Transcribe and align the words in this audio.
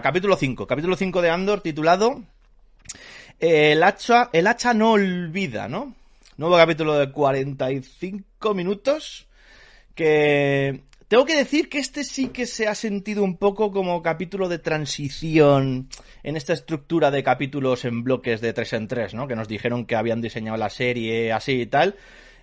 Capítulo 0.00 0.38
5. 0.38 0.66
Capítulo 0.66 0.96
5 0.96 1.20
de 1.20 1.28
Andor 1.28 1.60
titulado 1.60 2.22
eh, 3.38 3.72
el, 3.72 3.82
hacha, 3.82 4.30
el 4.32 4.46
hacha 4.46 4.72
no 4.72 4.92
olvida, 4.92 5.68
¿no? 5.68 5.94
Nuevo 6.38 6.56
capítulo 6.56 6.98
de 6.98 7.12
45 7.12 8.54
minutos 8.54 9.26
que... 9.94 10.80
Tengo 11.08 11.26
que 11.26 11.36
decir 11.36 11.68
que 11.68 11.78
este 11.78 12.04
sí 12.04 12.28
que 12.28 12.46
se 12.46 12.68
ha 12.68 12.74
sentido 12.74 13.22
un 13.22 13.36
poco 13.36 13.70
como 13.70 14.00
capítulo 14.00 14.48
de 14.48 14.58
transición 14.58 15.90
en 16.22 16.36
esta 16.38 16.54
estructura 16.54 17.10
de 17.10 17.22
capítulos 17.22 17.84
en 17.84 18.02
bloques 18.02 18.40
de 18.40 18.54
3 18.54 18.72
en 18.72 18.88
3, 18.88 19.12
¿no? 19.12 19.28
Que 19.28 19.36
nos 19.36 19.46
dijeron 19.46 19.84
que 19.84 19.94
habían 19.94 20.22
diseñado 20.22 20.56
la 20.56 20.70
serie 20.70 21.32
así 21.32 21.60
y 21.60 21.66
tal. 21.66 21.96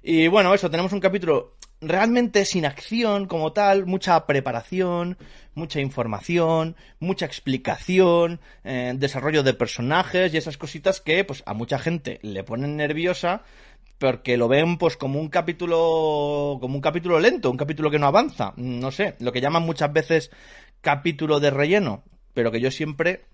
Y 0.03 0.27
bueno, 0.27 0.53
eso, 0.53 0.69
tenemos 0.69 0.93
un 0.93 0.99
capítulo 0.99 1.55
realmente 1.81 2.45
sin 2.45 2.65
acción 2.65 3.25
como 3.25 3.53
tal, 3.53 3.85
mucha 3.85 4.25
preparación, 4.25 5.17
mucha 5.59 5.79
información, 5.79 6.75
mucha 6.99 7.25
explicación, 7.25 8.39
eh, 8.63 8.93
desarrollo 8.95 9.43
de 9.43 9.53
personajes 9.53 10.33
y 10.33 10.37
esas 10.37 10.57
cositas 10.57 11.01
que 11.01 11.23
pues 11.23 11.43
a 11.45 11.53
mucha 11.53 11.77
gente 11.77 12.19
le 12.23 12.43
ponen 12.43 12.77
nerviosa 12.77 13.43
porque 13.99 14.37
lo 14.37 14.47
ven 14.47 14.77
pues 14.77 14.97
como 14.97 15.19
un 15.19 15.27
capítulo 15.27 16.57
como 16.61 16.75
un 16.75 16.81
capítulo 16.81 17.19
lento, 17.19 17.51
un 17.51 17.57
capítulo 17.57 17.91
que 17.91 17.99
no 17.99 18.07
avanza, 18.07 18.53
no 18.55 18.91
sé, 18.91 19.15
lo 19.19 19.31
que 19.31 19.41
llaman 19.41 19.63
muchas 19.63 19.93
veces 19.93 20.31
capítulo 20.81 21.39
de 21.39 21.51
relleno, 21.51 22.03
pero 22.33 22.51
que 22.51 22.61
yo 22.61 22.71
siempre 22.71 23.25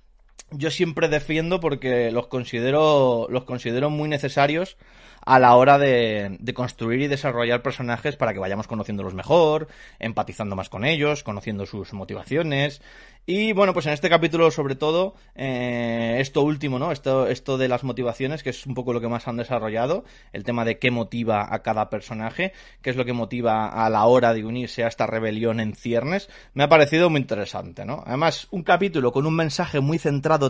yo 0.51 0.71
siempre 0.71 1.07
defiendo 1.09 1.59
porque 1.59 2.11
los 2.11 2.27
considero 2.27 3.27
los 3.29 3.45
considero 3.45 3.89
muy 3.89 4.07
necesarios 4.09 4.77
a 5.25 5.39
la 5.39 5.55
hora 5.55 5.77
de, 5.77 6.37
construir 6.53 7.01
y 7.01 7.07
desarrollar 7.07 7.61
personajes 7.61 8.15
para 8.15 8.33
que 8.33 8.39
vayamos 8.39 8.67
conociéndolos 8.67 9.13
mejor, 9.13 9.67
empatizando 9.99 10.55
más 10.55 10.69
con 10.69 10.85
ellos, 10.85 11.23
conociendo 11.23 11.65
sus 11.65 11.93
motivaciones. 11.93 12.81
Y 13.27 13.53
bueno, 13.53 13.73
pues 13.73 13.87
en 13.87 13.93
este 13.93 14.07
capítulo, 14.07 14.51
sobre 14.51 14.75
todo, 14.75 15.15
eh, 15.33 16.17
esto 16.19 16.43
último, 16.43 16.77
¿no? 16.77 16.91
Esto, 16.91 17.25
esto 17.27 17.57
de 17.57 17.67
las 17.67 17.83
motivaciones, 17.83 18.43
que 18.43 18.51
es 18.51 18.67
un 18.67 18.75
poco 18.75 18.93
lo 18.93 19.01
que 19.01 19.07
más 19.07 19.27
han 19.27 19.37
desarrollado, 19.37 20.05
el 20.31 20.43
tema 20.43 20.63
de 20.63 20.77
qué 20.77 20.91
motiva 20.91 21.51
a 21.51 21.63
cada 21.63 21.89
personaje, 21.89 22.53
qué 22.83 22.91
es 22.91 22.95
lo 22.95 23.03
que 23.03 23.13
motiva 23.13 23.67
a 23.67 23.89
la 23.89 24.05
hora 24.05 24.35
de 24.35 24.45
unirse 24.45 24.83
a 24.83 24.87
esta 24.87 25.07
rebelión 25.07 25.59
en 25.59 25.73
ciernes, 25.73 26.29
me 26.53 26.63
ha 26.63 26.69
parecido 26.69 27.09
muy 27.09 27.19
interesante, 27.19 27.83
¿no? 27.83 28.03
Además, 28.05 28.47
un 28.51 28.61
capítulo 28.61 29.11
con 29.11 29.25
un 29.25 29.35
mensaje 29.35 29.79
muy 29.79 29.97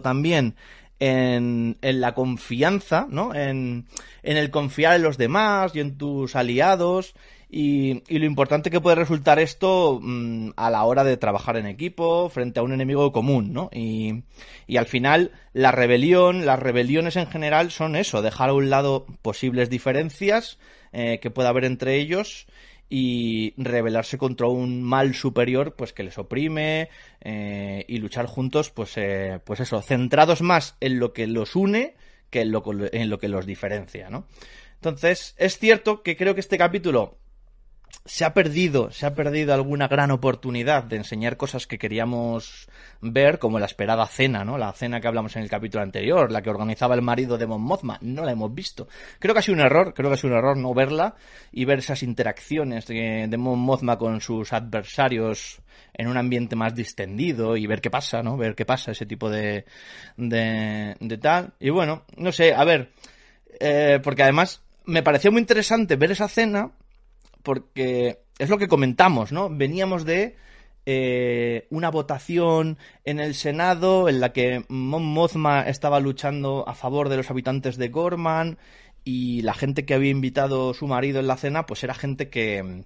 también 0.01 0.55
en, 0.99 1.77
la 1.81 2.13
confianza, 2.13 3.07
¿no? 3.09 3.33
En, 3.33 3.85
el 4.23 4.51
confiar 4.51 4.95
en 4.95 5.03
los 5.03 5.17
demás 5.17 5.75
y 5.75 5.79
en 5.79 5.97
tus 5.97 6.35
aliados 6.35 7.13
y, 7.49 8.01
lo 8.09 8.25
importante 8.25 8.71
que 8.71 8.81
puede 8.81 8.95
resultar 8.95 9.39
esto 9.39 9.99
mm, 10.01 10.51
a 10.55 10.69
la 10.69 10.83
hora 10.83 11.03
de 11.03 11.17
trabajar 11.17 11.57
en 11.57 11.67
equipo 11.67 12.29
frente 12.29 12.59
a 12.59 12.63
un 12.63 12.73
enemigo 12.73 13.11
común, 13.11 13.53
¿no? 13.53 13.69
Y, 13.73 14.23
y 14.67 14.77
al 14.77 14.85
final 14.85 15.31
la 15.53 15.71
rebelión, 15.71 16.45
las 16.45 16.59
rebeliones 16.59 17.15
en 17.15 17.27
general 17.27 17.71
son 17.71 17.95
eso, 17.95 18.21
dejar 18.21 18.49
a 18.49 18.53
un 18.53 18.69
lado 18.69 19.05
posibles 19.21 19.69
diferencias 19.69 20.57
eh, 20.91 21.19
que 21.21 21.29
pueda 21.29 21.49
haber 21.49 21.65
entre 21.65 21.97
ellos 21.97 22.47
y 22.89 23.53
rebelarse 23.57 24.17
contra 24.17 24.47
un 24.47 24.83
mal 24.83 25.15
superior 25.15 25.75
pues 25.75 25.93
que 25.93 26.03
les 26.03 26.17
oprime 26.17 26.89
eh, 27.21 27.83
y 27.87 27.97
luchar 27.97 28.27
juntos 28.27 28.69
pues 28.69 28.93
eh, 28.97 29.39
pues 29.43 29.59
eso 29.59 29.81
centrados 29.81 30.41
más 30.41 30.75
en 30.79 30.99
lo 30.99 31.13
que 31.13 31.27
los 31.27 31.55
une 31.55 31.95
que 32.29 32.41
en 32.41 32.51
lo, 32.51 32.63
en 32.91 33.09
lo 33.09 33.17
que 33.17 33.27
los 33.27 33.45
diferencia 33.45 34.09
no 34.09 34.27
entonces 34.75 35.33
es 35.37 35.57
cierto 35.57 36.03
que 36.03 36.15
creo 36.15 36.35
que 36.35 36.41
este 36.41 36.57
capítulo 36.57 37.17
se 38.05 38.23
ha 38.23 38.33
perdido, 38.33 38.91
se 38.91 39.07
ha 39.07 39.15
perdido 39.15 39.53
alguna 39.53 39.87
gran 39.87 40.11
oportunidad 40.11 40.83
de 40.83 40.97
enseñar 40.97 41.37
cosas 41.37 41.65
que 41.65 41.79
queríamos 41.79 42.67
ver, 43.01 43.39
como 43.39 43.57
la 43.57 43.65
esperada 43.65 44.05
cena, 44.05 44.45
¿no? 44.45 44.59
La 44.59 44.71
cena 44.73 45.01
que 45.01 45.07
hablamos 45.07 45.35
en 45.35 45.41
el 45.41 45.49
capítulo 45.49 45.83
anterior, 45.83 46.31
la 46.31 46.43
que 46.43 46.51
organizaba 46.51 46.93
el 46.93 47.01
marido 47.01 47.37
de 47.37 47.47
Mon 47.47 47.61
Mothma, 47.61 47.97
no 48.01 48.23
la 48.23 48.31
hemos 48.31 48.53
visto. 48.53 48.87
Creo 49.17 49.33
que 49.33 49.39
ha 49.39 49.41
sido 49.41 49.55
un 49.55 49.65
error, 49.65 49.93
creo 49.95 50.09
que 50.09 50.13
ha 50.13 50.17
sido 50.17 50.33
un 50.33 50.39
error 50.39 50.55
no 50.55 50.73
verla 50.75 51.15
y 51.51 51.65
ver 51.65 51.79
esas 51.79 52.03
interacciones 52.03 52.85
de, 52.85 53.35
Mon 53.37 53.59
Mothma 53.59 53.97
con 53.97 54.21
sus 54.21 54.53
adversarios 54.53 55.59
en 55.93 56.07
un 56.07 56.17
ambiente 56.17 56.55
más 56.55 56.75
distendido 56.75 57.57
y 57.57 57.65
ver 57.65 57.81
qué 57.81 57.89
pasa, 57.89 58.21
¿no? 58.21 58.37
Ver 58.37 58.53
qué 58.53 58.65
pasa, 58.65 58.91
ese 58.91 59.07
tipo 59.07 59.31
de, 59.31 59.65
de, 60.15 60.95
de 60.99 61.17
tal. 61.17 61.53
Y 61.59 61.71
bueno, 61.71 62.03
no 62.17 62.31
sé, 62.31 62.53
a 62.53 62.63
ver, 62.65 62.91
eh, 63.59 63.99
porque 64.03 64.23
además 64.23 64.61
me 64.85 65.01
pareció 65.01 65.31
muy 65.31 65.41
interesante 65.41 65.95
ver 65.95 66.11
esa 66.11 66.27
cena 66.27 66.71
porque 67.45 68.19
es 68.37 68.49
lo 68.49 68.57
que 68.57 68.67
comentamos, 68.67 69.31
¿no? 69.31 69.49
Veníamos 69.49 70.03
de 70.03 70.35
eh, 70.85 71.67
una 71.69 71.89
votación 71.89 72.77
en 73.05 73.21
el 73.21 73.33
Senado 73.33 74.09
en 74.09 74.19
la 74.19 74.33
que 74.33 74.65
Mon 74.67 75.05
Mothma 75.05 75.61
estaba 75.61 76.01
luchando 76.01 76.67
a 76.67 76.75
favor 76.75 77.07
de 77.07 77.17
los 77.17 77.31
habitantes 77.31 77.77
de 77.77 77.87
Gorman 77.87 78.57
y 79.05 79.41
la 79.43 79.53
gente 79.53 79.85
que 79.85 79.93
había 79.93 80.11
invitado 80.11 80.73
su 80.73 80.87
marido 80.87 81.21
en 81.21 81.27
la 81.27 81.37
cena, 81.37 81.65
pues 81.65 81.83
era 81.83 81.93
gente 81.93 82.29
que, 82.29 82.83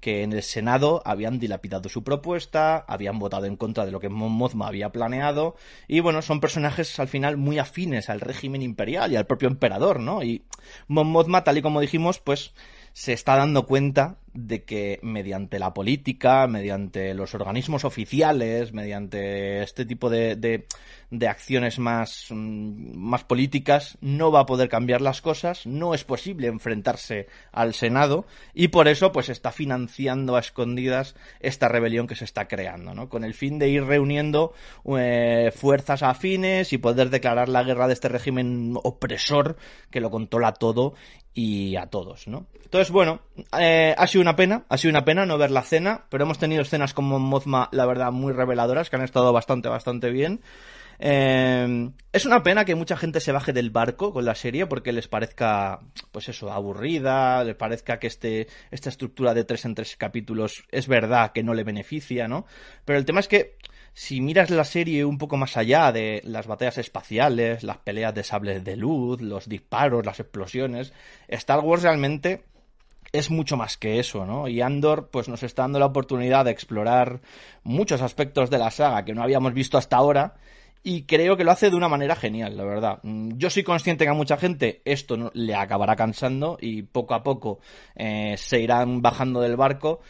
que 0.00 0.22
en 0.22 0.32
el 0.32 0.42
Senado 0.42 1.00
habían 1.04 1.38
dilapidado 1.38 1.88
su 1.88 2.04
propuesta, 2.04 2.84
habían 2.88 3.18
votado 3.18 3.46
en 3.46 3.56
contra 3.56 3.86
de 3.86 3.92
lo 3.92 4.00
que 4.00 4.08
Mon 4.08 4.32
Mothma 4.32 4.66
había 4.66 4.90
planeado, 4.90 5.54
y 5.88 6.00
bueno, 6.00 6.22
son 6.22 6.40
personajes 6.40 6.98
al 7.00 7.08
final 7.08 7.36
muy 7.36 7.58
afines 7.58 8.10
al 8.10 8.20
régimen 8.20 8.62
imperial 8.62 9.12
y 9.12 9.16
al 9.16 9.26
propio 9.26 9.48
emperador, 9.48 10.00
¿no? 10.00 10.22
Y 10.22 10.44
Mon 10.88 11.06
Mothma, 11.06 11.44
tal 11.44 11.58
y 11.58 11.62
como 11.62 11.80
dijimos, 11.80 12.18
pues 12.18 12.52
se 12.92 13.12
está 13.12 13.36
dando 13.36 13.66
cuenta 13.66 14.16
de 14.34 14.64
que 14.64 14.98
mediante 15.02 15.58
la 15.58 15.74
política, 15.74 16.46
mediante 16.46 17.14
los 17.14 17.34
organismos 17.34 17.84
oficiales, 17.84 18.72
mediante 18.72 19.62
este 19.62 19.84
tipo 19.84 20.08
de, 20.08 20.36
de, 20.36 21.28
acciones 21.28 21.78
más, 21.78 22.28
mm, 22.30 22.96
más 22.96 23.24
políticas, 23.24 23.98
no 24.00 24.32
va 24.32 24.40
a 24.40 24.46
poder 24.46 24.68
cambiar 24.68 25.02
las 25.02 25.20
cosas, 25.20 25.66
no 25.66 25.94
es 25.94 26.04
posible 26.04 26.48
enfrentarse 26.48 27.26
al 27.52 27.74
Senado 27.74 28.26
y 28.54 28.68
por 28.68 28.88
eso 28.88 29.12
pues 29.12 29.28
está 29.28 29.52
financiando 29.52 30.36
a 30.36 30.40
escondidas 30.40 31.14
esta 31.40 31.68
rebelión 31.68 32.06
que 32.06 32.16
se 32.16 32.24
está 32.24 32.48
creando, 32.48 32.94
¿no? 32.94 33.08
Con 33.10 33.24
el 33.24 33.34
fin 33.34 33.58
de 33.58 33.68
ir 33.68 33.84
reuniendo 33.84 34.54
eh, 34.96 35.52
fuerzas 35.54 36.02
afines 36.02 36.72
y 36.72 36.78
poder 36.78 37.10
declarar 37.10 37.48
la 37.48 37.64
guerra 37.64 37.86
de 37.86 37.92
este 37.92 38.08
régimen 38.08 38.74
opresor 38.82 39.56
que 39.90 40.00
lo 40.00 40.10
controla 40.10 40.54
todo 40.54 40.94
y 41.34 41.76
a 41.76 41.86
todos, 41.86 42.28
¿no? 42.28 42.46
Entonces, 42.62 42.90
bueno, 42.90 43.20
eh, 43.58 43.94
ha 43.96 44.06
sido 44.06 44.21
una 44.22 44.36
pena, 44.36 44.64
ha 44.68 44.78
sido 44.78 44.90
una 44.90 45.04
pena 45.04 45.26
no 45.26 45.38
ver 45.38 45.50
la 45.50 45.62
cena, 45.62 46.06
pero 46.08 46.24
hemos 46.24 46.38
tenido 46.38 46.62
escenas 46.62 46.94
como 46.94 47.18
Mozma, 47.18 47.68
la 47.72 47.86
verdad, 47.86 48.12
muy 48.12 48.32
reveladoras, 48.32 48.90
que 48.90 48.96
han 48.96 49.02
estado 49.02 49.32
bastante, 49.32 49.68
bastante 49.68 50.10
bien. 50.10 50.40
Eh, 51.04 51.90
es 52.12 52.26
una 52.26 52.44
pena 52.44 52.64
que 52.64 52.76
mucha 52.76 52.96
gente 52.96 53.18
se 53.18 53.32
baje 53.32 53.52
del 53.52 53.70
barco 53.70 54.12
con 54.12 54.24
la 54.24 54.36
serie 54.36 54.66
porque 54.66 54.92
les 54.92 55.08
parezca, 55.08 55.80
pues 56.12 56.28
eso, 56.28 56.52
aburrida, 56.52 57.42
les 57.42 57.56
parezca 57.56 57.98
que 57.98 58.06
este, 58.06 58.46
esta 58.70 58.90
estructura 58.90 59.34
de 59.34 59.42
tres 59.42 59.64
en 59.64 59.74
tres 59.74 59.96
capítulos 59.96 60.62
es 60.70 60.86
verdad 60.86 61.32
que 61.32 61.42
no 61.42 61.54
le 61.54 61.64
beneficia, 61.64 62.28
¿no? 62.28 62.46
Pero 62.84 63.00
el 63.00 63.04
tema 63.04 63.18
es 63.18 63.26
que 63.26 63.56
si 63.94 64.20
miras 64.20 64.50
la 64.50 64.64
serie 64.64 65.04
un 65.04 65.18
poco 65.18 65.36
más 65.36 65.56
allá 65.56 65.92
de 65.92 66.22
las 66.24 66.46
batallas 66.46 66.78
espaciales, 66.78 67.62
las 67.62 67.78
peleas 67.78 68.14
de 68.14 68.22
sables 68.22 68.64
de 68.64 68.76
luz, 68.76 69.20
los 69.20 69.48
disparos, 69.48 70.06
las 70.06 70.20
explosiones, 70.20 70.92
Star 71.28 71.60
Wars 71.60 71.82
realmente 71.82 72.44
es 73.12 73.30
mucho 73.30 73.56
más 73.56 73.76
que 73.76 73.98
eso, 73.98 74.24
¿no? 74.24 74.48
Y 74.48 74.60
Andor, 74.62 75.08
pues 75.10 75.28
nos 75.28 75.42
está 75.42 75.62
dando 75.62 75.78
la 75.78 75.86
oportunidad 75.86 76.46
de 76.46 76.50
explorar 76.50 77.20
muchos 77.62 78.00
aspectos 78.00 78.50
de 78.50 78.58
la 78.58 78.70
saga 78.70 79.04
que 79.04 79.14
no 79.14 79.22
habíamos 79.22 79.52
visto 79.52 79.78
hasta 79.78 79.96
ahora. 79.96 80.34
Y 80.84 81.02
creo 81.04 81.36
que 81.36 81.44
lo 81.44 81.52
hace 81.52 81.70
de 81.70 81.76
una 81.76 81.88
manera 81.88 82.16
genial, 82.16 82.56
la 82.56 82.64
verdad. 82.64 82.98
Mm, 83.02 83.36
yo 83.36 83.50
soy 83.50 83.62
consciente 83.62 84.04
que 84.04 84.10
a 84.10 84.14
mucha 84.14 84.36
gente 84.36 84.82
esto 84.84 85.30
le 85.34 85.54
acabará 85.54 85.94
cansando 85.94 86.58
y 86.60 86.82
poco 86.82 87.14
a 87.14 87.22
poco 87.22 87.60
eh, 87.94 88.34
se 88.36 88.60
irán 88.60 89.00
bajando 89.00 89.40
del 89.40 89.56
barco. 89.56 90.00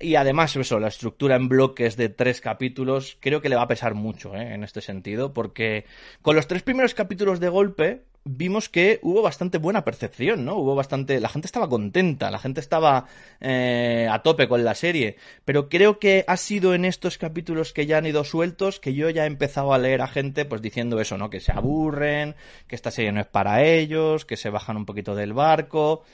Y 0.00 0.16
además, 0.16 0.56
eso, 0.56 0.80
la 0.80 0.88
estructura 0.88 1.36
en 1.36 1.48
bloques 1.48 1.96
de 1.96 2.08
tres 2.08 2.40
capítulos, 2.40 3.18
creo 3.20 3.40
que 3.40 3.48
le 3.48 3.56
va 3.56 3.62
a 3.62 3.68
pesar 3.68 3.94
mucho 3.94 4.34
¿eh? 4.34 4.54
en 4.54 4.64
este 4.64 4.80
sentido, 4.80 5.32
porque 5.32 5.84
con 6.22 6.34
los 6.34 6.48
tres 6.48 6.62
primeros 6.62 6.94
capítulos 6.94 7.38
de 7.38 7.48
golpe, 7.48 8.02
vimos 8.24 8.68
que 8.68 9.00
hubo 9.02 9.22
bastante 9.22 9.58
buena 9.58 9.84
percepción, 9.84 10.44
¿no? 10.44 10.56
Hubo 10.56 10.74
bastante, 10.74 11.20
la 11.20 11.28
gente 11.28 11.46
estaba 11.46 11.68
contenta, 11.68 12.30
la 12.30 12.38
gente 12.38 12.60
estaba 12.60 13.06
eh, 13.40 14.08
a 14.10 14.22
tope 14.22 14.48
con 14.48 14.64
la 14.64 14.74
serie, 14.74 15.16
pero 15.44 15.68
creo 15.68 15.98
que 15.98 16.24
ha 16.26 16.36
sido 16.36 16.74
en 16.74 16.84
estos 16.84 17.18
capítulos 17.18 17.72
que 17.72 17.86
ya 17.86 17.98
han 17.98 18.06
ido 18.06 18.24
sueltos 18.24 18.80
que 18.80 18.94
yo 18.94 19.10
ya 19.10 19.24
he 19.24 19.26
empezado 19.26 19.72
a 19.72 19.78
leer 19.78 20.02
a 20.02 20.08
gente 20.08 20.44
pues 20.44 20.62
diciendo 20.62 21.00
eso, 21.00 21.18
¿no? 21.18 21.30
Que 21.30 21.40
se 21.40 21.52
aburren, 21.52 22.34
que 22.66 22.76
esta 22.76 22.90
serie 22.90 23.12
no 23.12 23.20
es 23.20 23.26
para 23.26 23.64
ellos, 23.64 24.24
que 24.24 24.36
se 24.36 24.50
bajan 24.50 24.76
un 24.76 24.86
poquito 24.86 25.14
del 25.14 25.32
barco. 25.32 26.04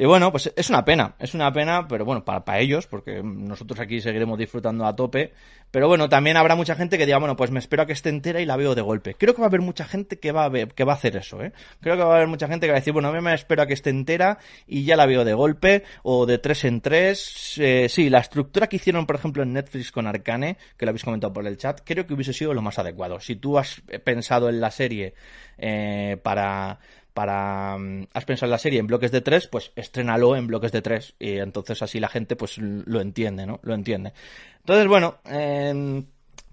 Y 0.00 0.06
bueno, 0.06 0.30
pues 0.30 0.50
es 0.56 0.70
una 0.70 0.82
pena, 0.82 1.14
es 1.18 1.34
una 1.34 1.52
pena, 1.52 1.86
pero 1.86 2.06
bueno, 2.06 2.24
para, 2.24 2.58
ellos, 2.58 2.86
porque 2.86 3.22
nosotros 3.22 3.78
aquí 3.80 4.00
seguiremos 4.00 4.38
disfrutando 4.38 4.86
a 4.86 4.96
tope. 4.96 5.34
Pero 5.70 5.88
bueno, 5.88 6.08
también 6.08 6.38
habrá 6.38 6.54
mucha 6.54 6.74
gente 6.74 6.96
que 6.96 7.04
diga, 7.04 7.18
bueno, 7.18 7.36
pues 7.36 7.50
me 7.50 7.58
espero 7.58 7.82
a 7.82 7.86
que 7.86 7.92
esté 7.92 8.08
entera 8.08 8.40
y 8.40 8.46
la 8.46 8.56
veo 8.56 8.74
de 8.74 8.80
golpe. 8.80 9.14
Creo 9.16 9.34
que 9.34 9.42
va 9.42 9.48
a 9.48 9.50
haber 9.50 9.60
mucha 9.60 9.84
gente 9.84 10.18
que 10.18 10.32
va 10.32 10.44
a, 10.44 10.48
ver, 10.48 10.68
que 10.68 10.84
va 10.84 10.94
a 10.94 10.96
hacer 10.96 11.16
eso, 11.16 11.42
¿eh? 11.42 11.52
Creo 11.82 11.98
que 11.98 12.02
va 12.02 12.14
a 12.14 12.16
haber 12.16 12.28
mucha 12.28 12.48
gente 12.48 12.66
que 12.66 12.72
va 12.72 12.78
a 12.78 12.80
decir, 12.80 12.94
bueno, 12.94 13.08
a 13.08 13.12
mí 13.12 13.20
me 13.20 13.34
espero 13.34 13.60
a 13.60 13.66
que 13.66 13.74
esté 13.74 13.90
entera 13.90 14.38
y 14.66 14.84
ya 14.84 14.96
la 14.96 15.04
veo 15.04 15.22
de 15.22 15.34
golpe, 15.34 15.84
o 16.02 16.24
de 16.24 16.38
tres 16.38 16.64
en 16.64 16.80
tres. 16.80 17.58
Eh, 17.58 17.86
sí, 17.90 18.08
la 18.08 18.20
estructura 18.20 18.68
que 18.68 18.76
hicieron, 18.76 19.04
por 19.04 19.16
ejemplo, 19.16 19.42
en 19.42 19.52
Netflix 19.52 19.92
con 19.92 20.06
Arcane, 20.06 20.56
que 20.78 20.86
lo 20.86 20.90
habéis 20.92 21.04
comentado 21.04 21.34
por 21.34 21.46
el 21.46 21.58
chat, 21.58 21.82
creo 21.84 22.06
que 22.06 22.14
hubiese 22.14 22.32
sido 22.32 22.54
lo 22.54 22.62
más 22.62 22.78
adecuado. 22.78 23.20
Si 23.20 23.36
tú 23.36 23.58
has 23.58 23.82
pensado 24.02 24.48
en 24.48 24.62
la 24.62 24.70
serie 24.70 25.12
eh, 25.58 26.16
para 26.22 26.78
para 27.14 27.76
mm, 27.78 28.08
has 28.12 28.24
pensado 28.24 28.46
en 28.46 28.52
la 28.52 28.58
serie 28.58 28.80
en 28.80 28.86
bloques 28.86 29.12
de 29.12 29.20
tres, 29.20 29.46
pues 29.46 29.72
estrénalo 29.76 30.36
en 30.36 30.46
bloques 30.46 30.72
de 30.72 30.82
tres 30.82 31.14
y 31.18 31.38
entonces 31.38 31.82
así 31.82 32.00
la 32.00 32.08
gente 32.08 32.36
pues 32.36 32.58
lo 32.58 33.00
entiende, 33.00 33.46
¿no? 33.46 33.60
Lo 33.62 33.74
entiende. 33.74 34.12
Entonces, 34.58 34.86
bueno, 34.86 35.18
eh, 35.24 36.04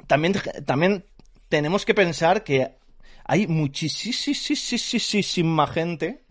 también, 0.07 0.33
también 0.65 1.05
tenemos 1.49 1.85
que 1.85 1.93
pensar 1.93 2.43
que 2.43 2.75
hay 3.25 3.47
muchísima 3.47 4.47
gente 5.67 6.23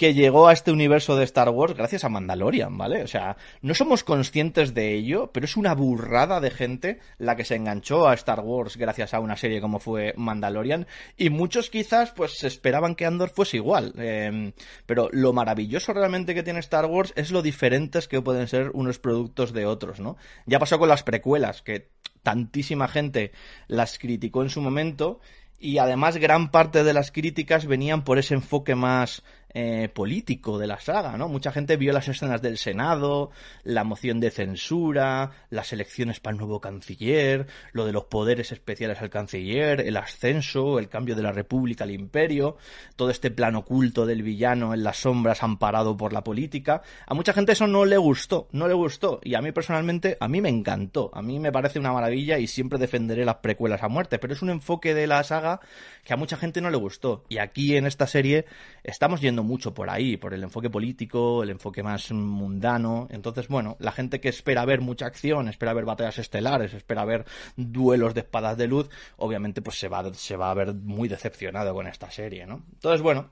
que 0.00 0.14
llegó 0.14 0.48
a 0.48 0.54
este 0.54 0.72
universo 0.72 1.14
de 1.14 1.24
Star 1.24 1.50
Wars 1.50 1.74
gracias 1.76 2.04
a 2.04 2.08
Mandalorian, 2.08 2.78
¿vale? 2.78 3.02
O 3.02 3.06
sea, 3.06 3.36
no 3.60 3.74
somos 3.74 4.02
conscientes 4.02 4.72
de 4.72 4.94
ello, 4.94 5.30
pero 5.30 5.44
es 5.44 5.58
una 5.58 5.74
burrada 5.74 6.40
de 6.40 6.50
gente 6.50 7.00
la 7.18 7.36
que 7.36 7.44
se 7.44 7.56
enganchó 7.56 8.08
a 8.08 8.14
Star 8.14 8.40
Wars 8.40 8.78
gracias 8.78 9.12
a 9.12 9.20
una 9.20 9.36
serie 9.36 9.60
como 9.60 9.78
fue 9.78 10.14
Mandalorian 10.16 10.86
y 11.18 11.28
muchos 11.28 11.68
quizás 11.68 12.12
pues 12.12 12.42
esperaban 12.44 12.94
que 12.94 13.04
Andor 13.04 13.28
fuese 13.28 13.58
igual. 13.58 13.92
Eh, 13.98 14.54
pero 14.86 15.10
lo 15.12 15.34
maravilloso 15.34 15.92
realmente 15.92 16.34
que 16.34 16.44
tiene 16.44 16.60
Star 16.60 16.86
Wars 16.86 17.12
es 17.14 17.30
lo 17.30 17.42
diferentes 17.42 18.08
que 18.08 18.22
pueden 18.22 18.48
ser 18.48 18.70
unos 18.72 18.98
productos 18.98 19.52
de 19.52 19.66
otros, 19.66 20.00
¿no? 20.00 20.16
Ya 20.46 20.58
pasó 20.58 20.78
con 20.78 20.88
las 20.88 21.02
precuelas, 21.02 21.60
que 21.60 21.90
tantísima 22.22 22.88
gente 22.88 23.32
las 23.66 23.98
criticó 23.98 24.42
en 24.44 24.48
su 24.48 24.62
momento 24.62 25.20
y 25.60 25.76
además 25.76 26.16
gran 26.16 26.50
parte 26.50 26.84
de 26.84 26.94
las 26.94 27.12
críticas 27.12 27.66
venían 27.66 28.02
por 28.02 28.18
ese 28.18 28.32
enfoque 28.32 28.74
más 28.74 29.22
eh, 29.52 29.88
político 29.92 30.58
de 30.58 30.66
la 30.68 30.78
saga, 30.78 31.16
¿no? 31.16 31.28
Mucha 31.28 31.50
gente 31.50 31.76
vio 31.76 31.92
las 31.92 32.06
escenas 32.06 32.40
del 32.40 32.56
Senado, 32.56 33.30
la 33.64 33.82
moción 33.82 34.20
de 34.20 34.30
censura, 34.30 35.32
las 35.50 35.72
elecciones 35.72 36.20
para 36.20 36.34
el 36.34 36.38
nuevo 36.38 36.60
canciller, 36.60 37.48
lo 37.72 37.84
de 37.84 37.92
los 37.92 38.04
poderes 38.04 38.52
especiales 38.52 39.00
al 39.00 39.10
canciller, 39.10 39.80
el 39.80 39.96
ascenso, 39.96 40.78
el 40.78 40.88
cambio 40.88 41.16
de 41.16 41.22
la 41.22 41.32
República 41.32 41.84
al 41.84 41.90
Imperio, 41.90 42.58
todo 42.94 43.10
este 43.10 43.30
plan 43.30 43.56
oculto 43.56 44.06
del 44.06 44.22
villano 44.22 44.72
en 44.72 44.84
las 44.84 44.98
sombras 44.98 45.42
amparado 45.42 45.96
por 45.96 46.12
la 46.12 46.22
política. 46.22 46.82
A 47.06 47.14
mucha 47.14 47.32
gente 47.32 47.52
eso 47.52 47.66
no 47.66 47.84
le 47.84 47.96
gustó, 47.96 48.48
no 48.52 48.68
le 48.68 48.74
gustó, 48.74 49.20
y 49.24 49.34
a 49.34 49.40
mí 49.40 49.50
personalmente, 49.50 50.16
a 50.20 50.28
mí 50.28 50.40
me 50.40 50.48
encantó, 50.48 51.10
a 51.12 51.22
mí 51.22 51.40
me 51.40 51.50
parece 51.50 51.78
una 51.78 51.92
maravilla 51.92 52.38
y 52.38 52.46
siempre 52.46 52.78
defenderé 52.78 53.24
las 53.24 53.36
precuelas 53.36 53.82
a 53.82 53.88
muerte, 53.88 54.18
pero 54.18 54.32
es 54.32 54.42
un 54.42 54.50
enfoque 54.50 54.94
de 54.94 55.06
la 55.06 55.24
saga 55.24 55.60
que 56.04 56.12
a 56.12 56.16
mucha 56.16 56.36
gente 56.36 56.60
no 56.60 56.70
le 56.70 56.76
gustó, 56.76 57.24
y 57.28 57.38
aquí 57.38 57.76
en 57.76 57.86
esta 57.86 58.06
serie 58.06 58.44
estamos 58.84 59.20
yendo 59.20 59.39
mucho 59.42 59.74
por 59.74 59.90
ahí, 59.90 60.16
por 60.16 60.34
el 60.34 60.42
enfoque 60.42 60.70
político, 60.70 61.42
el 61.42 61.50
enfoque 61.50 61.82
más 61.82 62.10
mundano. 62.12 63.06
Entonces, 63.10 63.48
bueno, 63.48 63.76
la 63.80 63.92
gente 63.92 64.20
que 64.20 64.28
espera 64.28 64.64
ver 64.64 64.80
mucha 64.80 65.06
acción, 65.06 65.48
espera 65.48 65.72
ver 65.72 65.84
batallas 65.84 66.18
estelares, 66.18 66.74
espera 66.74 67.04
ver 67.04 67.24
duelos 67.56 68.14
de 68.14 68.20
espadas 68.20 68.56
de 68.56 68.66
luz, 68.66 68.88
obviamente 69.16 69.62
pues 69.62 69.78
se 69.78 69.88
va, 69.88 70.12
se 70.14 70.36
va 70.36 70.50
a 70.50 70.54
ver 70.54 70.74
muy 70.74 71.08
decepcionado 71.08 71.74
con 71.74 71.86
esta 71.86 72.10
serie, 72.10 72.46
¿no? 72.46 72.62
Entonces, 72.72 73.02
bueno, 73.02 73.30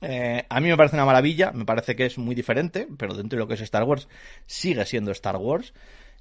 eh, 0.00 0.44
a 0.48 0.60
mí 0.60 0.68
me 0.68 0.76
parece 0.76 0.96
una 0.96 1.06
maravilla, 1.06 1.52
me 1.52 1.64
parece 1.64 1.96
que 1.96 2.06
es 2.06 2.18
muy 2.18 2.34
diferente, 2.34 2.86
pero 2.98 3.14
dentro 3.14 3.36
de 3.36 3.44
lo 3.44 3.48
que 3.48 3.54
es 3.54 3.60
Star 3.62 3.84
Wars 3.84 4.08
sigue 4.46 4.84
siendo 4.84 5.10
Star 5.12 5.36
Wars 5.36 5.72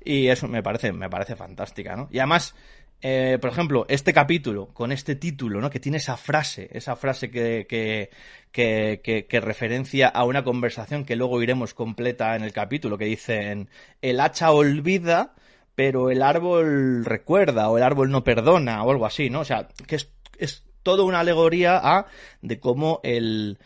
y 0.03 0.27
eso 0.27 0.47
me 0.47 0.63
parece 0.63 0.91
me 0.93 1.09
parece 1.09 1.35
fantástica, 1.35 1.95
¿no? 1.95 2.07
Y 2.11 2.19
además 2.19 2.55
eh, 3.01 3.37
por 3.41 3.51
ejemplo, 3.51 3.85
este 3.89 4.13
capítulo, 4.13 4.67
con 4.73 4.91
este 4.91 5.15
título, 5.15 5.59
¿no? 5.59 5.69
Que 5.69 5.79
tiene 5.79 5.97
esa 5.97 6.15
frase, 6.17 6.69
esa 6.71 6.95
frase 6.95 7.29
que, 7.29 7.65
que, 7.67 8.09
que, 8.51 9.25
que, 9.27 9.41
referencia 9.41 10.07
a 10.07 10.23
una 10.23 10.43
conversación 10.43 11.03
que 11.03 11.15
luego 11.15 11.41
iremos 11.41 11.73
completa 11.73 12.35
en 12.35 12.43
el 12.43 12.53
capítulo, 12.53 12.97
que 12.97 13.05
dicen, 13.05 13.69
el 14.01 14.19
hacha 14.19 14.51
olvida, 14.51 15.33
pero 15.75 16.11
el 16.11 16.21
árbol 16.21 17.03
recuerda, 17.03 17.69
o 17.69 17.77
el 17.77 17.83
árbol 17.83 18.11
no 18.11 18.23
perdona, 18.23 18.83
o 18.83 18.91
algo 18.91 19.05
así, 19.05 19.29
¿no? 19.29 19.41
O 19.41 19.45
sea, 19.45 19.67
que 19.87 19.95
es, 19.95 20.09
es 20.37 20.63
toda 20.83 21.03
una 21.03 21.21
alegoría 21.21 21.79
a 21.81 22.07
de 22.41 22.59
cómo 22.59 23.01
el, 23.03 23.57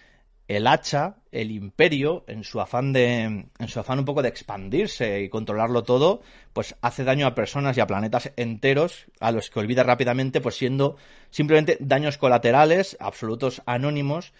el 0.47 0.67
hacha, 0.67 1.17
el 1.31 1.51
imperio, 1.51 2.23
en 2.27 2.43
su 2.43 2.61
afán 2.61 2.93
de, 2.93 3.21
en 3.23 3.67
su 3.67 3.79
afán 3.79 3.99
un 3.99 4.05
poco 4.05 4.21
de 4.21 4.29
expandirse 4.29 5.21
y 5.21 5.29
controlarlo 5.29 5.83
todo, 5.83 6.21
pues 6.53 6.75
hace 6.81 7.03
daño 7.03 7.27
a 7.27 7.35
personas 7.35 7.77
y 7.77 7.81
a 7.81 7.87
planetas 7.87 8.31
enteros 8.37 9.05
a 9.19 9.31
los 9.31 9.49
que 9.49 9.59
olvida 9.59 9.83
rápidamente, 9.83 10.39
pues 10.39 10.55
siendo 10.55 10.95
simplemente 11.29 11.77
daños 11.81 12.17
colaterales, 12.17 12.95
absolutos 12.99 13.61
anónimos, 13.65 14.33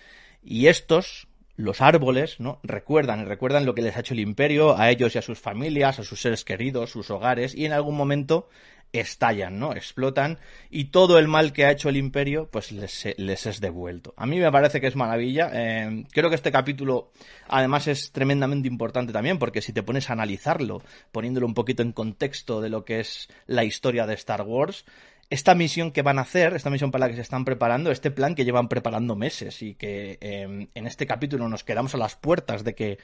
y 0.43 0.67
estos, 0.67 1.26
los 1.57 1.81
árboles, 1.81 2.39
¿no? 2.39 2.59
Recuerdan 2.63 3.25
recuerdan 3.25 3.65
lo 3.65 3.75
que 3.75 3.81
les 3.81 3.97
ha 3.97 3.99
hecho 3.99 4.13
el 4.13 4.21
imperio 4.21 4.77
a 4.77 4.89
ellos 4.89 5.15
y 5.15 5.17
a 5.17 5.21
sus 5.21 5.39
familias, 5.39 5.99
a 5.99 6.03
sus 6.03 6.21
seres 6.21 6.45
queridos, 6.45 6.91
sus 6.91 7.09
hogares, 7.09 7.53
y 7.55 7.65
en 7.65 7.73
algún 7.73 7.97
momento 7.97 8.47
estallan, 8.93 9.59
¿no? 9.59 9.73
Explotan 9.73 10.39
y 10.69 10.85
todo 10.85 11.19
el 11.19 11.27
mal 11.27 11.53
que 11.53 11.65
ha 11.65 11.71
hecho 11.71 11.89
el 11.89 11.97
imperio 11.97 12.49
pues 12.49 12.71
les, 12.71 13.13
les 13.17 13.45
es 13.45 13.59
devuelto. 13.59 14.13
A 14.17 14.25
mí 14.25 14.39
me 14.39 14.51
parece 14.51 14.79
que 14.79 14.87
es 14.87 14.95
maravilla. 14.95 15.49
Eh, 15.53 16.05
creo 16.11 16.29
que 16.29 16.35
este 16.35 16.51
capítulo 16.51 17.11
además 17.47 17.87
es 17.87 18.11
tremendamente 18.11 18.67
importante 18.67 19.11
también 19.11 19.39
porque 19.39 19.61
si 19.61 19.73
te 19.73 19.83
pones 19.83 20.09
a 20.09 20.13
analizarlo, 20.13 20.81
poniéndolo 21.11 21.47
un 21.47 21.53
poquito 21.53 21.83
en 21.83 21.91
contexto 21.91 22.61
de 22.61 22.69
lo 22.69 22.85
que 22.85 22.99
es 22.99 23.27
la 23.45 23.63
historia 23.63 24.05
de 24.05 24.13
Star 24.13 24.43
Wars, 24.43 24.85
esta 25.29 25.55
misión 25.55 25.91
que 25.91 26.01
van 26.01 26.19
a 26.19 26.21
hacer, 26.21 26.53
esta 26.53 26.69
misión 26.69 26.91
para 26.91 27.05
la 27.05 27.09
que 27.09 27.15
se 27.15 27.21
están 27.21 27.43
preparando, 27.43 27.91
este 27.91 28.11
plan 28.11 28.33
que 28.33 28.45
llevan 28.45 28.69
preparando 28.69 29.15
meses 29.15 29.61
y 29.61 29.75
que 29.75 30.17
eh, 30.21 30.67
en 30.73 30.87
este 30.87 31.05
capítulo 31.05 31.49
nos 31.49 31.63
quedamos 31.63 31.93
a 31.95 31.97
las 31.97 32.15
puertas 32.15 32.63
de 32.63 32.75
que, 32.75 32.97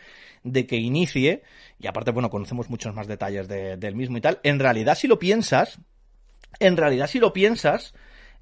de 0.44 0.65
que 0.65 0.77
inicie, 0.77 1.44
y 1.80 1.88
aparte, 1.88 2.12
bueno, 2.12 2.30
conocemos 2.30 2.70
muchos 2.70 2.96
más 2.96 3.08
detalles 3.08 3.48
de, 3.48 3.75
del 3.75 3.96
mismo 3.96 4.18
y 4.18 4.22
tal, 4.22 4.39
en 4.44 4.60
realidad 4.60 4.96
si 4.96 5.08
lo 5.08 5.20
piensas, 5.20 5.80
en 6.60 6.77
realidad 6.77 7.08
si 7.08 7.20
lo 7.20 7.34
piensas, 7.34 7.94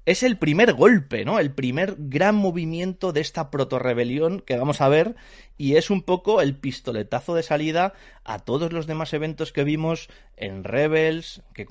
es 0.04 0.22
el 0.22 0.36
primer 0.36 0.72
golpe, 0.72 1.24
¿no? 1.24 1.38
El 1.38 1.52
primer 1.52 1.94
gran 1.98 2.34
movimiento 2.34 3.12
de 3.12 3.20
esta 3.20 3.50
proto-rebelión 3.50 4.40
que 4.40 4.56
vamos 4.56 4.80
a 4.80 4.88
ver 4.88 5.14
y 5.56 5.76
es 5.76 5.90
un 5.90 6.02
poco 6.02 6.40
el 6.40 6.56
pistoletazo 6.56 7.34
de 7.34 7.44
salida 7.44 7.92
a 8.24 8.40
todos 8.40 8.72
los 8.72 8.86
demás 8.88 9.12
eventos 9.12 9.52
que 9.52 9.62
vimos 9.62 10.08
en 10.36 10.64
Rebels, 10.64 11.42
que, 11.54 11.66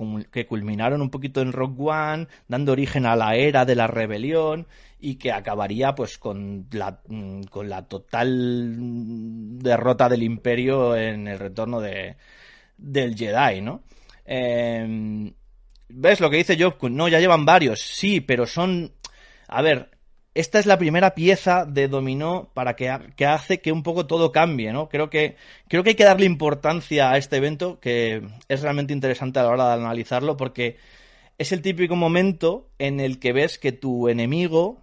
culminaron 0.46 1.02
un 1.02 1.10
poquito 1.10 1.42
en 1.42 1.52
Rock 1.52 1.78
One, 1.78 2.28
dando 2.48 2.72
origen 2.72 3.04
a 3.04 3.16
la 3.16 3.36
era 3.36 3.66
de 3.66 3.74
la 3.74 3.86
rebelión 3.86 4.66
y 4.98 5.16
que 5.16 5.32
acabaría 5.32 5.94
pues 5.94 6.16
con 6.16 6.68
la, 6.70 7.00
con 7.50 7.68
la 7.68 7.86
total 7.86 8.76
derrota 9.58 10.08
del 10.08 10.22
imperio 10.22 10.96
en 10.96 11.28
el 11.28 11.38
retorno 11.38 11.80
de, 11.80 12.16
del 12.78 13.14
Jedi, 13.14 13.60
¿no? 13.60 13.82
Eh, 14.24 15.32
¿Ves 15.94 16.20
lo 16.20 16.30
que 16.30 16.38
dice 16.38 16.56
Job? 16.58 16.76
No, 16.90 17.06
ya 17.08 17.20
llevan 17.20 17.44
varios. 17.44 17.80
Sí, 17.80 18.20
pero 18.20 18.46
son... 18.46 18.92
A 19.46 19.60
ver, 19.60 19.90
esta 20.34 20.58
es 20.58 20.64
la 20.64 20.78
primera 20.78 21.14
pieza 21.14 21.66
de 21.66 21.86
dominó 21.88 22.50
para 22.54 22.74
que, 22.74 22.90
que, 23.14 23.26
hace 23.26 23.60
que 23.60 23.72
un 23.72 23.82
poco 23.82 24.06
todo 24.06 24.32
cambie, 24.32 24.72
¿no? 24.72 24.88
Creo 24.88 25.10
que, 25.10 25.36
creo 25.68 25.82
que 25.82 25.90
hay 25.90 25.94
que 25.94 26.04
darle 26.04 26.24
importancia 26.24 27.10
a 27.10 27.18
este 27.18 27.36
evento, 27.36 27.78
que 27.78 28.22
es 28.48 28.62
realmente 28.62 28.94
interesante 28.94 29.38
a 29.38 29.42
la 29.42 29.50
hora 29.50 29.68
de 29.68 29.82
analizarlo, 29.82 30.38
porque 30.38 30.78
es 31.36 31.52
el 31.52 31.60
típico 31.60 31.94
momento 31.94 32.70
en 32.78 32.98
el 32.98 33.18
que 33.18 33.34
ves 33.34 33.58
que 33.58 33.72
tu 33.72 34.08
enemigo, 34.08 34.80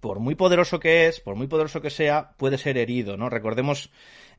por 0.00 0.20
muy 0.20 0.36
poderoso 0.36 0.78
que 0.78 1.08
es, 1.08 1.18
por 1.18 1.34
muy 1.34 1.48
poderoso 1.48 1.80
que 1.80 1.90
sea, 1.90 2.36
puede 2.36 2.56
ser 2.56 2.78
herido, 2.78 3.16
¿no? 3.16 3.28
Recordemos 3.28 3.90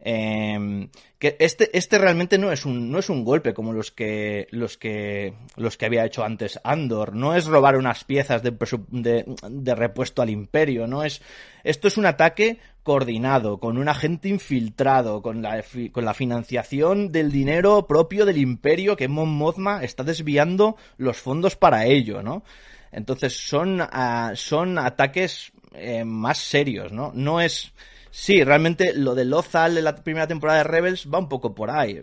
eh, 0.04 0.90
que 1.20 1.36
este, 1.40 1.78
este 1.78 2.00
realmente 2.00 2.40
no 2.40 2.52
es 2.52 2.66
un, 2.66 2.92
no 2.92 2.98
es 2.98 3.10
un 3.10 3.24
golpe 3.24 3.54
como 3.54 3.74
los 3.74 3.92
que, 3.92 4.48
los 4.50 4.76
que, 4.78 5.36
los 5.56 5.78
que 5.78 5.86
había 5.86 6.06
hecho 6.06 6.24
antes 6.24 6.60
Andor. 6.64 7.16
No 7.16 7.36
es 7.36 7.46
robar 7.46 7.78
unas 7.78 8.04
piezas 8.04 8.42
de, 8.42 8.56
de, 8.90 9.76
repuesto 9.76 10.24
al 10.24 10.32
imperio, 10.32 10.88
no 10.88 11.04
es, 11.04 11.22
esto 11.64 11.88
es 11.88 11.98
un 11.98 12.08
ataque 12.08 12.58
coordinado, 12.82 13.60
con 13.60 13.78
un 13.78 13.88
agente 13.88 14.30
infiltrado, 14.30 15.22
con 15.22 15.44
la, 15.44 15.64
con 15.92 16.06
la 16.06 16.16
financiación 16.16 17.12
del 17.12 17.32
dinero 17.32 17.86
propio 17.86 18.26
del 18.26 18.40
imperio 18.40 18.96
que 18.96 19.08
Mon 19.08 19.30
Mothma 19.30 19.84
está 19.84 20.04
desviando 20.04 20.76
los 20.98 21.18
fondos 21.18 21.56
para 21.56 21.86
ello, 21.86 22.24
¿no? 22.24 22.44
Entonces 22.92 23.38
son, 23.38 23.80
uh, 23.82 24.36
son 24.36 24.80
ataques 24.80 25.54
eh, 25.74 26.04
más 26.04 26.40
serios, 26.40 26.92
¿no? 26.92 27.12
No 27.14 27.40
es... 27.40 27.72
Sí, 28.14 28.44
realmente 28.44 28.94
lo 28.94 29.16
de 29.16 29.24
Lothal 29.24 29.78
en 29.78 29.86
la 29.86 29.96
primera 29.96 30.28
temporada 30.28 30.60
de 30.60 30.64
Rebels 30.66 31.08
va 31.12 31.20
un 31.20 31.30
poco 31.30 31.56
por 31.56 31.72
ahí. 31.72 32.02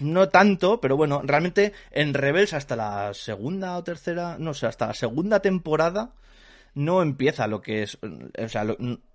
No 0.00 0.28
tanto, 0.28 0.80
pero 0.80 0.96
bueno, 0.96 1.20
realmente 1.24 1.72
en 1.90 2.14
Rebels 2.14 2.54
hasta 2.54 2.76
la 2.76 3.12
segunda 3.12 3.76
o 3.76 3.82
tercera, 3.82 4.36
no 4.38 4.54
sé, 4.54 4.66
hasta 4.66 4.86
la 4.86 4.94
segunda 4.94 5.40
temporada 5.40 6.12
no 6.74 7.02
empieza 7.02 7.48
lo 7.48 7.60
que 7.60 7.82
es, 7.82 7.98
o 8.02 8.48
sea, 8.48 8.64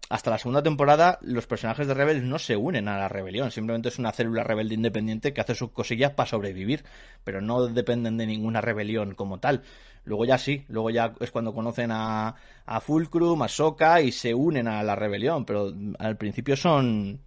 hasta 0.10 0.32
la 0.32 0.38
segunda 0.38 0.62
temporada 0.62 1.18
los 1.22 1.48
personajes 1.48 1.88
de 1.88 1.94
Rebels 1.94 2.24
no 2.24 2.38
se 2.38 2.58
unen 2.58 2.90
a 2.90 2.98
la 2.98 3.08
rebelión, 3.08 3.52
simplemente 3.52 3.88
es 3.88 4.00
una 4.00 4.12
célula 4.12 4.44
rebelde 4.44 4.76
independiente 4.76 5.34
que 5.34 5.40
hace 5.40 5.56
sus 5.56 5.72
cosillas 5.72 6.12
para 6.12 6.30
sobrevivir, 6.30 6.84
pero 7.24 7.40
no 7.40 7.68
dependen 7.68 8.18
de 8.18 8.28
ninguna 8.28 8.60
rebelión 8.60 9.16
como 9.16 9.40
tal. 9.40 9.64
Luego 10.06 10.26
ya 10.26 10.38
sí, 10.38 10.66
luego 10.68 10.90
ya 10.90 11.14
es 11.20 11.32
cuando 11.32 11.54
conocen 11.54 11.92
a, 11.92 12.36
a 12.66 12.80
Fulcrum, 12.82 13.42
a 13.42 13.48
Soka 13.48 14.02
y 14.02 14.12
se 14.12 14.34
unen 14.34 14.68
a 14.68 14.84
la 14.84 14.96
rebelión, 14.96 15.46
pero 15.46 15.72
al 16.00 16.18
principio 16.18 16.56
son 16.58 17.22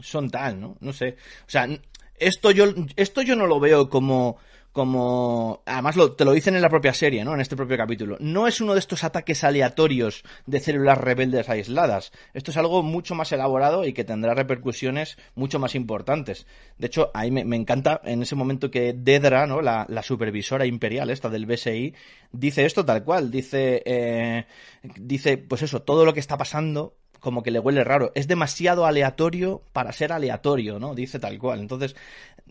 son 0.00 0.30
tal, 0.30 0.60
¿no? 0.60 0.76
No 0.80 0.92
sé. 0.92 1.16
O 1.46 1.50
sea, 1.50 1.68
esto 2.16 2.50
yo 2.50 2.66
esto 2.96 3.22
yo 3.22 3.36
no 3.36 3.46
lo 3.46 3.60
veo 3.60 3.88
como 3.88 4.38
como 4.78 5.60
además 5.66 5.96
te 6.16 6.24
lo 6.24 6.30
dicen 6.30 6.54
en 6.54 6.62
la 6.62 6.68
propia 6.68 6.94
serie, 6.94 7.24
¿no? 7.24 7.34
En 7.34 7.40
este 7.40 7.56
propio 7.56 7.76
capítulo. 7.76 8.16
No 8.20 8.46
es 8.46 8.60
uno 8.60 8.74
de 8.74 8.78
estos 8.78 9.02
ataques 9.02 9.42
aleatorios 9.42 10.22
de 10.46 10.60
células 10.60 10.96
rebeldes 10.98 11.48
aisladas. 11.48 12.12
Esto 12.32 12.52
es 12.52 12.56
algo 12.58 12.84
mucho 12.84 13.16
más 13.16 13.32
elaborado 13.32 13.84
y 13.84 13.92
que 13.92 14.04
tendrá 14.04 14.34
repercusiones 14.34 15.18
mucho 15.34 15.58
más 15.58 15.74
importantes. 15.74 16.46
De 16.78 16.86
hecho, 16.86 17.10
ahí 17.12 17.32
me, 17.32 17.56
encanta 17.56 18.00
en 18.04 18.22
ese 18.22 18.36
momento 18.36 18.70
que 18.70 18.92
Dedra, 18.92 19.48
¿no? 19.48 19.62
La, 19.62 19.84
supervisora 20.04 20.64
imperial 20.64 21.10
esta 21.10 21.28
del 21.28 21.46
BSI, 21.46 21.92
dice 22.30 22.64
esto 22.64 22.84
tal 22.84 23.02
cual. 23.02 23.32
Dice, 23.32 23.82
eh, 23.84 24.46
dice, 24.96 25.38
pues 25.38 25.62
eso, 25.62 25.82
todo 25.82 26.04
lo 26.04 26.14
que 26.14 26.20
está 26.20 26.38
pasando 26.38 26.94
como 27.20 27.42
que 27.42 27.50
le 27.50 27.58
huele 27.58 27.84
raro. 27.84 28.12
Es 28.14 28.28
demasiado 28.28 28.86
aleatorio 28.86 29.62
para 29.72 29.92
ser 29.92 30.12
aleatorio, 30.12 30.78
¿no? 30.78 30.94
Dice 30.94 31.18
tal 31.18 31.38
cual. 31.38 31.60
Entonces, 31.60 31.96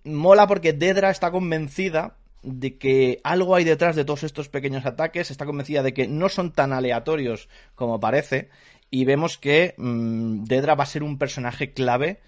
mola 0.04 0.48
porque 0.48 0.74
Dedra 0.74 1.10
está 1.10 1.32
convencida 1.32 2.16
de 2.44 2.78
que 2.78 3.20
algo 3.24 3.56
hay 3.56 3.64
detrás 3.64 3.96
de 3.96 4.06
todos 4.06 4.24
estos 4.24 4.50
pequeños 4.50 4.86
ataques, 4.86 5.32
está 5.32 5.46
convencida 5.46 5.84
de 5.84 5.94
que 5.94 6.08
no 6.08 6.30
son 6.30 6.54
tan 6.54 6.72
aleatorios 6.72 7.50
como 7.76 8.00
parece, 8.00 8.50
y 8.90 9.06
vemos 9.06 9.38
que 9.38 9.74
mm, 9.78 10.46
Dedra 10.46 10.76
va 10.76 10.84
a 10.84 10.88
ser 10.88 11.04
un 11.04 11.18
personaje 11.18 11.74
clave 11.74 12.20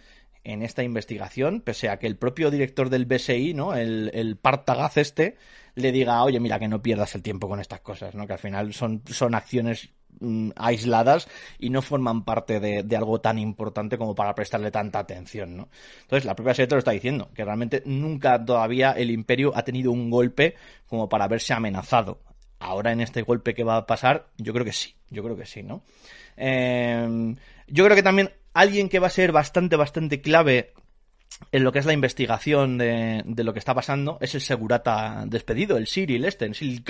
en 0.43 0.61
esta 0.63 0.83
investigación, 0.83 1.61
pese 1.61 1.89
a 1.89 1.99
que 1.99 2.07
el 2.07 2.17
propio 2.17 2.51
director 2.51 2.89
del 2.89 3.05
BSI, 3.05 3.53
¿no? 3.53 3.75
El, 3.75 4.11
el 4.13 4.37
Partagaz 4.37 4.97
este, 4.97 5.37
le 5.75 5.91
diga, 5.91 6.23
oye, 6.23 6.39
mira, 6.39 6.59
que 6.59 6.67
no 6.67 6.81
pierdas 6.81 7.15
el 7.15 7.21
tiempo 7.21 7.47
con 7.47 7.59
estas 7.59 7.81
cosas, 7.81 8.15
¿no? 8.15 8.25
Que 8.25 8.33
al 8.33 8.39
final 8.39 8.73
son, 8.73 9.01
son 9.05 9.35
acciones 9.35 9.91
Mm, 10.21 10.49
aisladas 10.57 11.29
y 11.59 11.69
no 11.69 11.81
forman 11.81 12.25
parte 12.25 12.59
de, 12.59 12.97
algo 12.97 13.21
tan 13.21 13.39
importante 13.39 13.97
como 13.97 14.15
para 14.15 14.35
prestarle 14.35 14.69
tanta 14.69 14.99
atención, 14.99 15.55
¿no? 15.55 15.69
Entonces, 16.01 16.25
la 16.25 16.35
propia 16.35 16.53
serie 16.53 16.71
lo 16.71 16.79
está 16.79 16.91
diciendo, 16.91 17.29
que 17.33 17.45
realmente 17.45 17.83
nunca 17.85 18.43
todavía 18.43 18.91
el 18.91 19.11
imperio 19.11 19.55
ha 19.55 19.63
tenido 19.63 19.91
un 19.91 20.09
golpe 20.09 20.55
como 20.87 21.07
para 21.07 21.27
verse 21.29 21.53
amenazado. 21.53 22.19
Ahora 22.59 22.91
en 22.91 22.99
este 22.99 23.21
golpe 23.21 23.53
que 23.53 23.63
va 23.63 23.77
a 23.77 23.87
pasar, 23.87 24.27
yo 24.37 24.51
creo 24.51 24.65
que 24.65 24.73
sí, 24.73 24.95
yo 25.09 25.23
creo 25.23 25.37
que 25.37 25.45
sí, 25.45 25.63
¿no? 25.63 25.83
Em, 26.35 27.37
yo 27.67 27.85
creo 27.85 27.95
que 27.95 28.03
también 28.03 28.31
alguien 28.53 28.89
que 28.89 28.99
va 28.99 29.07
a 29.07 29.11
ser 29.11 29.31
bastante, 29.31 29.75
bastante 29.75 30.21
clave 30.21 30.73
en 31.51 31.63
lo 31.63 31.71
que 31.71 31.79
es 31.79 31.85
la 31.85 31.93
investigación 31.93 32.77
de, 32.77 33.23
lo 33.25 33.53
que 33.53 33.59
está 33.59 33.73
pasando 33.73 34.17
es 34.21 34.35
el 34.35 34.41
segurata 34.41 35.23
despedido, 35.27 35.77
el 35.77 35.87
Cyril 35.87 36.25
este, 36.25 36.45
el 36.45 36.55
Cyril 36.55 36.83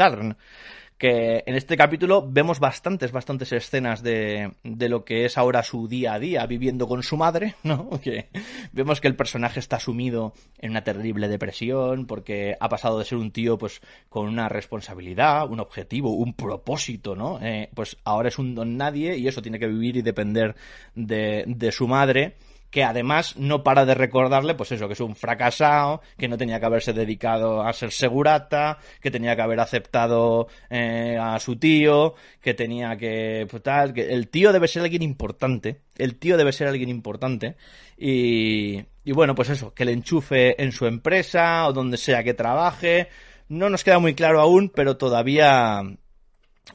que 1.00 1.44
en 1.46 1.56
este 1.56 1.78
capítulo 1.78 2.28
vemos 2.30 2.60
bastantes, 2.60 3.14
bastantes 3.14 3.54
escenas 3.54 4.04
de, 4.04 4.52
de, 4.64 4.90
lo 4.90 5.06
que 5.06 5.24
es 5.24 5.38
ahora 5.38 5.64
su 5.64 5.88
día 5.88 6.14
a 6.14 6.20
día 6.20 6.46
viviendo 6.46 6.90
con 6.90 7.04
su 7.04 7.16
madre, 7.16 7.56
¿no? 7.64 7.90
Que 8.02 8.28
vemos 8.74 9.00
que 9.00 9.08
el 9.08 9.16
personaje 9.16 9.62
está 9.62 9.80
sumido 9.80 10.34
en 10.58 10.72
una 10.72 10.84
terrible 10.84 11.30
depresión 11.30 12.06
porque 12.06 12.58
ha 12.60 12.68
pasado 12.68 13.00
de 13.00 13.06
ser 13.06 13.18
un 13.18 13.32
tío 13.32 13.58
pues 13.58 13.82
con 14.10 14.28
una 14.28 14.50
responsabilidad, 14.50 15.50
un 15.50 15.62
objetivo, 15.62 16.12
un 16.12 16.34
propósito, 16.34 17.16
¿no? 17.16 17.40
Eh, 17.42 17.70
pues 17.74 17.98
ahora 18.04 18.28
es 18.28 18.38
un 18.38 18.54
don 18.54 18.76
nadie 18.76 19.18
y 19.18 19.30
eso 19.30 19.42
tiene 19.42 19.58
que 19.58 19.68
vivir 19.68 19.96
y 19.96 20.02
depender 20.02 20.56
de, 20.96 21.46
de 21.48 21.72
su 21.72 21.88
madre 21.88 22.36
que 22.70 22.84
además 22.84 23.36
no 23.38 23.64
para 23.64 23.86
de 23.86 23.96
recordarle, 23.96 24.56
pues 24.56 24.72
eso, 24.72 24.88
que 24.88 24.94
es 24.94 25.00
un 25.00 25.16
fracasado, 25.16 26.02
que 26.18 26.28
no 26.28 26.38
tenía 26.38 26.60
que 26.60 26.66
haberse 26.66 26.94
dedicado 26.94 27.62
a 27.62 27.74
ser 27.74 27.92
segurata, 27.92 28.78
que 29.02 29.12
tenía 29.12 29.36
que 29.36 29.42
haber 29.42 29.60
aceptado 29.60 30.48
eh, 30.70 31.18
a 31.20 31.40
su 31.40 31.58
tío, 31.58 32.16
que 32.42 32.54
tenía 32.54 32.98
que, 32.98 33.48
pues 33.50 33.64
tal, 33.64 33.94
que 33.94 34.14
el 34.14 34.30
tío 34.30 34.54
debe 34.54 34.68
ser 34.68 34.84
alguien 34.84 35.02
importante, 35.02 35.82
el 35.98 36.18
tío 36.18 36.38
debe 36.38 36.52
ser 36.52 36.68
alguien 36.68 36.90
importante, 36.90 37.56
y, 37.98 38.84
y 39.04 39.12
bueno, 39.12 39.34
pues 39.36 39.50
eso, 39.50 39.74
que 39.74 39.86
le 39.86 39.94
enchufe 39.94 40.62
en 40.62 40.72
su 40.72 40.86
empresa 40.86 41.68
o 41.68 41.74
donde 41.74 41.98
sea 41.98 42.24
que 42.24 42.34
trabaje, 42.34 43.10
no 43.48 43.70
nos 43.70 43.84
queda 43.84 44.00
muy 44.00 44.14
claro 44.14 44.40
aún, 44.40 44.70
pero 44.70 44.98
todavía 44.98 45.82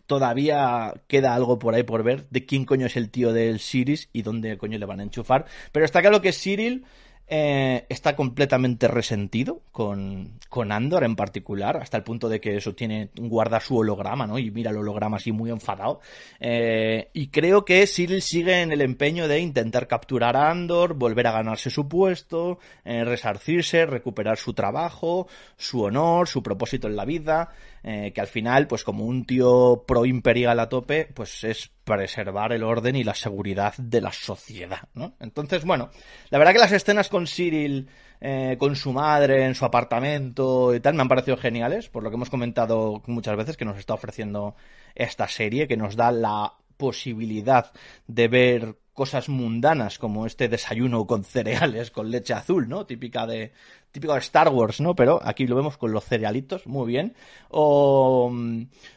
todavía 0.07 0.95
queda 1.07 1.35
algo 1.35 1.59
por 1.59 1.75
ahí 1.75 1.83
por 1.83 2.03
ver 2.03 2.29
de 2.31 2.47
quién 2.47 2.65
coño 2.65 2.87
es 2.87 2.97
el 2.97 3.11
tío 3.11 3.33
del 3.33 3.59
Siris 3.59 4.09
y 4.13 4.23
dónde 4.23 4.59
coño 4.59 4.79
le 4.79 4.87
van 4.87 5.01
a 5.01 5.05
enchufar. 5.05 5.47
Pero 5.73 5.85
está 5.85 6.01
claro 6.01 6.21
que 6.21 6.33
Cyril 6.33 6.85
eh, 7.27 7.87
está 7.89 8.15
completamente 8.17 8.87
resentido 8.87 9.63
con, 9.73 10.39
con 10.51 10.71
Andor 10.73 11.05
en 11.05 11.17
particular, 11.17 11.79
hasta 11.79 11.97
el 11.97 12.03
punto 12.03 12.29
de 12.29 12.39
que 12.39 12.57
eso 12.57 12.75
tiene, 12.75 13.09
guarda 13.17 13.61
su 13.61 13.79
holograma, 13.79 14.27
¿no? 14.27 14.39
Y 14.39 14.51
mira 14.51 14.71
el 14.71 14.77
holograma 14.77 15.17
así 15.17 15.33
muy 15.33 15.51
enfadado. 15.51 16.01
Eh, 16.39 17.09
y 17.15 17.29
creo 17.29 17.65
que 17.65 17.87
Cyril 17.87 18.21
sigue 18.21 18.61
en 18.61 18.73
el 18.73 18.83
empeño 18.83 19.27
de 19.27 19.41
intentar 19.41 19.87
capturar 19.87 20.37
a 20.37 20.51
Andor, 20.51 20.95
volver 20.95 21.27
a 21.27 21.33
ganarse 21.33 21.71
su 21.71 21.89
puesto, 21.89 22.59
eh, 22.85 23.05
resarcirse, 23.05 23.87
recuperar 23.87 24.37
su 24.37 24.53
trabajo, 24.53 25.27
su 25.57 25.83
honor, 25.83 26.29
su 26.29 26.43
propósito 26.43 26.89
en 26.89 26.97
la 26.97 27.07
vida. 27.07 27.53
Eh, 27.87 28.13
que 28.15 28.23
al 28.23 28.29
final, 28.29 28.67
pues 28.67 28.83
como 28.83 29.05
un 29.05 29.27
tío 29.27 29.85
pro 29.87 30.07
imperial 30.07 30.59
a 30.59 30.71
tope, 30.71 31.07
pues 31.13 31.45
es 31.45 31.71
preservar 31.85 32.55
el 32.55 32.63
orden 32.63 32.97
y 32.97 33.05
la 33.05 33.15
seguridad 33.15 33.75
de 33.77 34.01
la 34.01 34.11
sociedad, 34.11 34.89
¿no? 34.95 35.17
Entonces, 35.21 35.67
bueno, 35.67 35.91
la 36.31 36.39
verdad 36.39 36.55
que 36.55 36.61
las 36.61 36.73
escenas 36.73 37.11
con 37.11 37.27
Cyril, 37.27 37.91
eh, 38.23 38.57
con 38.59 38.75
su 38.75 38.95
madre 38.95 39.45
en 39.45 39.55
su 39.55 39.67
apartamento 39.67 40.75
y 40.75 40.81
tal, 40.81 40.95
me 40.95 41.03
han 41.03 41.09
parecido 41.09 41.37
geniales, 41.37 41.91
por 41.91 42.03
lo 42.03 42.09
que 42.09 42.17
hemos 42.17 42.31
comentado 42.31 43.03
muchas 43.07 43.37
veces 43.37 43.59
que 43.59 43.67
nos 43.67 43.79
está 43.79 43.93
ofreciendo 43.93 44.57
esta 44.95 45.29
serie, 45.29 45.69
que 45.69 45.77
nos 45.77 45.95
da 45.95 46.11
la 46.11 46.55
posibilidad 46.79 47.71
de 48.07 48.29
ver 48.29 48.77
cosas 48.95 49.29
mundanas 49.29 49.99
como 49.99 50.25
este 50.25 50.49
desayuno 50.49 51.07
con 51.07 51.25
cereales 51.25 51.91
con 51.91 52.11
leche 52.11 52.33
azul, 52.33 52.69
¿no? 52.69 52.87
Típica 52.87 53.27
de 53.27 53.53
típico 53.95 54.13
de 54.13 54.19
Star 54.19 54.49
Wars, 54.49 54.81
¿no? 54.81 54.97
Pero 54.97 55.21
aquí 55.23 55.47
lo 55.47 55.55
vemos 55.55 55.77
con 55.79 55.93
los 55.93 56.05
cerealitos, 56.05 56.67
muy 56.67 56.89
bien. 56.89 57.15
O, 57.49 58.29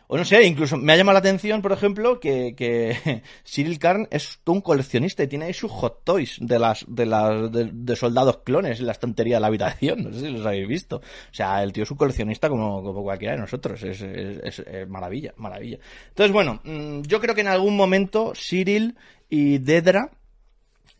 o 0.07 0.17
no 0.17 0.25
sé, 0.25 0.43
incluso 0.43 0.75
me 0.75 0.91
ha 0.91 0.97
llamado 0.97 1.13
la 1.13 1.19
atención, 1.19 1.61
por 1.61 1.71
ejemplo, 1.71 2.19
que, 2.19 2.55
que 2.55 3.21
Cyril 3.45 3.77
Karn 3.77 4.07
es 4.09 4.39
un 4.47 4.59
coleccionista 4.61 5.21
y 5.21 5.27
tiene 5.27 5.45
ahí 5.45 5.53
sus 5.53 5.71
hot 5.71 6.03
toys 6.03 6.37
de 6.41 6.57
las 6.57 6.83
de 6.87 7.05
las 7.05 7.51
de, 7.51 7.95
soldados 7.95 8.39
clones 8.39 8.79
en 8.79 8.87
la 8.87 8.93
estantería 8.93 9.35
de 9.35 9.41
la 9.41 9.47
habitación, 9.47 10.03
no 10.03 10.11
sé 10.11 10.21
si 10.21 10.29
los 10.29 10.45
habéis 10.45 10.67
visto. 10.67 10.97
O 10.97 11.33
sea, 11.33 11.61
el 11.61 11.71
tío 11.71 11.83
es 11.83 11.91
un 11.91 11.97
coleccionista 11.97 12.49
como, 12.49 12.81
cualquiera 13.03 13.35
de 13.35 13.41
nosotros, 13.41 13.83
es, 13.83 14.01
es, 14.01 14.59
es 14.59 14.89
maravilla, 14.89 15.31
maravilla. 15.37 15.77
Entonces, 16.09 16.33
bueno, 16.33 16.59
mm, 16.63 17.01
yo 17.03 17.21
creo 17.21 17.35
que 17.35 17.41
en 17.41 17.49
algún 17.49 17.77
momento 17.77 18.33
Cyril 18.35 18.95
y 19.29 19.59
Dedra 19.59 20.09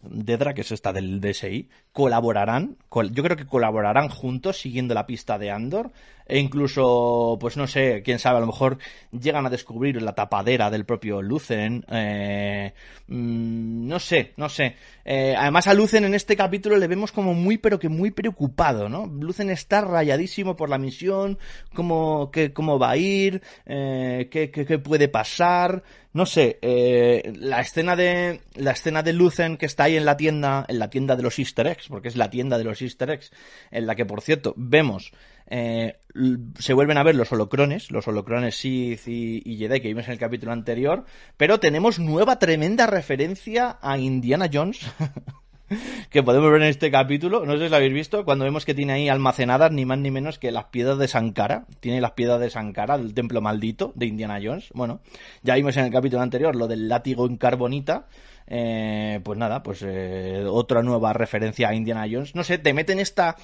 Dedra, 0.02 0.54
que 0.54 0.62
es 0.62 0.72
esta 0.72 0.94
del 0.94 1.20
DSI, 1.20 1.70
colaborarán, 1.92 2.78
yo 3.12 3.24
creo 3.24 3.36
que 3.36 3.48
colaborarán 3.48 4.10
juntos 4.10 4.60
siguiendo 4.60 4.94
la 4.94 5.08
pista 5.08 5.38
de 5.38 5.52
Andor 5.52 5.92
e 6.28 6.40
incluso, 6.40 7.38
pues 7.40 7.58
no 7.58 7.68
sé, 7.68 8.02
quién 8.04 8.20
sabe, 8.20 8.38
a 8.38 8.42
lo 8.42 8.48
mejor 8.48 8.78
llegan 9.12 9.46
a 9.46 9.50
descubrir 9.50 10.02
la 10.02 10.14
tapadera 10.14 10.70
del 10.70 10.86
propio 10.86 11.22
Lucen, 11.22 11.86
eh, 11.90 12.74
mm, 13.08 13.88
no 13.88 14.00
sé, 14.00 14.34
no 14.38 14.50
sé. 14.50 14.76
Eh, 15.06 15.36
además 15.38 15.68
a 15.68 15.74
Lucen 15.74 16.04
en 16.04 16.14
este 16.14 16.36
capítulo 16.36 16.78
le 16.78 16.88
vemos 16.88 17.12
como 17.12 17.34
muy, 17.34 17.58
pero 17.58 17.80
que 17.80 17.90
muy 17.90 18.12
preocupado, 18.12 18.90
¿no? 18.90 19.06
Lucen 19.06 19.50
está 19.50 19.82
rayadísimo 19.82 20.56
por 20.56 20.70
la 20.70 20.78
misión, 20.78 21.38
cómo, 21.74 22.30
qué, 22.32 22.52
cómo 22.52 22.78
va 22.78 22.92
a 22.92 22.98
ir, 22.98 23.42
eh, 23.66 24.28
qué, 24.30 24.52
qué, 24.52 24.66
qué, 24.66 24.80
puede 24.80 25.08
pasar, 25.08 25.84
no 26.18 26.26
sé, 26.26 26.58
eh, 26.64 27.32
la 27.36 27.62
escena 27.62 27.96
de, 27.96 28.42
la 28.56 28.72
escena 28.72 29.04
de 29.04 29.14
Lucen 29.14 29.56
que 29.56 29.68
está 29.68 29.84
ahí 29.84 29.98
en 29.98 30.06
la 30.06 30.18
tienda, 30.18 30.66
en 30.68 30.80
la 30.80 30.90
tienda 30.90 31.16
de 31.16 31.22
los 31.22 31.38
easter 31.38 31.68
eggs, 31.68 31.88
porque 31.90 32.08
es 32.08 32.16
la 32.16 32.32
tienda 32.32 32.58
de 32.58 32.64
los 32.64 32.82
easter 32.82 33.12
eggs, 33.12 33.32
en 33.70 33.86
la 33.86 33.96
que 33.96 34.06
por 34.06 34.22
cierto 34.22 34.56
vemos 34.58 35.12
eh, 35.50 36.00
se 36.60 36.74
vuelven 36.74 36.98
a 36.98 37.04
ver 37.04 37.16
los 37.16 37.32
holocrones, 37.32 37.92
los 37.92 38.08
holocrones 38.08 38.56
Sith 38.56 39.08
y, 39.08 39.42
y, 39.46 39.58
Jedi 39.58 39.80
que 39.80 39.88
vimos 39.88 40.06
en 40.06 40.14
el 40.14 40.20
capítulo 40.20 40.52
anterior, 40.52 41.06
pero 41.38 41.60
tenemos 41.60 42.00
nueva 42.00 42.40
tremenda 42.40 42.88
referencia 42.88 43.78
a 43.82 43.98
Indiana 43.98 44.50
Jones. 44.52 44.82
que 46.10 46.24
podemos 46.24 46.52
ver 46.52 46.62
en 46.62 46.70
este 46.70 46.92
capítulo, 46.92 47.46
no 47.46 47.58
sé 47.58 47.66
si 47.66 47.70
lo 47.70 47.76
habéis 47.76 47.94
visto, 47.94 48.24
cuando 48.24 48.46
vemos 48.46 48.66
que 48.66 48.74
tiene 48.74 48.94
ahí 48.94 49.10
almacenadas 49.10 49.72
ni 49.72 49.86
más 49.86 49.98
ni 49.98 50.12
menos 50.12 50.40
que 50.40 50.52
las 50.52 50.66
piedras 50.66 50.98
de 50.98 51.08
Sankara, 51.08 51.66
tiene 51.80 52.00
las 52.00 52.12
piedras 52.12 52.40
de 52.40 52.50
Sankara, 52.50 52.98
del 52.98 53.14
templo 53.14 53.42
maldito 53.42 53.92
de 53.96 54.06
Indiana 54.06 54.40
Jones, 54.42 54.70
bueno, 54.74 55.02
ya 55.44 55.56
vimos 55.56 55.76
en 55.78 55.86
el 55.86 55.92
capítulo 55.92 56.22
anterior 56.22 56.56
lo 56.56 56.68
del 56.68 56.88
látigo 56.88 57.26
en 57.26 57.38
carbonita, 57.38 58.08
eh, 58.48 59.20
pues 59.24 59.38
nada, 59.38 59.62
pues 59.62 59.84
eh, 59.86 60.46
otra 60.48 60.84
nueva 60.84 61.12
referencia 61.12 61.68
a 61.68 61.76
Indiana 61.76 62.08
Jones, 62.10 62.34
no 62.34 62.46
sé, 62.46 62.58
te 62.58 62.74
meten 62.74 63.00
esta, 63.00 63.36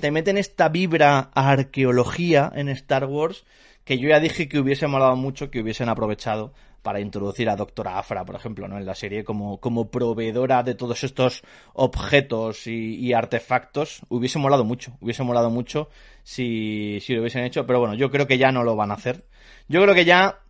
te 0.00 0.10
meten 0.10 0.38
esta 0.38 0.68
vibra 0.68 1.30
arqueología 1.34 2.50
en 2.54 2.68
Star 2.68 3.04
Wars, 3.06 3.44
que 3.84 3.98
yo 3.98 4.08
ya 4.08 4.20
dije 4.20 4.48
que 4.48 4.58
hubiese 4.58 4.86
molado 4.86 5.16
mucho 5.16 5.50
que 5.50 5.60
hubiesen 5.60 5.88
aprovechado 5.88 6.52
para 6.84 7.00
introducir 7.00 7.48
a 7.48 7.56
Doctora 7.56 7.98
Afra, 7.98 8.26
por 8.26 8.36
ejemplo, 8.36 8.68
¿no? 8.68 8.76
En 8.76 8.84
la 8.84 8.94
serie 8.94 9.24
como, 9.24 9.58
como 9.58 9.90
proveedora 9.90 10.62
de 10.62 10.74
todos 10.74 11.02
estos 11.02 11.42
objetos 11.72 12.66
y, 12.66 13.12
artefactos. 13.14 14.02
Hubiese 14.10 14.38
molado 14.38 14.64
mucho, 14.64 14.92
hubiese 15.00 15.22
molado 15.22 15.48
mucho 15.48 15.88
si, 16.24 16.98
si 17.00 17.14
lo 17.14 17.22
hubiesen 17.22 17.44
hecho, 17.44 17.66
pero 17.66 17.80
bueno, 17.80 17.94
yo 17.94 18.10
creo 18.10 18.26
que 18.26 18.36
ya 18.36 18.52
no 18.52 18.64
lo 18.64 18.76
van 18.76 18.90
a 18.90 18.94
hacer. 18.94 19.24
Yo 19.66 19.82
creo 19.82 19.94
que 19.94 20.04
ya 20.04 20.40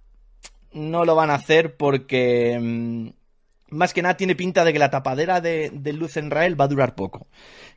no 0.73 1.05
lo 1.05 1.15
van 1.15 1.31
a 1.31 1.35
hacer 1.35 1.77
porque 1.77 2.59
mm, 2.61 3.09
más 3.75 3.93
que 3.93 4.03
nada 4.03 4.17
tiene 4.17 4.35
pinta 4.35 4.65
de 4.65 4.73
que 4.73 4.79
la 4.79 4.91
tapadera 4.91 5.41
de, 5.41 5.71
Luz 5.93 6.17
en 6.17 6.31
Rael 6.31 6.59
va 6.59 6.65
a 6.65 6.69
durar 6.69 6.95
poco. 6.95 7.27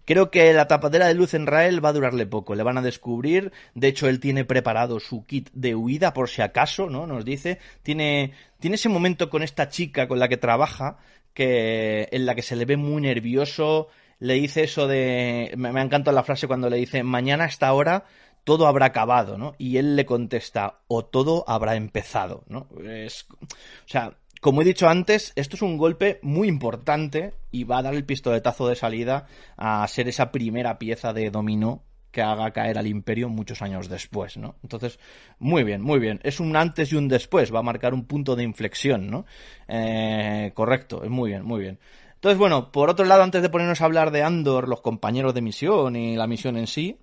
Creo 0.05 0.31
que 0.31 0.53
la 0.53 0.67
tapadera 0.67 1.07
de 1.07 1.13
Luz 1.13 1.33
en 1.33 1.47
Rael 1.47 1.83
va 1.83 1.89
a 1.89 1.93
durarle 1.93 2.25
poco, 2.25 2.55
le 2.55 2.63
van 2.63 2.77
a 2.77 2.81
descubrir, 2.81 3.51
de 3.75 3.87
hecho 3.89 4.07
él 4.07 4.19
tiene 4.19 4.45
preparado 4.45 4.99
su 4.99 5.25
kit 5.25 5.49
de 5.53 5.75
huida 5.75 6.13
por 6.13 6.29
si 6.29 6.41
acaso, 6.41 6.89
¿no? 6.89 7.07
Nos 7.07 7.25
dice, 7.25 7.59
tiene, 7.83 8.31
tiene 8.59 8.75
ese 8.75 8.89
momento 8.89 9.29
con 9.29 9.43
esta 9.43 9.69
chica 9.69 10.07
con 10.07 10.19
la 10.19 10.29
que 10.29 10.37
trabaja, 10.37 10.97
que, 11.33 12.07
en 12.11 12.25
la 12.25 12.35
que 12.35 12.41
se 12.41 12.55
le 12.55 12.65
ve 12.65 12.77
muy 12.77 13.01
nervioso, 13.01 13.89
le 14.19 14.35
dice 14.35 14.63
eso 14.63 14.87
de, 14.87 15.53
me, 15.57 15.71
me 15.71 15.81
encanta 15.81 16.11
la 16.11 16.23
frase 16.23 16.47
cuando 16.47 16.69
le 16.69 16.77
dice, 16.77 17.03
mañana 17.03 17.43
a 17.43 17.47
esta 17.47 17.73
hora 17.73 18.05
todo 18.47 18.65
habrá 18.65 18.85
acabado, 18.85 19.37
¿no? 19.37 19.55
Y 19.57 19.75
él 19.75 19.97
le 19.97 20.05
contesta, 20.05 20.79
o 20.87 21.03
todo 21.03 21.43
habrá 21.49 21.75
empezado, 21.75 22.45
¿no? 22.47 22.69
Es, 22.81 23.27
o 23.41 23.87
sea, 23.87 24.15
como 24.41 24.61
he 24.61 24.65
dicho 24.65 24.87
antes, 24.87 25.33
esto 25.35 25.55
es 25.55 25.61
un 25.61 25.77
golpe 25.77 26.19
muy 26.21 26.47
importante 26.47 27.33
y 27.51 27.63
va 27.63 27.79
a 27.79 27.83
dar 27.83 27.95
el 27.95 28.05
pistoletazo 28.05 28.67
de 28.67 28.75
salida 28.75 29.27
a 29.57 29.87
ser 29.87 30.07
esa 30.07 30.31
primera 30.31 30.77
pieza 30.77 31.13
de 31.13 31.29
dominó 31.31 31.83
que 32.11 32.21
haga 32.21 32.51
caer 32.51 32.77
al 32.77 32.87
imperio 32.87 33.29
muchos 33.29 33.61
años 33.61 33.89
después, 33.89 34.37
¿no? 34.37 34.55
Entonces, 34.63 34.99
muy 35.39 35.63
bien, 35.63 35.81
muy 35.81 35.99
bien. 35.99 36.19
Es 36.23 36.39
un 36.39 36.55
antes 36.55 36.91
y 36.91 36.95
un 36.95 37.07
después, 37.07 37.53
va 37.53 37.59
a 37.59 37.63
marcar 37.63 37.93
un 37.93 38.05
punto 38.05 38.35
de 38.35 38.43
inflexión, 38.43 39.09
¿no? 39.09 39.25
Eh, 39.67 40.51
correcto, 40.55 41.03
es 41.03 41.09
muy 41.09 41.29
bien, 41.29 41.43
muy 41.43 41.59
bien. 41.59 41.79
Entonces, 42.15 42.39
bueno, 42.39 42.71
por 42.71 42.89
otro 42.89 43.05
lado, 43.05 43.21
antes 43.21 43.41
de 43.41 43.49
ponernos 43.49 43.81
a 43.81 43.85
hablar 43.85 44.09
de 44.11 44.23
Andor, 44.23 44.67
los 44.67 44.81
compañeros 44.81 45.33
de 45.35 45.41
misión 45.41 45.95
y 45.95 46.15
la 46.15 46.25
misión 46.25 46.57
en 46.57 46.65
sí, 46.65 46.97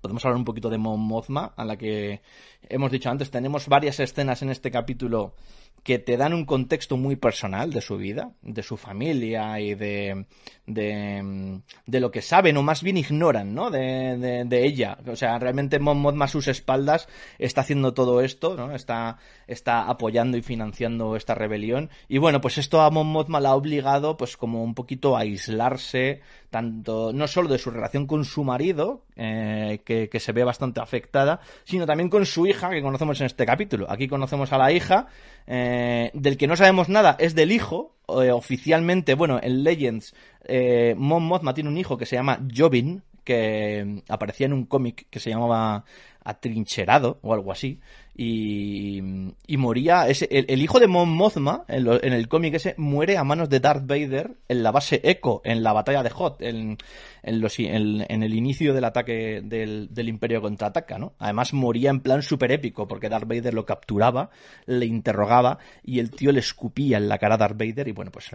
podemos 0.00 0.24
hablar 0.24 0.38
un 0.38 0.44
poquito 0.44 0.70
de 0.70 0.78
Mon 0.78 1.00
Mothma, 1.00 1.54
a 1.56 1.64
la 1.64 1.76
que 1.76 2.22
hemos 2.68 2.90
dicho 2.90 3.10
antes, 3.10 3.30
tenemos 3.30 3.68
varias 3.68 4.00
escenas 4.00 4.42
en 4.42 4.50
este 4.50 4.70
capítulo 4.72 5.34
que 5.82 5.98
te 5.98 6.16
dan 6.16 6.32
un 6.32 6.44
contexto 6.44 6.96
muy 6.96 7.16
personal 7.16 7.72
de 7.72 7.80
su 7.80 7.96
vida, 7.96 8.32
de 8.42 8.62
su 8.62 8.76
familia 8.76 9.58
y 9.58 9.74
de, 9.74 10.26
de, 10.66 11.60
de 11.86 12.00
lo 12.00 12.10
que 12.12 12.22
saben 12.22 12.56
o 12.56 12.62
más 12.62 12.82
bien 12.82 12.96
ignoran, 12.96 13.52
¿no? 13.52 13.70
De, 13.70 14.44
de, 14.46 14.64
ella. 14.64 14.98
O 15.06 15.16
sea, 15.16 15.38
realmente 15.38 15.80
Mon 15.80 15.98
Mothma 15.98 16.26
a 16.26 16.28
sus 16.28 16.46
espaldas 16.46 17.08
está 17.38 17.62
haciendo 17.62 17.94
todo 17.94 18.20
esto, 18.20 18.54
¿no? 18.54 18.74
Está, 18.74 19.18
está 19.48 19.88
apoyando 19.88 20.36
y 20.36 20.42
financiando 20.42 21.16
esta 21.16 21.34
rebelión. 21.34 21.90
Y 22.08 22.18
bueno, 22.18 22.40
pues 22.40 22.58
esto 22.58 22.80
a 22.80 22.90
Mon 22.90 23.08
Mothma 23.08 23.40
la 23.40 23.50
ha 23.50 23.56
obligado 23.56 24.16
pues 24.16 24.36
como 24.36 24.62
un 24.62 24.74
poquito 24.74 25.16
a 25.16 25.20
aislarse, 25.20 26.20
tanto, 26.50 27.12
no 27.12 27.26
solo 27.26 27.48
de 27.48 27.58
su 27.58 27.70
relación 27.70 28.06
con 28.06 28.24
su 28.24 28.44
marido, 28.44 29.02
eh, 29.16 29.80
que, 29.84 30.08
que 30.08 30.20
se 30.20 30.32
ve 30.32 30.44
bastante 30.44 30.80
afectada, 30.80 31.40
sino 31.64 31.86
también 31.86 32.08
con 32.08 32.24
su 32.24 32.46
hija 32.46 32.70
que 32.70 32.82
conocemos 32.82 33.20
en 33.20 33.26
este 33.26 33.46
capítulo. 33.46 33.90
Aquí 33.90 34.06
conocemos 34.06 34.52
a 34.52 34.58
la 34.58 34.70
hija, 34.70 35.08
eh, 35.46 35.71
del 36.14 36.36
que 36.36 36.46
no 36.46 36.56
sabemos 36.56 36.88
nada, 36.88 37.16
es 37.18 37.34
del 37.34 37.52
hijo, 37.52 37.94
eh, 38.08 38.30
oficialmente, 38.32 39.14
bueno, 39.14 39.38
en 39.42 39.64
Legends, 39.64 40.14
eh, 40.44 40.94
Mon 40.96 41.24
Mothma 41.24 41.54
tiene 41.54 41.70
un 41.70 41.78
hijo 41.78 41.96
que 41.96 42.06
se 42.06 42.16
llama 42.16 42.40
Jobin, 42.54 43.02
que 43.24 44.02
aparecía 44.08 44.46
en 44.46 44.52
un 44.52 44.66
cómic 44.66 45.06
que 45.08 45.20
se 45.20 45.30
llamaba 45.30 45.84
Atrincherado 46.24 47.18
o 47.22 47.34
algo 47.34 47.52
así, 47.52 47.80
y, 48.14 49.00
y 49.46 49.56
moría, 49.56 50.06
ese, 50.08 50.28
el, 50.30 50.60
hijo 50.60 50.78
de 50.78 50.86
Mon 50.86 51.08
Mothma, 51.08 51.64
en, 51.68 51.88
en 51.88 52.12
el 52.12 52.28
cómic 52.28 52.54
ese, 52.54 52.74
muere 52.76 53.16
a 53.16 53.24
manos 53.24 53.48
de 53.48 53.60
Darth 53.60 53.86
Vader 53.86 54.36
en 54.48 54.62
la 54.62 54.70
base 54.70 55.00
Echo, 55.02 55.40
en 55.44 55.62
la 55.62 55.72
batalla 55.72 56.02
de 56.02 56.12
Hoth, 56.14 56.42
en, 56.42 56.76
en, 57.22 57.40
los, 57.40 57.58
en, 57.58 58.02
el 58.22 58.34
inicio 58.34 58.74
del 58.74 58.84
ataque 58.84 59.40
del, 59.42 59.88
del 59.94 60.08
Imperio 60.08 60.42
contraataca, 60.42 60.98
¿no? 60.98 61.14
Además 61.18 61.54
moría 61.54 61.88
en 61.88 62.00
plan 62.00 62.22
súper 62.22 62.52
épico, 62.52 62.86
porque 62.86 63.08
Darth 63.08 63.26
Vader 63.26 63.54
lo 63.54 63.64
capturaba, 63.64 64.28
le 64.66 64.84
interrogaba, 64.84 65.58
y 65.82 65.98
el 65.98 66.10
tío 66.10 66.32
le 66.32 66.40
escupía 66.40 66.98
en 66.98 67.08
la 67.08 67.16
cara 67.18 67.36
a 67.36 67.38
Darth 67.38 67.58
Vader, 67.58 67.88
y 67.88 67.92
bueno, 67.92 68.10
pues 68.10 68.30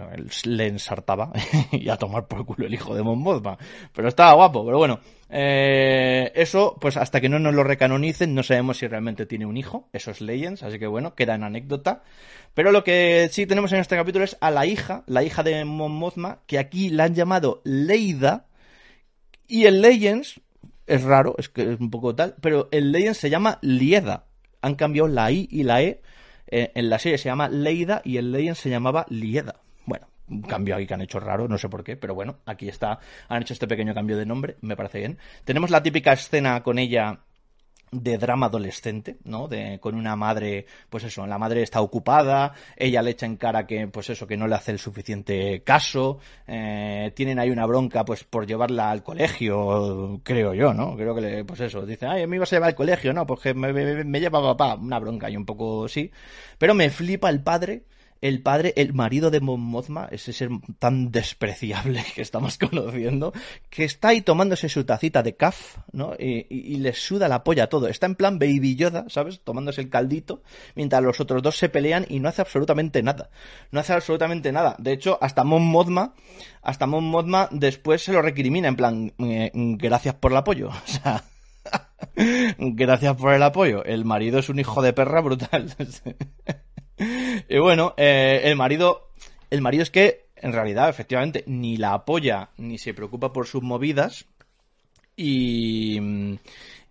le 0.45 0.67
ensartaba, 0.67 1.31
y 1.71 1.87
a 1.89 1.97
tomar 1.97 2.27
por 2.27 2.45
culo 2.45 2.65
el 2.65 2.73
hijo 2.73 2.95
de 2.95 3.03
Mon 3.03 3.19
Mothma. 3.19 3.59
Pero 3.93 4.07
estaba 4.07 4.33
guapo, 4.33 4.65
pero 4.65 4.79
bueno, 4.79 4.99
eh, 5.29 6.31
eso, 6.35 6.77
pues 6.79 6.95
hasta 6.95 7.19
que 7.19 7.29
no 7.29 7.39
nos 7.39 7.53
lo 7.53 7.63
recanonicen, 7.63 8.33
no 8.33 8.43
sabemos 8.43 8.77
si 8.77 8.87
realmente 8.87 9.25
tiene 9.25 9.45
un 9.45 9.57
hijo. 9.57 9.89
Eso 9.93 10.11
es 10.11 10.21
Legends, 10.21 10.63
así 10.63 10.79
que 10.79 10.87
bueno, 10.87 11.15
queda 11.15 11.35
en 11.35 11.43
anécdota. 11.43 12.03
Pero 12.53 12.71
lo 12.71 12.83
que 12.83 13.29
sí 13.31 13.45
tenemos 13.45 13.71
en 13.73 13.79
este 13.79 13.95
capítulo 13.95 14.23
es 14.25 14.37
a 14.41 14.51
la 14.51 14.65
hija, 14.65 15.03
la 15.07 15.23
hija 15.23 15.43
de 15.43 15.63
Mon 15.65 16.11
que 16.45 16.59
aquí 16.59 16.89
la 16.89 17.05
han 17.05 17.15
llamado 17.15 17.61
Leida. 17.63 18.45
Y 19.47 19.65
en 19.65 19.81
Legends, 19.81 20.41
es 20.87 21.03
raro, 21.03 21.35
es 21.37 21.49
que 21.49 21.73
es 21.73 21.79
un 21.79 21.89
poco 21.89 22.15
tal, 22.15 22.35
pero 22.41 22.67
en 22.71 22.91
Legends 22.91 23.19
se 23.19 23.29
llama 23.29 23.59
Lieda. 23.61 24.25
Han 24.61 24.75
cambiado 24.75 25.07
la 25.07 25.31
I 25.31 25.47
y 25.51 25.63
la 25.63 25.81
E. 25.81 26.01
Eh, 26.49 26.71
en 26.75 26.89
la 26.89 26.97
serie 26.99 27.17
se 27.17 27.29
llama 27.29 27.49
Leida 27.49 28.01
y 28.05 28.17
en 28.17 28.31
Legends 28.31 28.59
se 28.59 28.69
llamaba 28.69 29.05
Lieda. 29.09 29.61
Un 30.29 30.41
cambio 30.41 30.75
aquí 30.75 30.85
que 30.85 30.93
han 30.93 31.01
hecho 31.01 31.19
raro, 31.19 31.47
no 31.47 31.57
sé 31.57 31.69
por 31.69 31.83
qué, 31.83 31.95
pero 31.95 32.13
bueno, 32.13 32.39
aquí 32.45 32.67
está, 32.67 32.99
han 33.29 33.41
hecho 33.41 33.53
este 33.53 33.67
pequeño 33.67 33.93
cambio 33.93 34.17
de 34.17 34.25
nombre, 34.25 34.57
me 34.61 34.75
parece 34.75 34.99
bien. 34.99 35.17
Tenemos 35.45 35.69
la 35.69 35.81
típica 35.81 36.13
escena 36.13 36.61
con 36.63 36.79
ella 36.79 37.19
de 37.91 38.17
drama 38.17 38.47
adolescente, 38.47 39.17
¿no? 39.23 39.47
De, 39.47 39.79
con 39.79 39.95
una 39.95 40.15
madre, 40.15 40.65
pues 40.89 41.05
eso, 41.05 41.25
la 41.25 41.37
madre 41.37 41.61
está 41.63 41.81
ocupada, 41.81 42.53
ella 42.75 43.01
le 43.01 43.11
echa 43.11 43.25
en 43.25 43.37
cara 43.37 43.65
que, 43.65 43.87
pues 43.87 44.09
eso, 44.09 44.27
que 44.27 44.35
no 44.35 44.47
le 44.47 44.55
hace 44.55 44.71
el 44.71 44.79
suficiente 44.79 45.61
caso, 45.63 46.19
eh, 46.47 47.11
tienen 47.15 47.39
ahí 47.39 47.49
una 47.49 47.65
bronca, 47.65 48.03
pues 48.03 48.23
por 48.23 48.45
llevarla 48.45 48.91
al 48.91 49.03
colegio, 49.03 50.19
creo 50.23 50.53
yo, 50.53 50.73
¿no? 50.73 50.95
Creo 50.97 51.15
que, 51.15 51.21
le, 51.21 51.45
pues 51.45 51.61
eso, 51.61 51.85
dice, 51.85 52.05
ay, 52.07 52.27
me 52.27 52.35
ibas 52.35 52.51
a 52.51 52.57
llevar 52.57 52.69
al 52.69 52.75
colegio, 52.75 53.13
¿no? 53.13 53.25
Porque 53.25 53.53
me, 53.53 53.71
me, 53.71 54.03
me 54.03 54.19
lleva 54.19 54.41
papá, 54.41 54.75
una 54.75 54.99
bronca 54.99 55.29
y 55.29 55.37
un 55.37 55.45
poco 55.45 55.87
sí, 55.87 56.11
pero 56.57 56.73
me 56.73 56.89
flipa 56.89 57.29
el 57.29 57.41
padre, 57.41 57.83
el 58.21 58.41
padre, 58.41 58.73
el 58.75 58.93
marido 58.93 59.31
de 59.31 59.39
Mothma, 59.39 60.07
ese 60.11 60.33
ser 60.33 60.49
tan 60.79 61.11
despreciable 61.11 62.03
que 62.15 62.21
estamos 62.21 62.57
conociendo, 62.57 63.33
que 63.69 63.83
está 63.83 64.09
ahí 64.09 64.21
tomándose 64.21 64.69
su 64.69 64.83
tacita 64.85 65.23
de 65.23 65.35
caf, 65.35 65.77
¿no? 65.91 66.13
Y, 66.17 66.47
y, 66.49 66.77
le 66.77 66.93
suda 66.93 67.27
la 67.27 67.43
polla 67.43 67.67
todo. 67.67 67.87
Está 67.87 68.05
en 68.05 68.15
plan 68.15 68.39
Baby 68.39 68.75
Yoda, 68.75 69.05
¿sabes? 69.09 69.41
Tomándose 69.41 69.81
el 69.81 69.89
caldito, 69.89 70.41
mientras 70.75 71.01
los 71.03 71.19
otros 71.19 71.41
dos 71.41 71.57
se 71.57 71.69
pelean 71.69 72.05
y 72.09 72.19
no 72.19 72.29
hace 72.29 72.41
absolutamente 72.41 73.03
nada. 73.03 73.29
No 73.71 73.79
hace 73.79 73.93
absolutamente 73.93 74.51
nada. 74.51 74.75
De 74.79 74.93
hecho, 74.93 75.17
hasta 75.21 75.43
Mon 75.43 75.65
Mothma, 75.65 76.13
hasta 76.61 76.87
Mon 76.87 77.05
Mothma 77.05 77.49
después 77.51 78.03
se 78.03 78.13
lo 78.13 78.21
recrimina, 78.21 78.67
en 78.67 78.75
plan, 78.75 79.13
eh, 79.19 79.51
gracias 79.53 80.15
por 80.15 80.31
el 80.31 80.37
apoyo. 80.37 80.69
O 80.87 80.87
sea... 80.87 81.23
Gracias 82.57 83.15
por 83.15 83.33
el 83.33 83.43
apoyo. 83.43 83.83
El 83.83 84.05
marido 84.05 84.39
es 84.39 84.49
un 84.49 84.59
hijo 84.59 84.81
de 84.81 84.93
perra 84.93 85.21
brutal. 85.21 85.75
y 87.49 87.57
bueno, 87.59 87.93
eh, 87.97 88.41
el 88.43 88.55
marido, 88.55 89.09
el 89.49 89.61
marido 89.61 89.83
es 89.83 89.91
que, 89.91 90.27
en 90.35 90.53
realidad, 90.53 90.89
efectivamente, 90.89 91.43
ni 91.47 91.77
la 91.77 91.93
apoya 91.93 92.49
ni 92.57 92.77
se 92.77 92.93
preocupa 92.93 93.33
por 93.33 93.47
sus 93.47 93.63
movidas. 93.63 94.25
Y, 95.15 95.99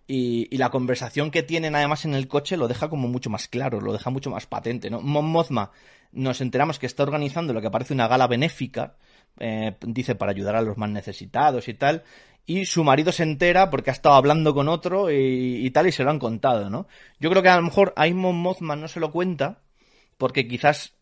y, 0.07 0.47
y, 0.49 0.57
la 0.57 0.69
conversación 0.69 1.31
que 1.31 1.43
tienen 1.43 1.75
además 1.75 2.03
en 2.03 2.13
el 2.13 2.27
coche 2.27 2.57
lo 2.57 2.67
deja 2.67 2.89
como 2.89 3.07
mucho 3.07 3.29
más 3.29 3.47
claro, 3.47 3.79
lo 3.79 3.93
deja 3.93 4.09
mucho 4.09 4.29
más 4.29 4.45
patente, 4.47 4.89
¿no? 4.89 4.99
Mothma 5.01 5.71
nos 6.11 6.41
enteramos 6.41 6.79
que 6.79 6.85
está 6.85 7.03
organizando 7.03 7.53
lo 7.53 7.61
que 7.61 7.69
parece 7.69 7.93
una 7.93 8.07
gala 8.07 8.27
benéfica, 8.27 8.95
eh, 9.39 9.75
dice 9.81 10.15
para 10.15 10.31
ayudar 10.31 10.55
a 10.55 10.61
los 10.61 10.77
más 10.77 10.89
necesitados 10.89 11.67
y 11.67 11.73
tal, 11.73 12.03
y 12.45 12.65
su 12.65 12.83
marido 12.83 13.11
se 13.11 13.23
entera 13.23 13.69
porque 13.69 13.89
ha 13.89 13.93
estado 13.93 14.15
hablando 14.15 14.53
con 14.53 14.69
otro 14.69 15.11
y, 15.11 15.69
tal 15.71 15.87
y 15.87 15.91
se 15.91 16.03
lo 16.03 16.09
han 16.09 16.19
contado, 16.19 16.69
¿no? 16.69 16.87
Yo 17.19 17.29
creo 17.29 17.43
que 17.43 17.49
a 17.49 17.57
lo 17.57 17.63
mejor 17.63 17.93
a 17.95 18.07
Mon 18.09 18.37
Mothma 18.37 18.75
no 18.75 18.87
se 18.87 18.99
lo 18.99 19.11
cuenta, 19.11 19.59
porque 20.17 20.47
quizás 20.47 20.93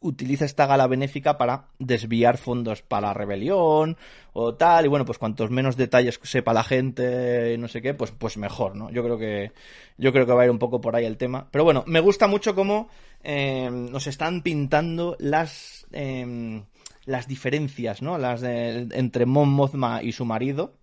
utiliza 0.00 0.46
esta 0.46 0.66
gala 0.66 0.86
benéfica 0.86 1.36
para 1.36 1.66
desviar 1.78 2.38
fondos 2.38 2.80
para 2.80 3.08
la 3.08 3.14
rebelión 3.14 3.98
o 4.32 4.54
tal 4.54 4.86
y 4.86 4.88
bueno 4.88 5.04
pues 5.04 5.18
cuantos 5.18 5.50
menos 5.50 5.76
detalles 5.76 6.18
sepa 6.22 6.54
la 6.54 6.64
gente 6.64 7.56
no 7.58 7.68
sé 7.68 7.82
qué 7.82 7.92
pues 7.92 8.10
pues 8.10 8.38
mejor 8.38 8.76
no 8.76 8.90
yo 8.90 9.02
creo 9.04 9.18
que 9.18 9.52
yo 9.98 10.12
creo 10.12 10.24
que 10.24 10.32
va 10.32 10.42
a 10.42 10.44
ir 10.46 10.50
un 10.50 10.58
poco 10.58 10.80
por 10.80 10.96
ahí 10.96 11.04
el 11.04 11.18
tema. 11.18 11.48
Pero 11.50 11.64
bueno 11.64 11.84
me 11.86 12.00
gusta 12.00 12.26
mucho 12.26 12.54
cómo 12.54 12.88
eh, 13.22 13.68
nos 13.70 14.06
están 14.06 14.42
pintando 14.42 15.16
las 15.18 15.86
eh, 15.92 16.62
las 17.04 17.26
diferencias, 17.26 18.02
¿no? 18.02 18.18
Las 18.18 18.40
de, 18.40 18.88
entre 18.92 19.26
Mon 19.26 19.50
Mothma 19.50 20.02
y 20.02 20.12
su 20.12 20.24
marido 20.24 20.79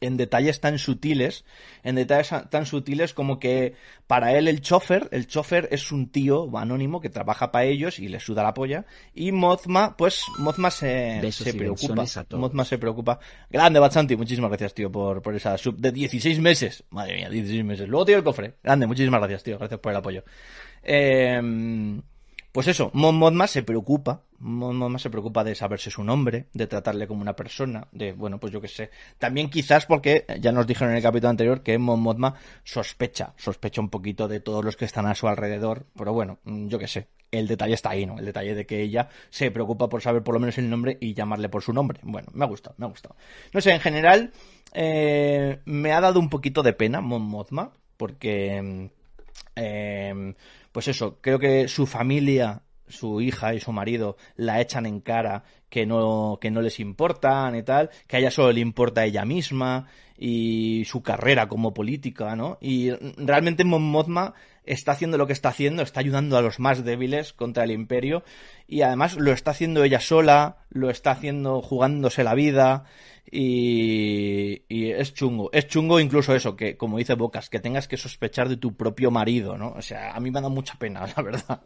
en 0.00 0.16
detalles 0.16 0.60
tan 0.60 0.78
sutiles, 0.78 1.44
en 1.82 1.96
detalles 1.96 2.30
tan 2.50 2.66
sutiles 2.66 3.14
como 3.14 3.38
que 3.38 3.74
para 4.06 4.36
él 4.36 4.48
el 4.48 4.60
chofer, 4.60 5.08
el 5.12 5.26
chofer 5.26 5.68
es 5.70 5.92
un 5.92 6.10
tío 6.10 6.56
anónimo 6.56 7.00
que 7.00 7.10
trabaja 7.10 7.52
para 7.52 7.64
ellos 7.64 7.98
y 7.98 8.08
le 8.08 8.20
suda 8.20 8.42
la 8.42 8.54
polla, 8.54 8.86
y 9.14 9.32
Mothma, 9.32 9.96
pues 9.96 10.22
Mothma 10.38 10.70
se, 10.70 11.32
se 11.32 11.54
preocupa, 11.54 12.04
Mothma 12.32 12.64
se 12.64 12.78
preocupa. 12.78 13.18
Grande 13.50 13.80
Bachanti, 13.80 14.16
muchísimas 14.16 14.50
gracias 14.50 14.74
tío 14.74 14.90
por, 14.90 15.22
por 15.22 15.34
esa 15.34 15.56
sub 15.58 15.76
de 15.78 15.92
16 15.92 16.40
meses, 16.40 16.84
madre 16.90 17.16
mía, 17.16 17.28
16 17.30 17.64
meses. 17.64 17.88
Luego 17.88 18.04
tío 18.04 18.16
el 18.16 18.24
cofre, 18.24 18.54
grande, 18.62 18.86
muchísimas 18.86 19.20
gracias 19.20 19.42
tío, 19.42 19.58
gracias 19.58 19.80
por 19.80 19.92
el 19.92 19.98
apoyo. 19.98 20.24
Eh, 20.82 21.40
pues 22.56 22.68
eso, 22.68 22.90
Mon 22.94 23.48
se 23.48 23.62
preocupa, 23.64 24.22
Mon 24.38 24.98
se 24.98 25.10
preocupa 25.10 25.44
de 25.44 25.54
saberse 25.54 25.90
su 25.90 26.02
nombre, 26.02 26.46
de 26.54 26.66
tratarle 26.66 27.06
como 27.06 27.20
una 27.20 27.36
persona, 27.36 27.86
de, 27.92 28.14
bueno, 28.14 28.40
pues 28.40 28.50
yo 28.50 28.62
qué 28.62 28.68
sé. 28.68 28.88
También 29.18 29.50
quizás 29.50 29.84
porque, 29.84 30.24
ya 30.40 30.52
nos 30.52 30.66
dijeron 30.66 30.92
en 30.92 30.96
el 30.96 31.02
capítulo 31.02 31.28
anterior, 31.28 31.62
que 31.62 31.76
Mon 31.76 32.16
sospecha, 32.64 33.34
sospecha 33.36 33.82
un 33.82 33.90
poquito 33.90 34.26
de 34.26 34.40
todos 34.40 34.64
los 34.64 34.74
que 34.74 34.86
están 34.86 35.04
a 35.04 35.14
su 35.14 35.28
alrededor, 35.28 35.84
pero 35.98 36.14
bueno, 36.14 36.38
mm, 36.44 36.68
yo 36.68 36.78
qué 36.78 36.88
sé. 36.88 37.08
El 37.30 37.46
detalle 37.46 37.74
está 37.74 37.90
ahí, 37.90 38.06
¿no? 38.06 38.18
El 38.18 38.24
detalle 38.24 38.54
de 38.54 38.64
que 38.64 38.80
ella 38.80 39.10
se 39.28 39.50
preocupa 39.50 39.90
por 39.90 40.00
saber 40.00 40.22
por 40.22 40.32
lo 40.32 40.40
menos 40.40 40.56
el 40.56 40.70
nombre 40.70 40.96
y 40.98 41.12
llamarle 41.12 41.50
por 41.50 41.62
su 41.62 41.74
nombre. 41.74 42.00
Bueno, 42.04 42.28
me 42.32 42.46
ha 42.46 42.48
gustado, 42.48 42.74
me 42.78 42.86
ha 42.86 42.88
gustado. 42.88 43.16
No 43.52 43.60
sé, 43.60 43.72
en 43.72 43.80
general, 43.80 44.32
eh, 44.72 45.60
me 45.66 45.92
ha 45.92 46.00
dado 46.00 46.20
un 46.20 46.30
poquito 46.30 46.62
de 46.62 46.72
pena 46.72 47.02
Mon 47.02 47.30
porque... 47.98 48.62
Mm, 48.62 48.86
eh, 49.56 50.34
pues 50.76 50.88
eso, 50.88 51.16
creo 51.22 51.38
que 51.38 51.68
su 51.68 51.86
familia, 51.86 52.60
su 52.86 53.22
hija 53.22 53.54
y 53.54 53.60
su 53.60 53.72
marido 53.72 54.18
la 54.36 54.60
echan 54.60 54.84
en 54.84 55.00
cara 55.00 55.42
que 55.70 55.86
no, 55.86 56.36
que 56.38 56.50
no 56.50 56.60
les 56.60 56.80
importan 56.80 57.56
y 57.56 57.62
tal, 57.62 57.88
que 58.06 58.16
a 58.16 58.18
ella 58.18 58.30
solo 58.30 58.52
le 58.52 58.60
importa 58.60 59.00
a 59.00 59.06
ella 59.06 59.24
misma 59.24 59.86
y 60.18 60.84
su 60.84 61.02
carrera 61.02 61.48
como 61.48 61.72
política, 61.72 62.36
¿no? 62.36 62.58
Y 62.60 62.90
realmente 63.16 63.64
Mon 63.64 64.04
está 64.66 64.92
haciendo 64.92 65.16
lo 65.16 65.26
que 65.26 65.32
está 65.32 65.48
haciendo, 65.48 65.82
está 65.82 66.00
ayudando 66.00 66.36
a 66.36 66.42
los 66.42 66.60
más 66.60 66.84
débiles 66.84 67.32
contra 67.32 67.64
el 67.64 67.70
imperio 67.70 68.22
y 68.68 68.82
además 68.82 69.16
lo 69.16 69.32
está 69.32 69.52
haciendo 69.52 69.82
ella 69.82 70.00
sola, 70.00 70.58
lo 70.68 70.90
está 70.90 71.12
haciendo 71.12 71.62
jugándose 71.62 72.22
la 72.22 72.34
vida 72.34 72.84
y, 73.30 74.62
es 74.68 75.14
chungo. 75.14 75.50
Es 75.52 75.66
chungo 75.66 76.00
incluso 76.00 76.34
eso, 76.34 76.56
que 76.56 76.76
como 76.76 76.98
dice 76.98 77.14
Bocas, 77.14 77.50
que 77.50 77.60
tengas 77.60 77.88
que 77.88 77.96
sospechar 77.96 78.48
de 78.48 78.56
tu 78.56 78.76
propio 78.76 79.10
marido, 79.10 79.58
¿no? 79.58 79.72
O 79.72 79.82
sea, 79.82 80.12
a 80.14 80.20
mí 80.20 80.30
me 80.30 80.40
da 80.40 80.48
mucha 80.48 80.74
pena, 80.78 81.06
la 81.16 81.22
verdad. 81.22 81.62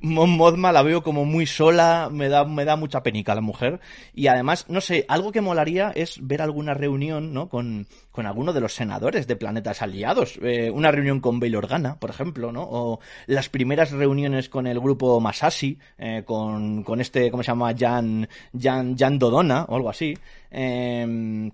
Mon 0.00 0.30
Mothma 0.30 0.72
la 0.72 0.82
veo 0.82 1.02
como 1.02 1.24
muy 1.24 1.46
sola, 1.46 2.08
me 2.12 2.28
da, 2.28 2.44
me 2.44 2.64
da 2.64 2.76
mucha 2.76 3.02
penica 3.02 3.34
la 3.34 3.40
mujer. 3.40 3.80
Y 4.14 4.26
además, 4.26 4.66
no 4.68 4.80
sé, 4.80 5.04
algo 5.08 5.32
que 5.32 5.40
molaría 5.40 5.92
es 5.94 6.18
ver 6.20 6.42
alguna 6.42 6.74
reunión, 6.74 7.32
¿no? 7.32 7.48
Con, 7.48 7.86
con 8.12 8.26
alguno 8.26 8.52
de 8.52 8.60
los 8.60 8.74
senadores 8.74 9.26
de 9.26 9.36
planetas 9.36 9.82
aliados. 9.82 10.38
Eh, 10.42 10.70
una 10.70 10.92
reunión 10.92 11.20
con 11.20 11.40
Bail 11.40 11.56
Organa, 11.56 11.98
por 11.98 12.10
ejemplo, 12.10 12.52
¿no? 12.52 12.62
O 12.62 13.00
las 13.26 13.48
primeras 13.48 13.90
reuniones 13.90 14.48
con 14.48 14.66
el 14.66 14.78
grupo 14.78 15.18
Masashi, 15.18 15.78
eh, 15.98 16.22
con, 16.24 16.84
con 16.84 17.00
este, 17.00 17.30
¿cómo 17.30 17.42
se 17.42 17.48
llama? 17.48 17.74
Jan, 17.76 18.28
Jan, 18.56 18.96
Jan 18.96 19.18
Dodona, 19.18 19.64
o 19.68 19.76
algo 19.76 19.90
así. 19.90 20.16
Em, 20.50 21.50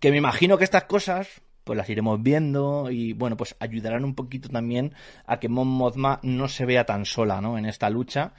que 0.00 0.10
me 0.10 0.18
imagino 0.18 0.58
que 0.58 0.64
estas 0.64 0.84
cosas 0.84 1.28
pues 1.64 1.76
las 1.76 1.88
iremos 1.88 2.20
viendo 2.20 2.90
y 2.90 3.12
bueno 3.12 3.36
pues 3.36 3.54
ayudarán 3.60 4.04
un 4.04 4.16
poquito 4.16 4.48
también 4.48 4.94
a 5.26 5.38
que 5.38 5.48
Mon 5.48 5.68
Mothma 5.68 6.18
no 6.24 6.48
se 6.48 6.66
vea 6.66 6.84
tan 6.86 7.04
sola 7.04 7.40
¿no? 7.40 7.56
en 7.56 7.66
esta 7.66 7.88
lucha 7.88 8.32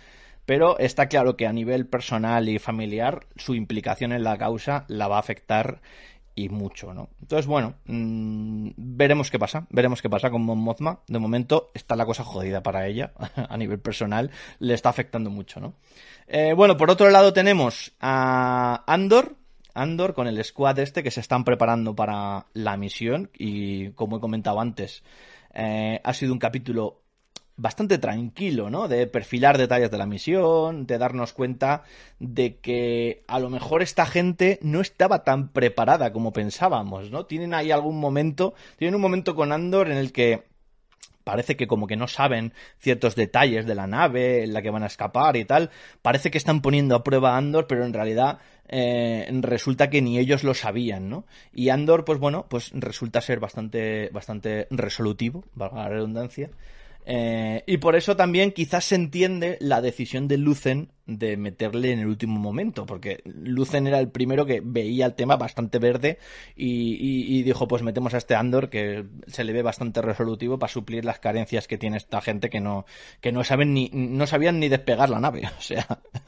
pero 0.46 0.78
está 0.78 1.08
claro 1.08 1.38
que 1.38 1.48
a 1.48 1.54
nivel 1.54 1.88
personal 1.88 2.50
y 2.50 2.60
familiar 2.60 3.28
su 3.38 3.56
implicación 3.56 4.12
en 4.12 4.24
la 4.24 4.38
causa 4.38 4.84
la 4.90 5.08
va 5.08 5.16
a 5.16 5.20
afectar 5.20 5.82
y 6.36 6.50
mucho, 6.50 6.94
¿no? 6.94 7.10
Entonces, 7.22 7.46
bueno, 7.46 7.76
mm, 7.86 8.72
veremos 8.78 9.30
qué 9.30 9.38
pasa, 9.40 9.68
veremos 9.70 10.02
qué 10.02 10.10
pasa 10.10 10.30
con 10.30 10.44
Mon 10.44 10.60
Mothma. 10.60 11.00
De 11.08 11.20
momento 11.20 11.72
está 11.74 11.96
la 11.96 12.06
cosa 12.06 12.24
jodida 12.24 12.64
para 12.64 12.88
ella, 12.88 13.14
a 13.50 13.58
nivel 13.58 13.80
personal, 13.80 14.32
le 14.60 14.74
está 14.74 14.90
afectando 14.90 15.30
mucho, 15.30 15.60
¿no? 15.60 15.76
Eh, 16.28 16.54
bueno, 16.54 16.78
por 16.78 16.90
otro 16.90 17.10
lado 17.10 17.34
tenemos 17.34 17.94
a 18.00 18.84
Andor, 18.88 19.36
Andor 19.74 20.14
con 20.14 20.28
el 20.28 20.44
squad 20.44 20.80
este 20.80 21.04
que 21.04 21.12
se 21.12 21.20
están 21.20 21.44
preparando 21.44 21.96
para 21.96 22.46
la 22.54 22.78
misión 22.78 23.30
y 23.38 23.90
como 23.92 24.18
he 24.18 24.20
comentado 24.20 24.60
antes, 24.60 25.04
eh, 25.54 26.00
ha 26.04 26.14
sido 26.14 26.34
un 26.34 26.40
capítulo 26.40 27.03
bastante 27.56 27.98
tranquilo, 27.98 28.70
¿no? 28.70 28.88
De 28.88 29.08
perfilar 29.08 29.58
detalles 29.58 29.92
de 29.92 29.98
la 29.98 30.06
misión, 30.06 30.88
de 30.88 30.98
darnos 30.98 31.34
cuenta 31.34 31.84
de 32.20 32.58
que 32.58 33.24
a 33.28 33.40
lo 33.40 33.50
mejor 33.50 33.82
esta 33.82 34.06
gente 34.06 34.60
no 34.62 34.82
estaba 34.82 35.24
tan 35.24 35.50
preparada 35.50 36.12
como 36.12 36.34
pensábamos, 36.34 37.12
¿no? 37.12 37.26
Tienen 37.26 37.54
ahí 37.54 37.72
algún 37.72 38.00
momento, 38.00 38.54
tienen 38.78 38.96
un 38.96 39.02
momento 39.02 39.36
con 39.36 39.52
Andor 39.52 39.92
en 39.92 39.98
el 39.98 40.12
que 40.12 40.44
parece 41.24 41.56
que 41.56 41.68
como 41.68 41.88
que 41.88 41.96
no 41.96 42.08
saben 42.08 42.54
ciertos 42.80 43.16
detalles 43.16 43.66
de 43.66 43.76
la 43.76 43.88
nave 43.88 44.44
en 44.44 44.54
la 44.54 44.62
que 44.62 44.70
van 44.70 44.84
a 44.84 44.88
escapar 44.88 45.38
y 45.38 45.46
tal. 45.46 45.70
Parece 46.02 46.32
que 46.32 46.38
están 46.38 46.62
poniendo 46.62 46.96
a 46.96 47.04
prueba 47.04 47.34
a 47.34 47.38
Andor, 47.38 47.68
pero 47.68 47.86
en 47.86 47.94
realidad 47.94 48.40
eh, 48.68 49.28
resulta 49.42 49.90
que 49.90 50.02
ni 50.02 50.18
ellos 50.18 50.44
lo 50.44 50.54
sabían, 50.54 51.10
¿no? 51.10 51.26
Y 51.54 51.70
Andor, 51.70 52.06
pues 52.06 52.20
bueno, 52.20 52.48
pues 52.50 52.72
resulta 52.74 53.22
ser 53.22 53.40
bastante, 53.40 54.10
bastante 54.12 54.68
resolutivo, 54.70 55.44
valga 55.54 55.84
la 55.84 55.90
redundancia. 55.90 56.50
Eh, 57.06 57.64
y 57.68 57.78
por 57.78 57.96
eso 57.96 58.16
también 58.16 58.52
quizás 58.52 58.86
se 58.86 58.96
entiende 58.96 59.58
la 59.60 59.82
decisión 59.82 60.28
de 60.28 60.38
Lucen 60.38 60.92
de 61.06 61.36
meterle 61.36 61.92
en 61.92 62.00
el 62.00 62.08
último 62.08 62.40
momento, 62.40 62.86
porque 62.86 63.22
Lucen 63.26 63.88
era 63.88 64.00
el 64.00 64.10
primero 64.10 64.46
que 64.46 64.62
veía 64.64 65.06
el 65.06 65.16
tema 65.16 65.36
bastante 65.36 65.80
verde 65.80 66.18
y, 66.56 67.44
dijo, 67.44 67.68
pues 67.68 67.84
metemos 67.84 68.14
a 68.14 68.18
este 68.18 68.36
Andor 68.36 68.70
que 68.70 69.06
se 69.28 69.44
le 69.44 69.52
ve 69.52 69.62
bastante 69.62 70.02
resolutivo 70.02 70.58
para 70.58 70.72
suplir 70.72 71.04
las 71.04 71.20
carencias 71.20 71.68
que 71.68 71.78
tiene 71.78 71.98
esta 71.98 72.22
gente 72.22 72.50
que 72.50 72.62
no, 72.62 72.86
que 73.20 73.34
no 73.34 73.44
saben 73.44 73.74
ni, 73.74 73.90
no 73.92 74.26
sabían 74.28 74.60
ni 74.60 74.70
despegar 74.70 75.10
la 75.10 75.20
nave. 75.20 75.44
O 75.64 75.66
sea, 75.66 75.88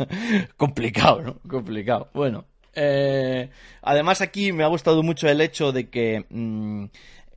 complicado, 0.58 1.22
¿no? 1.22 1.40
Complicado. 1.48 2.10
Bueno. 2.14 2.46
Eh, 2.78 3.50
además 3.82 4.20
aquí 4.20 4.52
me 4.52 4.64
ha 4.64 4.68
gustado 4.68 5.02
mucho 5.02 5.30
el 5.30 5.40
hecho 5.40 5.72
de 5.72 5.90
que 5.90 6.26
mm, 6.30 6.86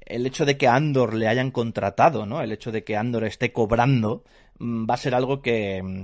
el 0.09 0.27
hecho 0.27 0.45
de 0.45 0.57
que 0.57 0.69
Andor 0.69 1.15
le 1.15 1.29
hayan 1.29 1.51
contratado, 1.51 2.27
¿no? 2.27 2.43
El 2.43 2.53
hecho 2.53 2.73
de 2.73 2.85
que 2.85 2.97
Andor 2.97 3.25
esté 3.25 3.53
cobrando 3.53 4.25
mm, 4.59 4.89
va 4.89 4.95
a 4.95 4.99
ser 4.99 5.15
algo 5.15 5.43
que, 5.43 5.83
mm, 5.83 6.03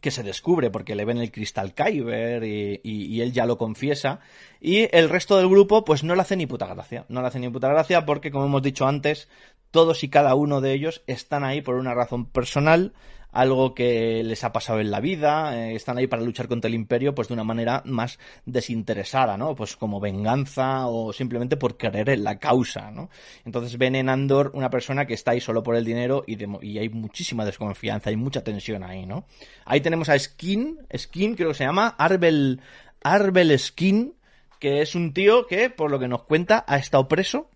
que 0.00 0.10
se 0.10 0.22
descubre 0.22 0.70
porque 0.70 0.94
le 0.94 1.04
ven 1.04 1.18
el 1.18 1.30
cristal 1.30 1.74
Kyber 1.74 2.44
y, 2.44 2.80
y, 2.82 3.20
él 3.20 3.32
ya 3.32 3.46
lo 3.46 3.58
confiesa 3.58 4.20
y 4.60 4.88
el 4.96 5.10
resto 5.10 5.36
del 5.36 5.48
grupo 5.48 5.84
pues 5.84 6.02
no 6.02 6.14
le 6.14 6.22
hace 6.22 6.36
ni 6.36 6.46
puta 6.46 6.66
gracia 6.66 7.04
no 7.08 7.20
le 7.20 7.28
hace 7.28 7.38
ni 7.38 7.48
puta 7.50 7.68
gracia 7.68 8.06
porque 8.06 8.30
como 8.30 8.46
hemos 8.46 8.62
dicho 8.62 8.86
antes 8.86 9.28
todos 9.70 10.02
y 10.02 10.08
cada 10.08 10.34
uno 10.34 10.60
de 10.60 10.72
ellos 10.72 11.02
están 11.06 11.44
ahí 11.44 11.60
por 11.60 11.74
una 11.74 11.94
razón 11.94 12.26
personal 12.26 12.94
algo 13.32 13.74
que 13.74 14.22
les 14.22 14.44
ha 14.44 14.52
pasado 14.52 14.80
en 14.80 14.90
la 14.90 15.00
vida, 15.00 15.56
eh, 15.56 15.74
están 15.74 15.98
ahí 15.98 16.06
para 16.06 16.22
luchar 16.22 16.48
contra 16.48 16.68
el 16.68 16.74
imperio 16.74 17.14
pues 17.14 17.28
de 17.28 17.34
una 17.34 17.44
manera 17.44 17.82
más 17.86 18.18
desinteresada, 18.44 19.36
¿no? 19.36 19.56
Pues 19.56 19.76
como 19.76 20.00
venganza 20.00 20.86
o 20.86 21.12
simplemente 21.12 21.56
por 21.56 21.76
querer 21.76 22.10
en 22.10 22.24
la 22.24 22.38
causa, 22.38 22.90
¿no? 22.90 23.08
Entonces 23.44 23.78
ven 23.78 23.96
en 23.96 24.08
Andor 24.08 24.52
una 24.54 24.70
persona 24.70 25.06
que 25.06 25.14
está 25.14 25.32
ahí 25.32 25.40
solo 25.40 25.62
por 25.62 25.76
el 25.76 25.84
dinero 25.84 26.24
y 26.26 26.78
hay 26.78 26.88
muchísima 26.90 27.44
desconfianza, 27.44 28.10
hay 28.10 28.16
mucha 28.16 28.44
tensión 28.44 28.84
ahí, 28.84 29.06
¿no? 29.06 29.24
Ahí 29.64 29.80
tenemos 29.80 30.08
a 30.08 30.18
Skin, 30.18 30.78
Skin 30.96 31.34
creo 31.34 31.48
que 31.48 31.54
se 31.54 31.64
llama, 31.64 31.94
Arbel, 31.98 32.60
Arbel 33.02 33.58
Skin, 33.58 34.14
que 34.58 34.82
es 34.82 34.94
un 34.94 35.12
tío 35.12 35.46
que, 35.46 35.70
por 35.70 35.90
lo 35.90 35.98
que 35.98 36.06
nos 36.06 36.24
cuenta, 36.24 36.64
ha 36.68 36.76
estado 36.76 37.08
preso 37.08 37.48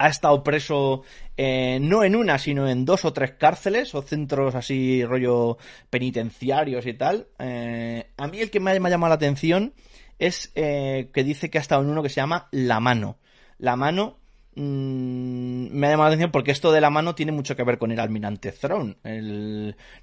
ha 0.00 0.08
estado 0.08 0.42
preso 0.42 1.02
eh, 1.36 1.78
no 1.78 2.02
en 2.04 2.16
una, 2.16 2.38
sino 2.38 2.66
en 2.66 2.86
dos 2.86 3.04
o 3.04 3.12
tres 3.12 3.32
cárceles 3.32 3.94
o 3.94 4.00
centros 4.00 4.54
así 4.54 5.04
rollo 5.04 5.58
penitenciarios 5.90 6.86
y 6.86 6.94
tal. 6.94 7.28
Eh, 7.38 8.10
a 8.16 8.26
mí 8.26 8.40
el 8.40 8.50
que 8.50 8.60
me 8.60 8.70
ha 8.70 8.74
llamado 8.78 9.10
la 9.10 9.16
atención 9.16 9.74
es 10.18 10.52
eh, 10.54 11.10
que 11.12 11.22
dice 11.22 11.50
que 11.50 11.58
ha 11.58 11.60
estado 11.60 11.82
en 11.82 11.90
uno 11.90 12.02
que 12.02 12.08
se 12.08 12.16
llama 12.16 12.48
La 12.50 12.80
Mano. 12.80 13.18
La 13.58 13.76
Mano 13.76 14.16
mm, 14.54 15.68
me 15.70 15.86
ha 15.86 15.90
llamado 15.90 16.08
la 16.08 16.14
atención 16.14 16.32
porque 16.32 16.52
esto 16.52 16.72
de 16.72 16.80
la 16.80 16.88
mano 16.88 17.14
tiene 17.14 17.32
mucho 17.32 17.54
que 17.54 17.64
ver 17.64 17.76
con 17.76 17.92
el 17.92 18.00
almirante 18.00 18.52
Thrawn. 18.52 18.96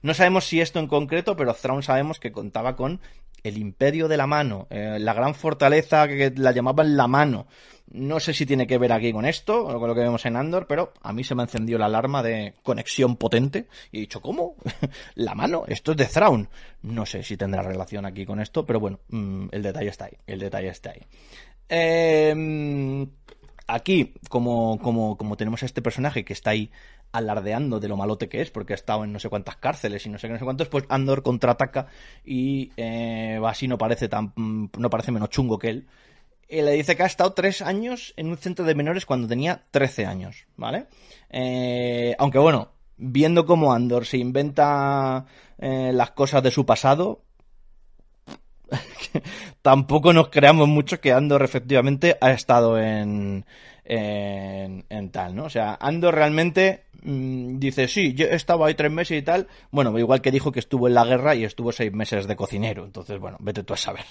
No 0.04 0.14
sabemos 0.14 0.46
si 0.46 0.62
esto 0.62 0.78
en 0.78 0.86
concreto, 0.86 1.36
pero 1.36 1.56
Thrawn 1.56 1.82
sabemos 1.82 2.20
que 2.20 2.32
contaba 2.32 2.76
con 2.76 3.02
el 3.42 3.58
imperio 3.58 4.08
de 4.08 4.18
la 4.18 4.28
mano, 4.28 4.68
la 4.70 5.14
gran 5.14 5.34
fortaleza 5.34 6.08
que 6.08 6.34
la 6.36 6.52
llamaban 6.52 6.96
la 6.96 7.08
mano. 7.08 7.48
No 7.92 8.20
sé 8.20 8.34
si 8.34 8.46
tiene 8.46 8.68
que 8.68 8.78
ver 8.78 8.92
aquí 8.92 9.14
con 9.14 9.26
esto 9.26 9.66
o 9.66 9.80
con 9.80 9.88
lo 9.88 9.96
que 9.96 10.02
vemos 10.02 10.26
en 10.26 10.36
Andor, 10.36 10.68
pero 10.68 10.94
a 11.02 11.14
mí 11.14 11.24
se 11.24 11.36
me 11.36 11.44
encendió 11.44 11.78
la 11.78 11.86
alarma 11.86 12.22
de 12.22 12.54
conexión 12.62 13.16
potente 13.16 13.68
y 13.92 13.98
he 13.98 14.02
dicho, 14.02 14.22
¿cómo? 14.22 14.56
la 15.16 15.36
mano, 15.36 15.64
esto 15.68 15.92
es 15.92 15.98
de 15.98 16.06
Thrawn. 16.06 16.50
No 16.82 17.06
sé 17.06 17.24
si 17.24 17.38
tendrá 17.38 17.62
relación 17.62 18.06
aquí 18.06 18.26
con 18.26 18.40
esto, 18.42 18.66
pero 18.66 18.80
bueno, 18.80 19.00
mm, 19.10 19.48
el 19.52 19.64
detalle 19.64 19.90
está 19.90 20.06
ahí, 20.06 20.18
el 20.28 20.40
detalle 20.40 20.70
está 20.70 20.92
ahí. 20.92 21.02
Em, 21.70 23.08
aquí, 23.68 24.14
como, 24.30 24.80
como, 24.80 25.18
como 25.18 25.38
tenemos 25.38 25.64
a 25.64 25.66
este 25.66 25.82
personaje 25.82 26.26
que 26.26 26.34
está 26.34 26.52
ahí 26.52 26.72
alardeando 27.12 27.80
de 27.80 27.88
lo 27.88 27.98
malote 27.98 28.30
que 28.30 28.42
es, 28.42 28.52
porque 28.52 28.74
ha 28.74 28.76
estado 28.76 29.04
en 29.04 29.14
no 29.14 29.20
sé 29.20 29.30
cuántas 29.30 29.58
cárceles 29.58 30.06
y 30.06 30.10
no 30.10 30.18
sé 30.18 30.28
qué, 30.28 30.34
no 30.34 30.40
sé 30.40 30.46
cuántos, 30.46 30.68
pues 30.70 30.86
Andor 30.90 31.24
contraataca 31.24 31.88
y 32.26 32.72
eh, 32.78 33.40
así 33.46 33.68
no 33.68 33.78
parece 33.78 34.10
tan, 34.10 34.34
no 34.36 34.90
parece 34.90 35.12
menos 35.12 35.30
chungo 35.30 35.58
que 35.58 35.70
él. 35.70 35.88
Y 36.50 36.62
le 36.62 36.72
dice 36.72 36.96
que 36.96 37.04
ha 37.04 37.08
estado 37.08 37.34
tres 37.34 37.62
años 37.62 38.14
en 38.16 38.30
un 38.30 38.38
centro 38.38 38.64
de 38.64 38.76
menores 38.76 39.06
cuando 39.06 39.28
tenía 39.28 39.66
13 39.72 40.06
años, 40.06 40.46
¿vale? 40.56 40.86
Eh, 41.30 42.16
aunque 42.18 42.40
bueno, 42.40 42.72
viendo 42.96 43.46
cómo 43.46 43.74
Andor 43.74 44.06
se 44.06 44.18
inventa 44.18 45.26
eh, 45.58 45.92
las 45.94 46.12
cosas 46.12 46.42
de 46.44 46.52
su 46.52 46.66
pasado, 46.66 47.24
tampoco 49.62 50.14
nos 50.14 50.30
creamos 50.30 50.70
mucho 50.70 51.02
que 51.02 51.12
Andor 51.12 51.44
efectivamente 51.44 52.18
ha 52.22 52.32
estado 52.32 52.80
en, 52.80 53.46
en, 53.84 55.12
tal, 55.12 55.36
¿no? 55.36 55.46
O 55.46 55.50
sea, 55.50 55.78
Andor 55.82 56.16
realmente 56.16 56.86
mm, 57.04 57.60
dice, 57.60 57.90
sí, 57.90 58.14
yo 58.14 58.26
estaba 58.26 58.68
ahí 58.68 58.76
tres 58.76 58.92
meses 58.92 59.18
y 59.18 59.22
tal. 59.22 59.48
Bueno, 59.72 59.98
igual 60.00 60.22
que 60.22 60.32
dijo 60.32 60.52
que 60.54 60.60
estuvo 60.60 60.88
en 60.88 60.94
la 60.94 61.06
guerra 61.06 61.36
y 61.36 61.44
estuvo 61.44 61.72
seis 61.72 61.92
meses 61.92 62.28
de 62.28 62.36
cocinero. 62.36 62.86
Entonces, 62.86 63.20
bueno, 63.20 63.38
vete 63.42 63.64
tú 63.64 63.74
a 63.74 63.78
saber. 63.78 64.06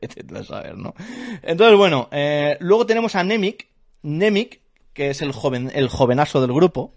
Entonces, 1.42 1.76
bueno, 1.76 2.08
eh, 2.10 2.56
luego 2.60 2.86
tenemos 2.86 3.14
a 3.14 3.24
Nemik. 3.24 3.68
Nemik, 4.02 4.60
que 4.92 5.10
es 5.10 5.22
el 5.22 5.32
joven, 5.32 5.70
el 5.74 5.88
jovenazo 5.88 6.40
del 6.40 6.52
grupo. 6.52 6.92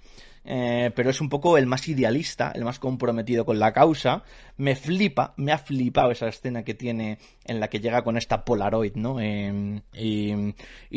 Eh, 0.45 0.91
pero 0.95 1.09
es 1.09 1.21
un 1.21 1.29
poco 1.29 1.57
el 1.57 1.67
más 1.67 1.87
idealista, 1.87 2.51
el 2.55 2.63
más 2.63 2.79
comprometido 2.79 3.45
con 3.45 3.59
la 3.59 3.73
causa. 3.73 4.23
Me 4.57 4.75
flipa, 4.75 5.33
me 5.37 5.51
ha 5.51 5.57
flipado 5.57 6.11
esa 6.11 6.27
escena 6.27 6.63
que 6.63 6.73
tiene 6.73 7.19
en 7.45 7.59
la 7.59 7.67
que 7.67 7.79
llega 7.79 8.03
con 8.03 8.17
esta 8.17 8.45
Polaroid, 8.45 8.95
¿no? 8.95 9.19
Em, 9.19 9.81
y, 9.93 10.33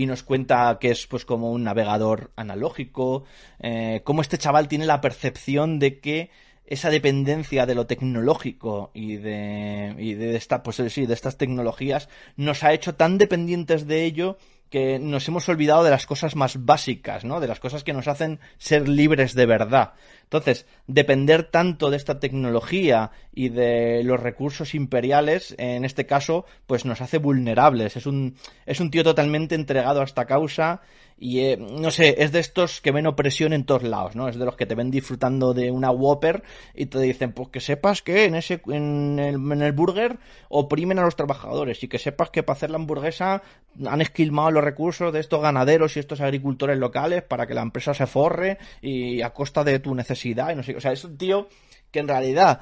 nos 0.06 0.22
cuenta 0.22 0.78
que 0.80 0.90
es 0.90 1.06
pues 1.06 1.24
como 1.24 1.52
un 1.52 1.64
navegador 1.64 2.32
analógico, 2.36 3.24
eh, 3.58 4.00
cómo 4.04 4.22
este 4.22 4.38
chaval 4.38 4.68
tiene 4.68 4.86
la 4.86 5.00
percepción 5.00 5.78
de 5.78 6.00
que 6.00 6.30
esa 6.72 6.88
dependencia 6.88 7.66
de 7.66 7.74
lo 7.74 7.86
tecnológico 7.86 8.92
y 8.94 9.16
de, 9.16 9.94
y 9.98 10.14
de, 10.14 10.36
esta, 10.36 10.62
pues 10.62 10.82
sí, 10.88 11.04
de 11.04 11.12
estas 11.12 11.36
tecnologías 11.36 12.08
nos 12.36 12.64
ha 12.64 12.72
hecho 12.72 12.94
tan 12.94 13.18
dependientes 13.18 13.86
de 13.86 14.04
ello 14.04 14.38
que 14.70 14.98
nos 14.98 15.28
hemos 15.28 15.46
olvidado 15.50 15.84
de 15.84 15.90
las 15.90 16.06
cosas 16.06 16.34
más 16.34 16.64
básicas, 16.64 17.26
¿no? 17.26 17.40
De 17.40 17.46
las 17.46 17.60
cosas 17.60 17.84
que 17.84 17.92
nos 17.92 18.08
hacen 18.08 18.40
ser 18.56 18.88
libres 18.88 19.34
de 19.34 19.44
verdad. 19.44 19.92
Entonces, 20.24 20.66
depender 20.86 21.44
tanto 21.44 21.90
de 21.90 21.96
esta 21.96 22.20
tecnología 22.20 23.10
y 23.34 23.48
de 23.48 24.02
los 24.04 24.20
recursos 24.20 24.74
imperiales, 24.74 25.54
en 25.58 25.84
este 25.84 26.06
caso, 26.06 26.46
pues 26.66 26.84
nos 26.84 27.00
hace 27.00 27.18
vulnerables. 27.18 27.96
Es 27.96 28.06
un, 28.06 28.36
es 28.66 28.80
un 28.80 28.90
tío 28.90 29.04
totalmente 29.04 29.54
entregado 29.54 30.00
a 30.00 30.04
esta 30.04 30.24
causa 30.24 30.82
y 31.18 31.40
eh, 31.40 31.56
no 31.56 31.92
sé, 31.92 32.16
es 32.18 32.32
de 32.32 32.40
estos 32.40 32.80
que 32.80 32.90
ven 32.90 33.06
opresión 33.06 33.52
en 33.52 33.64
todos 33.64 33.84
lados, 33.84 34.16
¿no? 34.16 34.28
Es 34.28 34.36
de 34.36 34.44
los 34.44 34.56
que 34.56 34.66
te 34.66 34.74
ven 34.74 34.90
disfrutando 34.90 35.54
de 35.54 35.70
una 35.70 35.90
Whopper 35.92 36.42
y 36.74 36.86
te 36.86 36.98
dicen, 36.98 37.32
pues 37.32 37.48
que 37.48 37.60
sepas 37.60 38.02
que 38.02 38.24
en 38.24 38.34
ese 38.34 38.60
en 38.66 39.20
el, 39.20 39.34
en 39.36 39.62
el 39.62 39.72
burger 39.72 40.18
oprimen 40.48 40.98
a 40.98 41.04
los 41.04 41.14
trabajadores 41.14 41.80
y 41.84 41.88
que 41.88 42.00
sepas 42.00 42.30
que 42.30 42.42
para 42.42 42.56
hacer 42.56 42.70
la 42.70 42.76
hamburguesa 42.76 43.42
han 43.86 44.00
esquilmado 44.00 44.50
los 44.50 44.64
recursos 44.64 45.12
de 45.12 45.20
estos 45.20 45.40
ganaderos 45.40 45.96
y 45.96 46.00
estos 46.00 46.20
agricultores 46.20 46.76
locales 46.78 47.22
para 47.22 47.46
que 47.46 47.54
la 47.54 47.62
empresa 47.62 47.94
se 47.94 48.06
forre 48.06 48.58
y 48.80 49.22
a 49.22 49.30
costa 49.30 49.62
de 49.62 49.78
tu 49.78 49.94
necesidad 49.94 50.21
y 50.24 50.34
no 50.34 50.62
sé, 50.62 50.76
es 50.76 51.04
un 51.04 51.16
tío 51.16 51.48
que 51.90 52.00
en 52.00 52.08
realidad 52.08 52.60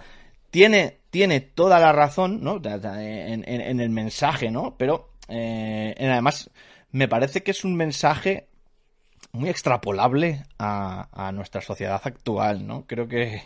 tiene, 0.51 0.99
tiene 1.11 1.41
toda 1.41 1.79
la 1.79 1.93
razón, 1.93 2.43
¿no? 2.43 2.61
En, 2.65 3.45
en, 3.47 3.81
el 3.81 3.91
mensaje, 3.91 4.51
¿no? 4.51 4.77
Pero 4.77 5.11
eh, 5.29 5.95
además 5.99 6.51
me 6.91 7.09
parece 7.09 7.43
que 7.43 7.53
es 7.53 7.65
un 7.65 7.77
mensaje 7.77 8.49
muy 9.33 9.49
extrapolable 9.49 10.43
a, 10.59 11.31
nuestra 11.33 11.61
sociedad 11.61 12.01
actual, 12.05 12.67
¿no? 12.67 12.87
Creo 12.87 13.07
que 13.07 13.43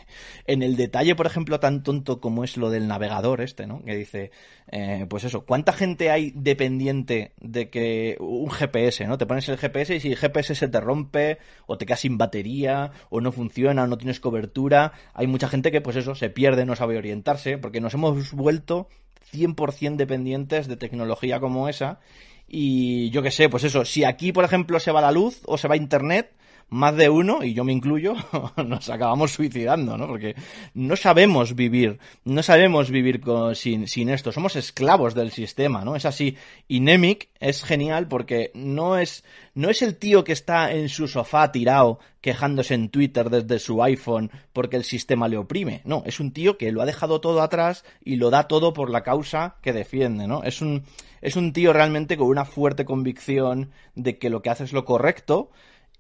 en 0.47 0.63
el 0.63 0.77
detalle, 0.77 1.15
por 1.15 1.27
ejemplo, 1.27 1.61
tan 1.61 1.83
tonto 1.83 2.21
como 2.21 2.45
es 2.45 2.57
lo 2.57 2.71
del 2.71 2.89
navegador 2.89 3.43
este, 3.43 3.67
¿no? 3.67 3.83
Que 3.85 3.95
dice, 3.95 4.31
eh, 4.71 5.07
pues 5.09 5.25
eso, 5.25 5.45
¿cuánta 5.45 5.73
gente 5.73 6.11
hay 6.11 6.33
dependiente 6.35 7.33
de 7.41 7.69
que 7.69 8.17
un 8.19 8.51
GPS, 8.51 9.07
¿no? 9.07 9.19
Te 9.19 9.27
pones 9.27 9.49
el 9.49 9.59
GPS 9.59 9.97
y 9.97 10.01
si 10.01 10.13
el 10.13 10.17
GPS 10.17 10.55
se 10.55 10.69
te 10.69 10.81
rompe 10.81 11.39
o 11.67 11.77
te 11.77 11.85
quedas 11.85 12.01
sin 12.01 12.17
batería 12.17 12.93
o 13.11 13.21
no 13.21 13.31
funciona 13.33 13.85
o 13.85 13.87
no 13.87 13.99
tienes 13.99 14.21
cobertura, 14.21 14.93
hay 15.13 15.27
mucha 15.27 15.49
gente 15.49 15.71
que 15.71 15.83
pues 15.83 15.97
eso, 15.97 16.15
se 16.15 16.31
pierde, 16.31 16.65
no 16.65 16.77
sabe 16.77 16.97
orientarse 16.97 17.59
porque 17.59 17.81
nos 17.81 17.95
hemos 17.95 18.33
vuelto 18.33 18.89
100% 19.33 19.97
dependientes 19.97 20.69
de 20.69 20.77
tecnología 20.77 21.41
como 21.41 21.69
esa 21.69 22.01
y 22.49 23.11
yo 23.11 23.23
qué 23.23 23.31
sé, 23.31 23.49
pues 23.49 23.65
eso, 23.65 23.85
si 23.85 24.05
aquí, 24.05 24.33
por 24.33 24.45
ejemplo, 24.45 24.79
se 24.81 24.93
va 24.93 25.01
la 25.01 25.13
luz 25.13 25.41
o 25.47 25.59
se 25.59 25.69
va 25.69 25.77
internet, 25.77 26.33
más 26.69 26.97
de 26.97 27.09
uno, 27.09 27.45
y 27.45 27.55
yo 27.55 27.65
me 27.65 27.73
incluyo, 27.73 28.15
nos 28.67 28.89
acabamos 28.91 29.33
suicidando, 29.33 29.97
¿no? 29.97 30.07
Porque 30.07 30.35
no 30.75 30.97
sabemos 30.97 31.55
vivir, 31.55 31.99
no 32.25 32.43
sabemos 32.43 32.91
vivir 32.91 33.21
sin, 33.55 33.87
sin 33.89 34.09
esto, 34.09 34.33
somos 34.33 34.57
esclavos 34.57 35.15
del 35.15 35.31
sistema, 35.31 35.85
¿no? 35.85 35.97
Es 35.97 36.05
así. 36.05 36.37
Y 36.69 36.81
Nemic 36.81 37.29
es 37.41 37.63
genial 37.63 38.09
porque 38.09 38.51
no 38.55 38.99
es, 38.99 39.25
no 39.55 39.71
es 39.71 39.83
el 39.83 39.97
tío 39.97 40.25
que 40.25 40.33
está 40.33 40.73
en 40.73 40.89
su 40.89 41.09
sofá 41.09 41.53
tirado 41.53 41.99
quejándose 42.21 42.73
en 42.73 42.89
Twitter 42.89 43.29
desde 43.29 43.59
su 43.59 43.83
iPhone 43.83 44.31
porque 44.55 44.77
el 44.77 44.85
sistema 44.85 45.29
le 45.29 45.37
oprime. 45.37 45.83
No, 45.85 46.03
es 46.07 46.21
un 46.21 46.33
tío 46.33 46.57
que 46.57 46.73
lo 46.73 46.81
ha 46.81 46.87
dejado 46.87 47.21
todo 47.21 47.43
atrás 47.43 47.85
y 48.03 48.17
lo 48.17 48.31
da 48.31 48.49
todo 48.49 48.73
por 48.73 48.89
la 48.89 49.03
causa 49.03 49.57
que 49.61 49.75
defiende, 49.75 50.27
¿no? 50.27 50.43
Es 50.43 50.63
un, 50.63 50.85
es 51.21 51.37
un 51.37 51.53
tío 51.53 51.73
realmente 51.73 52.17
con 52.17 52.29
una 52.29 52.47
fuerte 52.47 52.85
convicción 52.85 53.73
de 53.95 54.19
que 54.19 54.31
lo 54.31 54.41
que 54.41 54.51
hace 54.51 54.65
es 54.65 54.73
lo 54.73 54.85
correcto. 54.87 55.51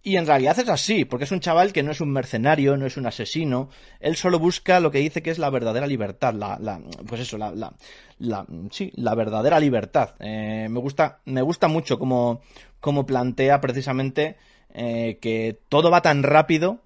Y 0.06 0.18
en 0.18 0.26
realidad 0.26 0.58
es 0.58 0.68
así, 0.68 1.06
porque 1.06 1.24
es 1.24 1.32
un 1.32 1.40
chaval 1.40 1.72
que 1.72 1.82
no 1.82 1.90
es 1.90 2.02
un 2.02 2.12
mercenario, 2.12 2.76
no 2.76 2.84
es 2.84 2.98
un 2.98 3.06
asesino, 3.06 3.70
él 4.00 4.16
solo 4.16 4.38
busca 4.38 4.78
lo 4.78 4.90
que 4.90 4.98
dice 4.98 5.22
que 5.22 5.30
es 5.30 5.38
la 5.38 5.48
verdadera 5.48 5.86
libertad, 5.86 6.34
la, 6.34 6.58
la 6.60 6.78
pues 7.06 7.22
eso, 7.22 7.38
la, 7.38 7.52
la, 7.52 7.72
la, 8.18 8.46
sí, 8.70 8.92
la 8.96 9.14
verdadera 9.14 9.58
libertad. 9.58 10.10
Eh, 10.20 10.68
me 10.68 10.78
gusta, 10.78 11.20
me 11.24 11.40
gusta 11.40 11.68
mucho 11.68 11.98
como, 11.98 12.42
como 12.80 13.06
plantea 13.06 13.62
precisamente 13.62 14.36
eh, 14.74 15.16
que 15.22 15.58
todo 15.70 15.90
va 15.90 16.02
tan 16.02 16.22
rápido 16.22 16.80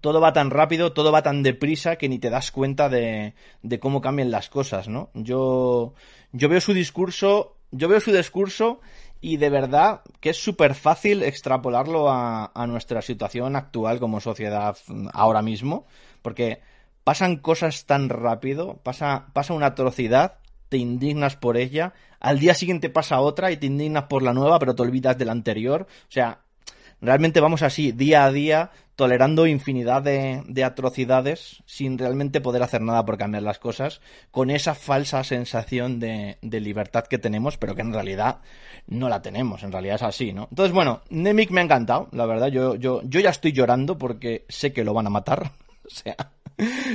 todo 0.00 0.20
va 0.20 0.34
tan 0.34 0.50
rápido, 0.50 0.92
todo 0.92 1.12
va 1.12 1.22
tan 1.22 1.42
deprisa 1.42 1.96
que 1.96 2.10
ni 2.10 2.18
te 2.18 2.28
das 2.28 2.50
cuenta 2.50 2.90
de, 2.90 3.32
de 3.62 3.78
cómo 3.78 4.02
cambian 4.02 4.30
las 4.30 4.50
cosas, 4.50 4.86
¿no? 4.86 5.08
Yo, 5.14 5.94
yo 6.32 6.50
veo 6.50 6.60
su 6.60 6.74
discurso, 6.74 7.56
yo 7.70 7.88
veo 7.88 8.00
su 8.00 8.12
discurso 8.12 8.80
y 9.24 9.38
de 9.38 9.48
verdad 9.48 10.02
que 10.20 10.28
es 10.28 10.36
súper 10.36 10.74
fácil 10.74 11.22
extrapolarlo 11.22 12.10
a, 12.10 12.66
nuestra 12.68 13.00
situación 13.00 13.56
actual 13.56 13.98
como 13.98 14.20
sociedad 14.20 14.76
ahora 15.14 15.40
mismo, 15.40 15.86
porque 16.20 16.60
pasan 17.04 17.38
cosas 17.38 17.86
tan 17.86 18.10
rápido, 18.10 18.80
pasa, 18.82 19.28
pasa 19.32 19.54
una 19.54 19.68
atrocidad, 19.68 20.34
te 20.68 20.76
indignas 20.76 21.36
por 21.36 21.56
ella, 21.56 21.94
al 22.20 22.38
día 22.38 22.52
siguiente 22.52 22.90
pasa 22.90 23.18
otra 23.20 23.50
y 23.50 23.56
te 23.56 23.64
indignas 23.64 24.04
por 24.04 24.22
la 24.22 24.34
nueva, 24.34 24.58
pero 24.58 24.74
te 24.74 24.82
olvidas 24.82 25.16
de 25.16 25.24
la 25.24 25.32
anterior, 25.32 25.86
o 25.88 26.12
sea, 26.12 26.40
realmente 27.00 27.40
vamos 27.40 27.62
así, 27.62 27.92
día 27.92 28.26
a 28.26 28.30
día, 28.30 28.72
tolerando 28.96 29.46
infinidad 29.46 30.02
de, 30.02 30.64
atrocidades 30.64 31.62
sin 31.66 31.98
realmente 31.98 32.40
poder 32.40 32.62
hacer 32.62 32.80
nada 32.80 33.04
por 33.04 33.18
cambiar 33.18 33.42
las 33.42 33.58
cosas, 33.58 34.00
con 34.30 34.50
esa 34.50 34.74
falsa 34.74 35.24
sensación 35.24 35.98
de, 35.98 36.38
libertad 36.42 37.04
que 37.04 37.18
tenemos, 37.18 37.56
pero 37.56 37.74
que 37.74 37.82
en 37.82 37.92
realidad 37.92 38.38
no 38.86 39.08
la 39.08 39.22
tenemos, 39.22 39.62
en 39.62 39.72
realidad 39.72 39.96
es 39.96 40.02
así, 40.02 40.32
¿no? 40.32 40.48
Entonces, 40.50 40.72
bueno, 40.72 41.02
Nemik 41.10 41.50
me 41.50 41.60
ha 41.60 41.64
encantado, 41.64 42.08
la 42.12 42.26
verdad, 42.26 42.48
yo, 42.48 42.76
yo, 42.76 43.02
yo 43.04 43.20
ya 43.20 43.30
estoy 43.30 43.52
llorando 43.52 43.98
porque 43.98 44.44
sé 44.48 44.72
que 44.72 44.84
lo 44.84 44.94
van 44.94 45.06
a 45.06 45.10
matar, 45.10 45.52
o 45.84 45.90
sea, 45.90 46.32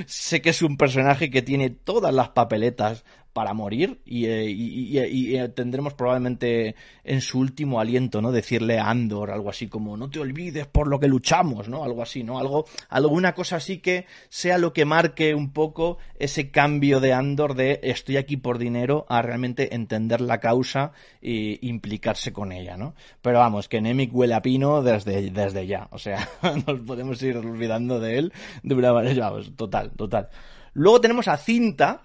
sé 0.08 0.42
que 0.42 0.52
es 0.52 0.62
un 0.62 0.78
personaje 0.78 1.30
que 1.30 1.42
tiene 1.42 1.70
todas 1.70 2.14
las 2.14 2.30
papeletas 2.30 3.04
para 3.34 3.54
morir 3.54 4.02
y, 4.06 4.26
eh, 4.26 4.50
eh, 4.50 5.50
tendremos 5.50 5.94
probablemente 5.94 6.76
en 7.04 7.22
su 7.22 7.40
último 7.40 7.80
aliento, 7.80 8.22
¿no? 8.22 8.32
Decirle 8.32 8.80
a 8.80 8.90
Andor 8.90 9.32
algo 9.32 9.50
así 9.50 9.68
como 9.68 9.96
no 9.98 10.10
te 10.10 10.20
olvides 10.20 10.68
por 10.68 10.88
lo 10.88 11.00
que 11.00 11.08
luchamos, 11.08 11.70
¿no? 11.70 11.84
Algo 11.84 12.02
así, 12.02 12.24
¿no? 12.24 12.40
Algo, 12.40 12.66
alguna 12.90 13.34
cosa 13.34 13.58
así 13.58 13.80
que 13.80 14.06
sea 14.30 14.58
lo 14.58 14.74
que 14.74 14.86
marque 14.86 15.36
un 15.36 15.54
poco 15.54 15.98
ese 16.18 16.52
cambio 16.52 17.00
de 17.00 17.14
Andor 17.14 17.56
de 17.56 17.80
estoy 17.84 18.18
aquí 18.18 18.38
por 18.38 18.58
dinero 18.58 19.06
a 19.10 19.22
realmente 19.22 19.76
entender 19.76 20.22
la 20.22 20.40
causa 20.40 20.92
e 21.22 21.60
implicarse 21.62 22.34
con 22.34 22.52
ella, 22.52 22.78
¿no? 22.78 22.96
Pero 23.22 23.40
vamos, 23.40 23.68
que 23.68 23.82
Nemik 23.82 24.14
huele 24.14 24.34
a 24.34 24.42
pino 24.42 24.82
desde, 24.82 25.30
desde 25.32 25.68
ya, 25.68 25.88
o 25.92 26.00
sea, 26.00 26.28
nos 26.68 26.80
podemos 26.82 27.22
ir 27.22 27.38
olvidando 27.38 28.00
de 28.00 28.18
él 28.18 28.34
de 28.64 28.76
una 28.76 28.94
manera, 28.94 29.30
vamos, 29.30 29.56
total, 29.56 29.92
total. 29.92 30.30
Luego 30.74 31.02
tenemos 31.02 31.28
a 31.28 31.38
Cinta, 31.38 32.04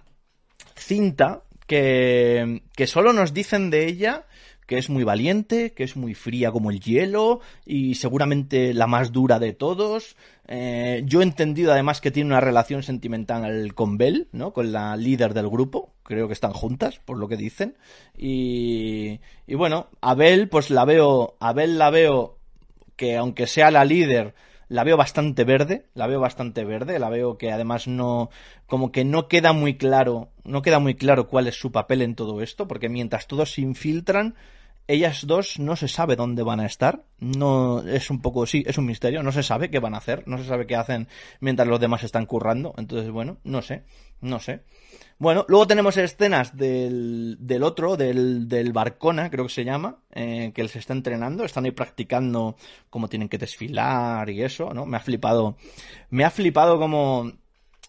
cinta 0.77 1.43
que, 1.67 2.63
que 2.77 2.87
solo 2.87 3.13
nos 3.13 3.33
dicen 3.33 3.71
de 3.71 3.87
ella 3.87 4.27
que 4.67 4.79
es 4.79 4.89
muy 4.89 5.05
valiente, 5.05 5.73
que 5.73 5.85
es 5.85 5.97
muy 5.97 6.15
fría 6.15 6.51
como 6.51 6.71
el 6.71 6.81
hielo 6.81 7.41
y 7.67 7.97
seguramente 7.97 8.73
la 8.73 8.87
más 8.87 9.13
dura 9.13 9.39
de 9.39 9.53
todos. 9.53 10.17
Eh, 10.49 11.03
yo 11.05 11.21
he 11.21 11.25
entendido 11.25 11.73
además 11.73 12.01
que 12.01 12.11
tiene 12.11 12.31
una 12.31 12.41
relación 12.41 12.83
sentimental 12.83 13.75
con 13.75 13.99
Bell, 13.99 14.29
¿no? 14.33 14.53
Con 14.53 14.73
la 14.73 14.97
líder 14.97 15.35
del 15.35 15.49
grupo. 15.49 15.93
Creo 16.03 16.27
que 16.29 16.33
están 16.33 16.53
juntas, 16.53 16.99
por 17.05 17.19
lo 17.19 17.29
que 17.29 17.37
dicen. 17.37 17.77
Y, 18.17 19.21
y 19.47 19.55
bueno, 19.55 19.89
a 20.01 20.17
pues 20.51 20.71
la 20.71 20.85
veo, 20.85 21.37
a 21.41 21.53
Bell 21.53 21.79
la 21.79 21.91
veo 21.91 22.39
que 22.97 23.17
aunque 23.17 23.47
sea 23.47 23.71
la 23.71 23.85
líder, 23.85 24.35
la 24.69 24.85
veo 24.85 24.97
bastante 24.97 25.45
verde, 25.45 25.87
la 25.95 26.07
veo 26.07 26.21
bastante 26.21 26.65
verde, 26.65 26.99
la 26.99 27.11
veo 27.11 27.39
que 27.39 27.53
además 27.53 27.87
no, 27.87 28.31
como 28.67 28.93
que 28.93 29.05
no 29.05 29.29
queda 29.29 29.53
muy 29.53 29.77
claro, 29.77 30.31
no 30.45 30.63
queda 30.63 30.79
muy 30.79 30.95
claro 30.95 31.29
cuál 31.29 31.47
es 31.47 31.59
su 31.59 31.73
papel 31.73 32.03
en 32.03 32.15
todo 32.15 32.41
esto, 32.43 32.67
porque 32.69 32.89
mientras 32.89 33.27
todos 33.27 33.53
se 33.53 33.61
infiltran, 33.61 34.35
ellas 34.87 35.27
dos 35.27 35.59
no 35.59 35.77
se 35.77 35.89
sabe 35.89 36.17
dónde 36.17 36.43
van 36.43 36.61
a 36.61 36.67
estar. 36.67 37.05
No 37.19 37.83
es 37.83 38.11
un 38.11 38.21
poco, 38.21 38.47
sí, 38.47 38.63
es 38.67 38.79
un 38.79 38.87
misterio. 38.87 39.23
No 39.23 39.33
se 39.33 39.43
sabe 39.43 39.71
qué 39.71 39.79
van 39.79 39.95
a 39.95 39.99
hacer. 39.99 40.27
No 40.27 40.39
se 40.39 40.45
sabe 40.45 40.67
qué 40.67 40.77
hacen 40.77 41.09
mientras 41.41 41.69
los 41.69 41.81
demás 41.81 42.05
están 42.05 42.27
currando. 42.27 42.75
Entonces, 42.77 43.11
bueno, 43.11 43.39
no 43.45 43.63
sé, 43.63 43.85
no 44.21 44.41
sé. 44.41 44.63
Bueno, 45.19 45.45
luego 45.49 45.67
tenemos 45.67 45.97
escenas 45.97 46.57
del, 46.57 47.37
del 47.41 47.63
otro, 47.63 47.97
del, 47.97 48.49
del 48.49 48.73
Barcona, 48.73 49.31
creo 49.31 49.47
que 49.47 49.53
se 49.53 49.65
llama, 49.65 50.01
eh, 50.11 50.51
que 50.55 50.63
les 50.63 50.77
está 50.77 50.93
entrenando. 50.93 51.45
Están 51.45 51.65
ahí 51.65 51.71
practicando 51.71 52.57
cómo 52.91 53.09
tienen 53.09 53.29
que 53.29 53.39
desfilar 53.39 54.29
y 54.29 54.43
eso, 54.43 54.75
¿no? 54.75 54.87
Me 54.87 54.97
ha 54.97 55.01
flipado. 55.01 55.57
Me 56.11 56.25
ha 56.25 56.31
flipado 56.31 56.79
como 56.79 57.33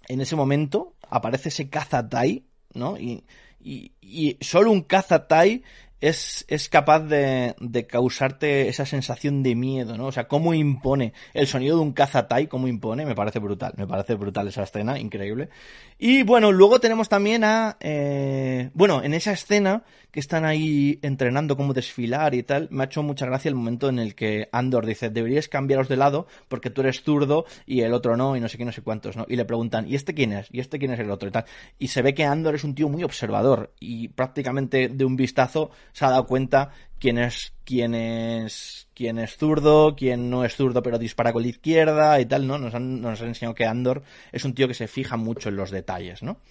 en 0.08 0.22
ese 0.22 0.36
momento 0.36 0.96
aparece 1.10 1.50
ese 1.50 1.70
cazatai, 1.70 2.46
¿no? 2.74 2.98
Y, 2.98 3.24
y, 3.60 3.94
y 4.00 4.38
solo 4.42 4.72
un 4.72 4.82
cazatai 4.84 5.64
es, 6.08 6.46
es 6.48 6.70
capaz 6.70 7.00
de, 7.00 7.56
de, 7.60 7.88
causarte 7.88 8.68
esa 8.68 8.86
sensación 8.86 9.42
de 9.42 9.56
miedo, 9.56 9.98
¿no? 9.98 10.06
O 10.08 10.12
sea, 10.12 10.28
cómo 10.28 10.54
impone 10.54 11.14
el 11.34 11.48
sonido 11.48 11.78
de 11.78 11.82
un 11.82 11.94
cazatai, 11.94 12.48
cómo 12.48 12.68
impone, 12.68 13.06
me 13.06 13.16
parece 13.16 13.40
brutal, 13.40 13.74
me 13.76 13.88
parece 13.88 14.14
brutal 14.14 14.48
esa 14.48 14.64
escena, 14.64 15.00
increíble. 15.00 15.50
Y 15.98 16.24
bueno, 16.24 16.52
luego 16.52 16.80
tenemos 16.80 17.10
también 17.10 17.44
a, 17.44 17.78
eh, 17.80 18.70
bueno, 18.74 19.02
en 19.02 19.14
esa 19.14 19.32
escena 19.32 19.84
que 20.16 20.22
están 20.22 20.46
ahí 20.46 20.98
entrenando 21.02 21.58
cómo 21.58 21.74
desfilar 21.74 22.36
y 22.36 22.44
tal, 22.44 22.70
me 22.72 22.84
ha 22.84 22.86
hecho 22.86 23.04
mucha 23.04 23.26
gracia 23.26 23.50
el 23.50 23.56
momento 23.56 23.90
en 23.90 24.00
el 24.00 24.16
que 24.16 24.48
Andor 24.54 24.86
dice, 24.86 25.10
deberías 25.10 25.50
cambiaros 25.50 25.90
de 25.90 25.98
lado 25.98 26.26
porque 26.48 26.70
tú 26.70 26.80
eres 26.82 27.02
zurdo 27.02 27.46
y 27.66 27.82
el 27.82 27.94
otro 27.94 28.16
no, 28.16 28.38
y 28.38 28.40
no 28.40 28.48
sé 28.48 28.58
qué, 28.58 28.64
no 28.64 28.72
sé 28.72 28.82
cuántos, 28.82 29.18
¿no? 29.18 29.26
Y 29.28 29.36
le 29.36 29.44
preguntan, 29.44 29.90
¿y 29.90 29.96
este 29.96 30.14
quién 30.14 30.32
es? 30.32 30.48
¿Y 30.52 30.62
este 30.62 30.80
quién 30.80 30.94
es 30.94 31.02
el 31.02 31.12
otro? 31.12 31.28
Y 31.28 31.32
tal. 31.34 31.44
Y 31.80 31.90
se 31.90 32.02
ve 32.02 32.14
que 32.14 32.24
Andor 32.24 32.56
es 32.56 32.64
un 32.64 32.76
tío 32.76 32.88
muy 32.88 33.04
observador 33.04 33.74
y 33.82 34.08
prácticamente 34.08 34.88
de 34.88 35.04
un 35.04 35.18
vistazo 35.18 35.72
se 35.96 36.04
ha 36.04 36.10
dado 36.10 36.28
cuenta 36.28 36.72
quién 37.00 37.18
es, 37.18 37.54
quién 37.64 37.96
es, 37.96 38.90
quién 38.94 39.18
es 39.18 39.38
zurdo, 39.38 39.96
quién 39.96 40.30
no 40.30 40.44
es 40.44 40.54
zurdo 40.54 40.84
pero 40.84 41.00
dispara 41.00 41.32
con 41.32 41.42
la 41.42 41.48
izquierda 41.48 42.20
y 42.20 42.26
tal, 42.26 42.46
¿no? 42.46 42.58
Nos 42.58 42.76
han, 42.76 43.00
nos 43.00 43.22
han 43.22 43.30
enseñado 43.30 43.56
que 43.56 43.66
Andor 43.66 44.04
es 44.34 44.44
un 44.44 44.54
tío 44.54 44.68
que 44.68 44.74
se 44.74 44.90
fija 44.90 45.16
mucho 45.16 45.48
en 45.48 45.56
los 45.56 45.72
detalles, 45.72 46.22
¿no? 46.22 46.42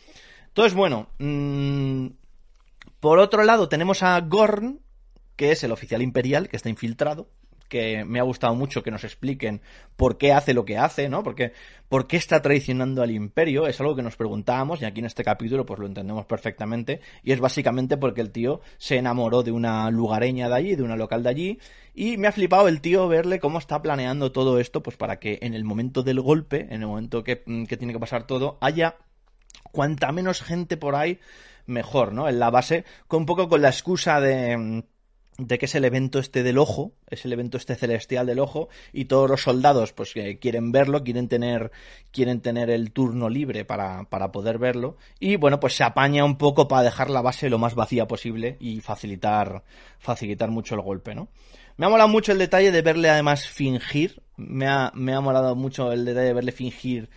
Entonces, 0.47 0.73
bueno, 0.73 1.09
mmm, 1.19 2.07
por 3.01 3.19
otro 3.19 3.45
lado 3.45 3.69
tenemos 3.69 4.03
a 4.03 4.19
Gorn, 4.23 4.81
que 5.37 5.53
es 5.53 5.63
el 5.63 5.73
oficial 5.73 6.01
imperial 6.01 6.49
que 6.49 6.57
está 6.57 6.71
infiltrado, 6.71 7.29
que 7.69 8.05
me 8.05 8.21
ha 8.21 8.23
gustado 8.23 8.55
mucho 8.55 8.83
que 8.83 8.91
nos 8.91 9.05
expliquen 9.05 9.61
por 9.97 10.19
qué 10.19 10.33
hace 10.33 10.55
lo 10.55 10.65
que 10.65 10.79
hace, 10.79 11.09
¿no? 11.09 11.23
Porque, 11.23 11.53
¿Por 11.95 12.09
qué 12.09 12.17
está 12.17 12.43
traicionando 12.43 13.03
al 13.03 13.13
imperio? 13.13 13.69
Es 13.69 13.81
algo 13.81 13.95
que 13.95 14.03
nos 14.03 14.17
preguntábamos 14.17 14.83
y 14.83 14.85
aquí 14.85 14.99
en 14.99 15.07
este 15.07 15.23
capítulo 15.23 15.65
pues 15.65 15.79
lo 15.79 15.87
entendemos 15.87 16.27
perfectamente 16.27 17.01
y 17.23 17.31
es 17.31 17.39
básicamente 17.39 17.97
porque 17.97 18.21
el 18.21 18.33
tío 18.33 18.63
se 18.79 18.97
enamoró 18.97 19.45
de 19.45 19.53
una 19.53 19.89
lugareña 19.93 20.49
de 20.49 20.55
allí, 20.57 20.75
de 20.75 20.83
una 20.83 20.97
local 20.97 21.23
de 21.23 21.29
allí 21.29 21.59
y 21.95 22.17
me 22.17 22.27
ha 22.27 22.33
flipado 22.33 22.67
el 22.67 22.81
tío 22.81 23.07
verle 23.07 23.39
cómo 23.39 23.61
está 23.61 23.81
planeando 23.81 24.33
todo 24.33 24.59
esto 24.59 24.83
pues 24.83 24.97
para 24.97 25.21
que 25.21 25.39
en 25.43 25.55
el 25.55 25.63
momento 25.63 26.03
del 26.03 26.21
golpe, 26.21 26.63
en 26.63 26.83
el 26.83 26.89
momento 26.89 27.23
que, 27.23 27.45
que 27.69 27.77
tiene 27.77 27.93
que 27.93 28.01
pasar 28.01 28.27
todo, 28.27 28.59
haya 28.61 28.97
cuanta 29.71 30.11
menos 30.11 30.43
gente 30.43 30.77
por 30.77 30.97
ahí 30.97 31.21
mejor, 31.67 32.13
¿no? 32.13 32.29
En 32.29 32.41
la 32.41 32.51
base, 32.51 32.85
con 33.07 33.21
un 33.21 33.27
poco 33.27 33.49
con 33.49 33.63
la 33.63 33.69
excusa 33.69 34.21
de 34.21 34.85
de 35.39 35.59
que 35.59 35.67
es 35.67 35.75
el 35.75 35.85
evento 35.85 36.19
este 36.19 36.43
del 36.43 36.59
ojo, 36.59 36.93
es 37.09 37.25
el 37.25 37.33
evento 37.33 37.57
este 37.57 37.75
celestial 37.75 38.27
del 38.27 38.39
ojo, 38.39 38.69
y 38.93 39.07
todos 39.07 39.29
los 39.29 39.43
soldados 39.43 39.93
pues 39.93 40.13
que 40.15 40.39
quieren 40.39 40.73
verlo, 40.73 41.03
quieren 41.03 41.29
tener, 41.29 41.73
quieren 42.13 42.41
tener 42.41 42.71
el 42.71 42.93
turno 42.93 43.29
libre 43.29 43.65
para, 43.65 44.05
para 44.05 44.31
poder 44.31 44.59
verlo, 44.59 44.97
y 45.19 45.37
bueno, 45.37 45.61
pues 45.61 45.75
se 45.75 45.85
apaña 45.85 46.25
un 46.25 46.37
poco 46.37 46.69
para 46.69 46.83
dejar 46.83 47.11
la 47.11 47.23
base 47.23 47.51
lo 47.51 47.59
más 47.59 47.75
vacía 47.75 48.07
posible 48.07 48.57
y 48.61 48.81
facilitar, 48.81 49.65
facilitar 49.99 50.51
mucho 50.51 50.75
el 50.75 50.83
golpe, 50.83 51.15
¿no? 51.15 51.29
Me 51.77 51.87
ha 51.87 51.89
molado 51.89 52.09
mucho 52.09 52.31
el 52.31 52.39
detalle 52.39 52.71
de 52.71 52.83
verle 52.83 53.11
además 53.11 53.49
fingir, 53.49 54.23
me 54.37 54.69
ha, 54.69 54.93
me 54.95 55.13
ha 55.13 55.21
molado 55.21 55.57
mucho 55.57 55.91
el 55.91 56.05
detalle 56.05 56.29
de 56.29 56.35
verle 56.35 56.53
fingir 56.53 57.11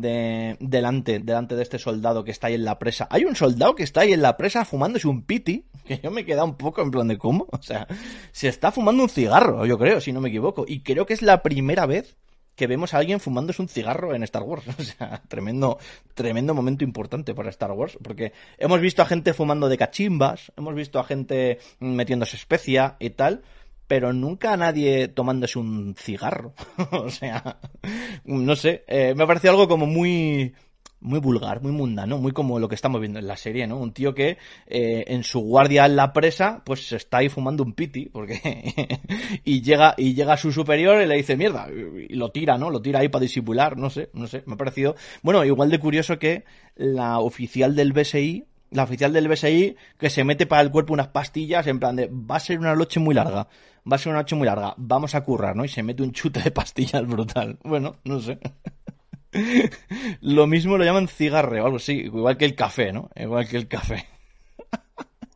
de, 0.00 0.56
delante, 0.60 1.18
delante 1.18 1.56
de 1.56 1.62
este 1.62 1.78
soldado 1.78 2.24
que 2.24 2.30
está 2.30 2.48
ahí 2.48 2.54
en 2.54 2.64
la 2.64 2.78
presa. 2.78 3.06
Hay 3.10 3.24
un 3.24 3.36
soldado 3.36 3.74
que 3.74 3.82
está 3.82 4.02
ahí 4.02 4.12
en 4.12 4.22
la 4.22 4.36
presa 4.36 4.64
fumándose 4.64 5.08
un 5.08 5.22
piti, 5.22 5.66
que 5.86 6.00
yo 6.02 6.10
me 6.10 6.22
he 6.22 6.24
quedado 6.24 6.46
un 6.46 6.56
poco 6.56 6.82
en 6.82 6.90
plan 6.90 7.08
de 7.08 7.18
cómo. 7.18 7.46
O 7.50 7.62
sea, 7.62 7.86
se 8.32 8.48
está 8.48 8.72
fumando 8.72 9.02
un 9.02 9.08
cigarro, 9.08 9.66
yo 9.66 9.78
creo, 9.78 10.00
si 10.00 10.12
no 10.12 10.20
me 10.20 10.28
equivoco. 10.28 10.64
Y 10.66 10.80
creo 10.80 11.06
que 11.06 11.14
es 11.14 11.22
la 11.22 11.42
primera 11.42 11.86
vez 11.86 12.16
que 12.56 12.66
vemos 12.66 12.94
a 12.94 12.98
alguien 12.98 13.18
fumándose 13.18 13.62
un 13.62 13.68
cigarro 13.68 14.14
en 14.14 14.22
Star 14.22 14.42
Wars. 14.42 14.64
O 14.78 14.82
sea, 14.82 15.22
tremendo, 15.28 15.78
tremendo 16.14 16.54
momento 16.54 16.84
importante 16.84 17.34
para 17.34 17.50
Star 17.50 17.72
Wars. 17.72 17.98
Porque 18.02 18.32
hemos 18.58 18.80
visto 18.80 19.02
a 19.02 19.06
gente 19.06 19.34
fumando 19.34 19.68
de 19.68 19.78
cachimbas, 19.78 20.52
hemos 20.56 20.74
visto 20.74 20.98
a 20.98 21.04
gente 21.04 21.58
metiéndose 21.80 22.36
especia 22.36 22.96
y 22.98 23.10
tal 23.10 23.42
pero 23.86 24.12
nunca 24.12 24.52
a 24.52 24.56
nadie 24.56 25.08
tomándose 25.08 25.58
un 25.58 25.94
cigarro. 25.96 26.54
o 26.90 27.08
sea, 27.10 27.58
no 28.24 28.56
sé, 28.56 28.84
eh, 28.86 29.14
me 29.16 29.24
ha 29.24 29.26
parecido 29.26 29.52
algo 29.52 29.68
como 29.68 29.86
muy 29.86 30.54
muy 31.04 31.20
vulgar, 31.20 31.60
muy 31.62 31.70
mundano, 31.70 32.16
muy 32.16 32.32
como 32.32 32.58
lo 32.58 32.66
que 32.66 32.74
estamos 32.74 32.98
viendo 32.98 33.18
en 33.18 33.26
la 33.26 33.36
serie, 33.36 33.66
¿no? 33.66 33.78
Un 33.78 33.92
tío 33.92 34.14
que 34.14 34.38
eh, 34.66 35.04
en 35.06 35.22
su 35.22 35.40
guardia 35.40 35.84
en 35.84 35.96
la 35.96 36.14
presa, 36.14 36.62
pues 36.64 36.88
se 36.88 36.96
está 36.96 37.18
ahí 37.18 37.28
fumando 37.28 37.62
un 37.62 37.74
piti, 37.74 38.06
porque 38.06 38.40
y 39.44 39.60
llega 39.60 39.94
y 39.98 40.14
llega 40.14 40.38
su 40.38 40.50
superior 40.50 41.02
y 41.02 41.06
le 41.06 41.16
dice 41.16 41.36
mierda 41.36 41.68
y 41.70 42.14
lo 42.14 42.30
tira, 42.30 42.56
¿no? 42.56 42.70
Lo 42.70 42.80
tira 42.80 43.00
ahí 43.00 43.10
para 43.10 43.22
disimular, 43.22 43.76
no 43.76 43.90
sé, 43.90 44.08
no 44.14 44.26
sé, 44.26 44.44
me 44.46 44.54
ha 44.54 44.56
parecido, 44.56 44.96
bueno, 45.22 45.44
igual 45.44 45.70
de 45.70 45.78
curioso 45.78 46.18
que 46.18 46.44
la 46.74 47.18
oficial 47.20 47.76
del 47.76 47.92
BSI 47.92 48.46
la 48.74 48.82
oficial 48.82 49.12
del 49.12 49.28
BSI 49.28 49.76
que 49.98 50.10
se 50.10 50.24
mete 50.24 50.46
para 50.46 50.60
el 50.60 50.70
cuerpo 50.70 50.92
unas 50.92 51.08
pastillas 51.08 51.66
en 51.68 51.78
plan 51.78 51.94
de 51.94 52.08
va 52.08 52.36
a 52.36 52.40
ser 52.40 52.58
una 52.58 52.74
noche 52.74 52.98
muy 52.98 53.14
larga, 53.14 53.46
va 53.90 53.96
a 53.96 53.98
ser 53.98 54.10
una 54.10 54.22
noche 54.22 54.34
muy 54.34 54.46
larga, 54.46 54.74
vamos 54.76 55.14
a 55.14 55.22
currar, 55.22 55.54
¿no? 55.54 55.64
Y 55.64 55.68
se 55.68 55.84
mete 55.84 56.02
un 56.02 56.12
chute 56.12 56.40
de 56.40 56.50
pastillas 56.50 57.06
brutal. 57.06 57.58
Bueno, 57.64 57.96
no 58.04 58.20
sé. 58.20 58.38
lo 60.20 60.46
mismo 60.46 60.76
lo 60.76 60.84
llaman 60.84 61.08
cigarre 61.08 61.60
o 61.60 61.66
algo 61.66 61.76
así, 61.76 61.92
igual 61.92 62.36
que 62.36 62.44
el 62.44 62.56
café, 62.56 62.92
¿no? 62.92 63.10
Igual 63.14 63.48
que 63.48 63.56
el 63.56 63.68
café. 63.68 64.06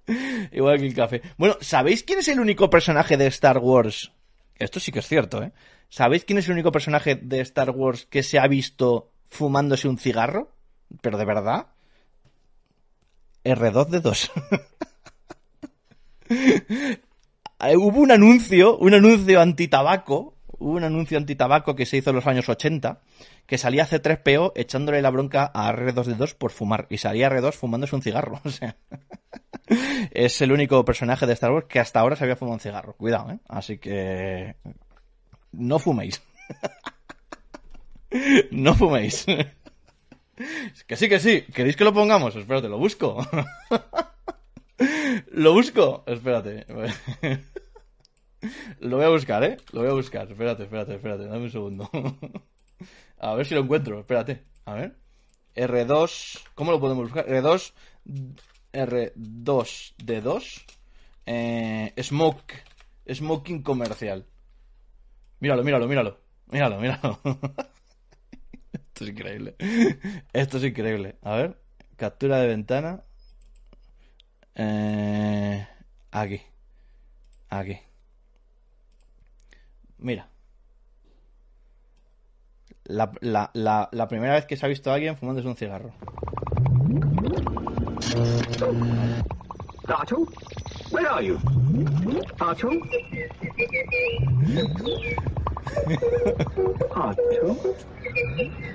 igual 0.52 0.78
que 0.78 0.86
el 0.86 0.94
café. 0.94 1.22
Bueno, 1.36 1.56
¿sabéis 1.60 2.02
quién 2.02 2.18
es 2.18 2.28
el 2.28 2.40
único 2.40 2.68
personaje 2.68 3.16
de 3.16 3.28
Star 3.28 3.58
Wars? 3.58 4.10
Esto 4.58 4.80
sí 4.80 4.90
que 4.90 4.98
es 4.98 5.06
cierto, 5.06 5.44
¿eh? 5.44 5.52
¿Sabéis 5.88 6.24
quién 6.24 6.38
es 6.38 6.46
el 6.46 6.54
único 6.54 6.72
personaje 6.72 7.14
de 7.14 7.40
Star 7.40 7.70
Wars 7.70 8.04
que 8.06 8.24
se 8.24 8.40
ha 8.40 8.48
visto 8.48 9.12
fumándose 9.28 9.86
un 9.86 9.96
cigarro? 9.96 10.50
Pero 11.00 11.18
de 11.18 11.24
verdad. 11.24 11.68
R2D2. 13.44 14.30
Eh, 17.60 17.76
hubo 17.76 18.00
un 18.00 18.12
anuncio, 18.12 18.78
un 18.78 18.94
anuncio 18.94 19.40
antitabaco, 19.40 20.36
un 20.58 20.84
anuncio 20.84 21.18
antitabaco 21.18 21.74
que 21.74 21.86
se 21.86 21.96
hizo 21.96 22.10
en 22.10 22.16
los 22.16 22.26
años 22.26 22.48
80, 22.48 23.00
que 23.46 23.58
salía 23.58 23.86
C3PO 23.86 24.52
echándole 24.54 25.02
la 25.02 25.10
bronca 25.10 25.50
a 25.52 25.72
R2D2 25.72 26.36
por 26.36 26.52
fumar, 26.52 26.86
y 26.90 26.98
salía 26.98 27.30
R2 27.30 27.52
fumándose 27.54 27.96
un 27.96 28.02
cigarro, 28.02 28.40
o 28.44 28.50
sea. 28.50 28.76
es 30.12 30.40
el 30.40 30.52
único 30.52 30.84
personaje 30.84 31.26
de 31.26 31.32
Star 31.32 31.50
Wars 31.50 31.66
que 31.68 31.80
hasta 31.80 32.00
ahora 32.00 32.16
se 32.16 32.24
había 32.24 32.36
fumado 32.36 32.54
un 32.54 32.60
cigarro. 32.60 32.94
Cuidado, 32.94 33.32
¿eh? 33.32 33.38
Así 33.48 33.78
que... 33.78 34.54
No 35.52 35.78
fuméis. 35.78 36.22
no 38.50 38.74
fuméis. 38.74 39.26
Que 40.86 40.96
sí, 40.96 41.08
que 41.08 41.18
sí. 41.18 41.42
¿Queréis 41.42 41.76
que 41.76 41.84
lo 41.84 41.92
pongamos? 41.92 42.36
Espérate, 42.36 42.68
lo 42.68 42.78
busco. 42.78 43.26
lo 45.32 45.52
busco. 45.52 46.04
Espérate. 46.06 46.66
lo 48.80 48.96
voy 48.96 49.06
a 49.06 49.08
buscar, 49.08 49.42
¿eh? 49.44 49.56
Lo 49.72 49.80
voy 49.80 49.90
a 49.90 49.94
buscar. 49.94 50.30
Espérate, 50.30 50.62
espérate, 50.64 50.94
espérate. 50.94 51.26
Dame 51.26 51.44
un 51.44 51.50
segundo. 51.50 51.90
a 53.18 53.34
ver 53.34 53.46
si 53.46 53.54
lo 53.54 53.62
encuentro. 53.62 54.00
Espérate. 54.00 54.44
A 54.64 54.74
ver. 54.74 54.96
R2. 55.56 56.40
¿Cómo 56.54 56.70
lo 56.70 56.80
podemos 56.80 57.04
buscar? 57.04 57.26
R2. 57.26 57.72
R2D2. 58.72 60.64
Eh, 61.26 61.94
smoke. 62.02 62.54
Smoking 63.12 63.62
comercial. 63.62 64.24
Míralo, 65.40 65.64
míralo, 65.64 65.88
míralo. 65.88 66.20
Míralo, 66.46 66.80
míralo. 66.80 67.20
Esto 68.98 69.04
es 69.04 69.10
increíble. 69.10 69.54
Esto 70.32 70.56
es 70.56 70.64
increíble. 70.64 71.14
A 71.22 71.36
ver, 71.36 71.56
captura 71.94 72.38
de 72.38 72.48
ventana. 72.48 73.04
Eh, 74.56 75.64
aquí. 76.10 76.40
Aquí. 77.48 77.78
Mira. 79.98 80.28
La, 82.86 83.12
la, 83.20 83.52
la, 83.54 83.88
la, 83.92 84.08
primera 84.08 84.34
vez 84.34 84.46
que 84.46 84.56
se 84.56 84.66
ha 84.66 84.68
visto 84.68 84.90
a 84.90 84.94
alguien 84.94 85.16
fumándose 85.16 85.46
un 85.46 85.54
cigarro. 85.54 85.92
Artu, 89.86 90.28
where 90.90 91.06
are 91.06 91.24
you? 91.24 91.38
Artu? 92.40 92.68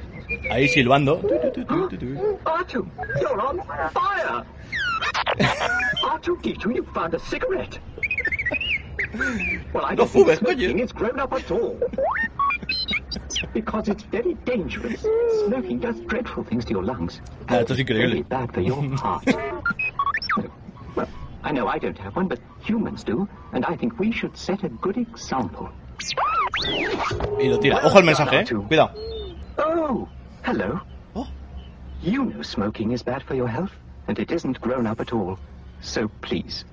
Ahí 0.50 0.68
silbando. 0.68 1.22
Artu, 2.46 2.86
you're 3.20 3.42
on 3.42 3.60
fire! 3.92 4.44
Artu 6.04 6.36
Gitu, 6.42 6.72
you 6.76 6.84
found 6.94 7.14
a 7.14 7.20
cigarette! 7.20 7.80
Well, 9.74 9.86
I 9.86 9.92
No 9.92 10.06
don't 10.06 10.10
think 10.10 10.28
fumes, 10.28 10.40
coño. 10.40 10.58
smoking 10.58 10.80
is 10.80 10.92
grown 10.92 11.20
up 11.20 11.34
at 11.34 11.52
all. 11.52 11.78
Because 13.54 13.88
it's 13.90 14.04
very 14.04 14.34
dangerous. 14.46 15.06
Smoking 15.48 15.80
does 15.80 16.00
dreadful 16.08 16.44
things 16.44 16.66
to 16.66 16.72
your 16.72 16.84
lungs. 16.84 17.22
Ah, 17.50 17.58
esto 17.60 17.74
es 17.74 17.80
increíble. 17.80 18.24
Bad 18.28 18.52
for 18.54 18.62
your 18.62 18.82
heart. 18.98 19.26
well, 20.96 21.08
I 21.44 21.52
know 21.52 21.68
I 21.68 21.78
don't 21.78 21.98
have 22.00 22.16
one, 22.16 22.28
but 22.28 22.40
humans 22.64 23.04
do, 23.04 23.28
and 23.54 23.66
I 23.66 23.76
think 23.76 24.00
we 24.00 24.12
should 24.12 24.36
set 24.36 24.64
a 24.64 24.70
good 24.70 24.98
example. 24.98 25.70
Y 27.40 27.48
lo 27.50 27.60
tira. 27.60 27.78
Ojo 27.86 27.98
al 28.00 28.04
mensaje, 28.04 28.40
eh. 28.42 28.46
Cuidado. 28.68 28.92
Oh, 29.58 30.08
hello. 30.44 30.80
Oh. 31.16 31.28
You 32.02 32.26
know 32.26 32.42
smoking 32.42 32.92
is 32.92 33.04
bad 33.04 33.24
for 33.24 33.36
your 33.36 33.48
health, 33.48 33.72
and 34.08 34.18
it 34.20 34.32
isn't 34.32 34.60
grown 34.62 34.88
up 34.88 35.00
at 35.00 35.14
all. 35.14 35.38
So 35.82 36.10
please, 36.22 36.66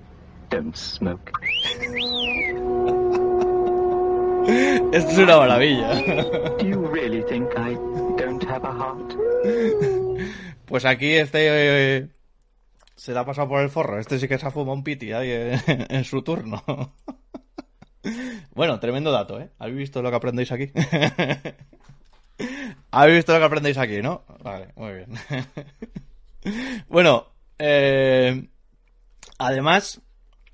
don't 0.51 0.77
smoke. 0.77 1.31
Esto 4.93 5.11
es 5.11 5.19
una 5.19 5.37
maravilla. 5.37 5.95
Do 6.59 6.67
you 6.67 6.79
really 6.87 7.23
think 7.23 7.51
I 7.57 7.75
don't 8.17 8.43
have 8.45 8.65
a 8.65 8.73
heart? 8.73 9.15
Pues 10.67 10.85
aquí 10.85 11.15
este 11.15 11.49
eh, 11.49 12.09
se 12.95 13.13
la 13.13 13.21
ha 13.21 13.25
pasado 13.25 13.49
por 13.49 13.61
el 13.61 13.71
forro. 13.71 13.99
Este 13.99 14.21
sí 14.21 14.29
que 14.29 14.39
se 14.39 14.47
ha 14.47 14.53
fumado 14.53 14.75
un 14.75 14.85
piti 14.85 15.11
ahí 15.13 15.33
en, 15.33 15.61
en 15.91 16.05
su 16.05 16.23
turno. 16.23 16.63
Bueno, 18.55 18.79
tremendo 18.79 19.11
dato, 19.11 19.41
¿eh? 19.41 19.51
¿Habéis 19.59 19.79
visto 19.79 20.01
lo 20.01 20.11
que 20.11 20.17
aprendéis 20.17 20.53
aquí? 20.53 20.71
¿Habéis 22.91 23.19
visto 23.19 23.33
lo 23.33 23.39
que 23.39 23.45
aprendéis 23.45 23.79
aquí, 23.79 24.03
no? 24.03 24.25
Vale, 24.43 24.73
muy 24.77 24.93
bien. 24.95 25.09
Bueno, 26.89 27.27
eh, 27.59 28.49
además, 29.37 30.01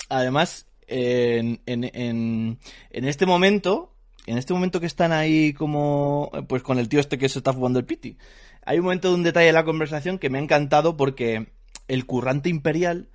además, 0.09 0.66
en, 0.89 1.61
en, 1.66 1.84
en, 1.84 2.59
en 2.91 3.05
este 3.05 3.24
momento, 3.24 3.95
en 4.26 4.37
este 4.37 4.53
momento 4.53 4.80
que 4.80 4.87
están 4.87 5.12
ahí 5.12 5.53
como, 5.53 6.32
pues 6.49 6.64
con 6.64 6.80
el 6.80 6.89
tío 6.89 6.99
este 6.99 7.18
que 7.18 7.28
se 7.28 7.39
está 7.39 7.53
fumando 7.53 7.78
el 7.78 7.84
piti, 7.84 8.18
hay 8.64 8.78
un 8.78 8.84
momento 8.84 9.11
de 9.11 9.14
un 9.14 9.22
detalle 9.22 9.47
de 9.47 9.53
la 9.53 9.64
conversación 9.64 10.18
que 10.18 10.28
me 10.28 10.39
ha 10.39 10.43
encantado 10.43 10.97
porque 10.97 11.53
el 11.87 12.05
currante 12.05 12.49
imperial 12.49 13.09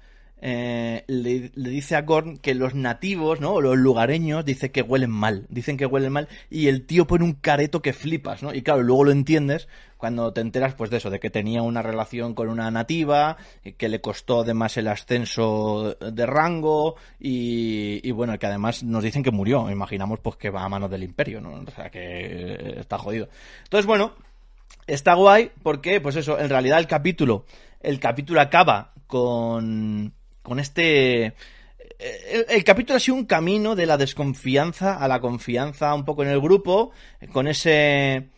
eh, 0.44 1.04
le, 1.06 1.52
dice 1.56 1.96
a 1.96 2.02
Gorn 2.02 2.38
que 2.38 2.56
los 2.56 2.74
nativos, 2.74 3.40
¿no? 3.40 3.54
O 3.54 3.62
los 3.62 3.78
lugareños, 3.78 4.44
dice 4.44 4.72
que 4.72 4.82
huelen 4.82 5.12
mal. 5.12 5.46
Dicen 5.50 5.78
que 5.78 5.86
huelen 5.86 6.12
mal. 6.12 6.28
Y 6.50 6.68
el 6.68 6.86
tío 6.86 7.06
pone 7.06 7.24
un 7.24 7.34
careto 7.34 7.82
que 7.82 7.94
flipas, 7.94 8.42
¿no? 8.42 8.54
Y 8.54 8.64
claro, 8.64 8.82
luego 8.82 9.06
lo 9.06 9.12
entiendes 9.12 9.68
cuando 9.98 10.34
te 10.34 10.42
enteras, 10.42 10.74
pues 10.74 10.90
de 10.90 10.98
eso, 10.98 11.12
de 11.12 11.20
que 11.20 11.30
tenía 11.30 11.62
una 11.62 11.84
relación 11.84 12.34
con 12.34 12.50
una 12.50 12.72
nativa, 12.72 13.38
eh, 13.64 13.74
que 13.74 13.88
le 13.88 14.02
costó 14.02 14.42
además 14.42 14.76
el 14.78 14.88
ascenso 14.88 15.96
de 15.96 16.26
rango, 16.26 16.96
y, 17.20 18.02
y 18.04 18.12
bueno, 18.12 18.38
que 18.40 18.48
además 18.48 18.84
nos 18.84 19.04
dicen 19.04 19.22
que 19.22 19.30
murió. 19.30 19.70
Imaginamos 19.70 20.20
pues 20.20 20.38
que 20.38 20.50
va 20.50 20.64
a 20.64 20.70
manos 20.70 20.90
del 20.90 21.04
imperio, 21.04 21.40
¿no? 21.40 21.54
O 21.54 21.72
sea 21.72 21.92
que 21.92 22.80
está 22.80 22.98
jodido. 22.98 23.30
Entonces, 23.64 23.86
bueno, 23.86 24.14
está 24.88 25.14
guay 25.14 25.52
porque, 25.62 26.02
pues 26.02 26.16
eso, 26.16 26.40
en 26.40 26.50
realidad 26.50 26.80
el 26.80 26.88
capítulo, 26.88 27.46
el 27.80 28.00
capítulo 28.00 28.42
acaba 28.42 28.94
con, 29.06 30.14
con 30.42 30.60
este... 30.60 31.34
El, 32.00 32.46
el 32.50 32.64
capítulo 32.64 32.98
ha 32.98 33.00
sido 33.00 33.16
un 33.16 33.26
camino 33.26 33.76
de 33.76 33.86
la 33.86 33.96
desconfianza 33.96 34.96
a 34.96 35.08
la 35.08 35.22
confianza 35.22 35.94
un 35.94 36.04
poco 36.04 36.24
en 36.24 36.30
el 36.30 36.42
grupo, 36.42 36.92
con 37.32 37.48
ese 37.48 38.30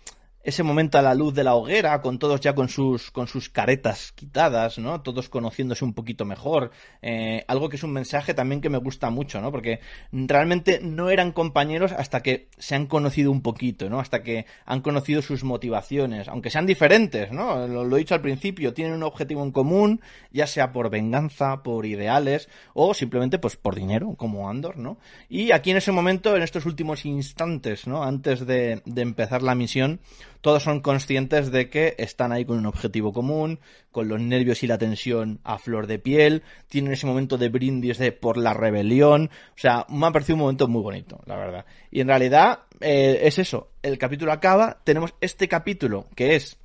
ese 0.44 0.62
momento 0.62 0.98
a 0.98 1.02
la 1.02 1.16
luz 1.16 1.34
de 1.34 1.46
la 1.46 1.56
hoguera, 1.56 2.02
con 2.02 2.20
todos 2.20 2.42
ya 2.42 2.54
con 2.54 2.68
sus, 2.68 3.12
con 3.12 3.28
sus 3.28 3.48
caretas 3.50 4.12
quitadas, 4.12 4.78
¿no? 4.78 5.02
Todos 5.02 5.30
conociéndose 5.30 5.86
un 5.86 5.94
poquito 5.94 6.26
mejor. 6.26 6.72
Eh, 7.02 7.46
algo 7.48 7.70
que 7.70 7.78
es 7.78 7.84
un 7.84 7.94
mensaje 7.94 8.34
también 8.34 8.60
que 8.60 8.70
me 8.70 8.78
gusta 8.78 9.10
mucho, 9.10 9.40
¿no? 9.40 9.52
Porque 9.52 9.80
realmente 10.12 10.82
no 10.84 11.10
eran 11.10 11.32
compañeros 11.32 11.94
hasta 11.94 12.22
que 12.22 12.50
se 12.58 12.76
han 12.76 12.88
conocido 12.88 13.32
un 13.32 13.42
poquito, 13.42 13.90
¿no? 13.90 14.02
Hasta 14.02 14.22
que 14.22 14.46
han 14.66 14.82
conocido 14.82 15.22
sus 15.22 15.46
motivaciones, 15.46 16.28
aunque 16.28 16.50
sean 16.50 16.66
diferentes, 16.66 17.32
¿no? 17.32 17.66
Lo, 17.66 17.96
he 17.96 18.00
dicho 18.00 18.16
al 18.16 18.22
principio, 18.22 18.74
tienen 18.74 18.96
un 18.96 19.04
objetivo 19.04 19.44
en 19.44 19.52
común, 19.52 20.02
ya 20.32 20.46
sea 20.46 20.74
por 20.74 20.90
venganza, 20.90 21.64
por 21.64 21.86
ideales, 21.86 22.50
o 22.74 22.94
simplemente 22.94 23.40
pues 23.40 23.56
por 23.56 23.76
dinero, 23.76 24.16
como 24.18 24.50
Andor, 24.50 24.78
¿no? 24.78 24.98
Y 25.30 25.52
aquí 25.52 25.72
en 25.72 25.78
ese 25.78 25.94
momento, 25.94 26.36
en 26.36 26.44
estos 26.44 26.66
últimos 26.66 27.06
instantes, 27.06 27.88
¿no? 27.88 28.04
Antes 28.04 28.46
de, 28.46 28.82
de 28.86 29.02
empezar 29.02 29.42
la 29.42 29.56
misión, 29.56 30.02
todos 30.44 30.62
son 30.62 30.82
conscientes 30.82 31.52
de 31.52 31.70
que 31.70 31.96
están 31.98 32.34
ahí 32.34 32.44
con 32.44 32.58
un 32.58 32.66
objetivo 32.66 33.14
común, 33.14 33.62
con 33.92 34.10
los 34.10 34.20
nervios 34.20 34.62
y 34.62 34.68
la 34.68 34.78
tensión 34.78 35.40
a 35.46 35.58
flor 35.58 35.88
de 35.88 36.00
piel, 36.00 36.44
tienen 36.68 36.92
ese 36.92 37.08
momento 37.08 37.38
de 37.38 37.48
brindis 37.48 37.98
de 37.98 38.12
por 38.12 38.36
la 38.36 38.54
rebelión, 38.54 39.30
o 39.56 39.58
sea, 39.58 39.86
me 39.88 40.06
ha 40.06 40.12
parecido 40.12 40.36
un 40.36 40.42
momento 40.42 40.68
muy 40.68 40.82
bonito, 40.82 41.22
la 41.28 41.38
verdad. 41.38 41.66
Y 41.92 42.02
en 42.02 42.10
realidad 42.10 42.60
eh, 42.82 43.22
es 43.24 43.40
eso, 43.40 43.70
el 43.82 43.98
capítulo 43.98 44.34
acaba, 44.34 44.82
tenemos 44.84 45.16
este 45.22 45.48
capítulo 45.48 46.08
que 46.14 46.36
es... 46.36 46.58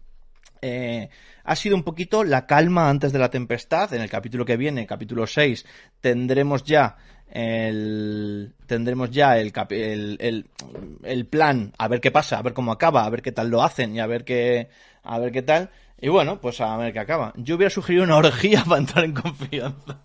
Eh, 0.61 1.09
ha 1.45 1.57
sido 1.57 1.76
un 1.76 1.85
poquito 1.85 2.24
la 2.24 2.47
calma 2.47 2.91
antes 2.91 3.11
de 3.11 3.18
la 3.18 3.31
tempestad. 3.31 3.95
En 3.95 4.03
el 4.03 4.11
capítulo 4.11 4.45
que 4.45 4.59
viene, 4.59 4.87
capítulo 4.87 5.26
6, 5.26 5.64
tendremos 6.03 6.62
ya 6.62 6.99
el 7.31 8.53
tendremos 8.66 9.11
ya 9.11 9.39
el, 9.39 9.53
el, 9.70 10.16
el, 10.20 10.47
el 11.03 11.26
plan 11.26 11.72
a 11.79 11.89
ver 11.89 12.01
qué 12.01 12.11
pasa, 12.11 12.39
a 12.39 12.43
ver 12.43 12.55
cómo 12.55 12.72
acaba, 12.72 13.05
a 13.05 13.11
ver 13.11 13.22
qué 13.22 13.33
tal 13.33 13.51
lo 13.51 13.62
hacen 13.62 13.95
y 13.95 14.01
a 14.01 14.07
ver 14.07 14.24
qué 14.24 14.68
a 15.03 15.18
ver 15.18 15.33
qué 15.33 15.43
tal. 15.43 15.70
Y 16.01 16.09
bueno, 16.09 16.41
pues 16.41 16.61
a 16.61 16.76
ver 16.76 16.93
qué 16.93 17.01
acaba. 17.01 17.33
Yo 17.37 17.57
hubiera 17.57 17.70
sugerido 17.70 18.05
una 18.05 18.16
orgía 18.16 18.64
para 18.68 18.81
entrar 18.81 19.05
en 19.05 19.14
confianza. 19.14 20.01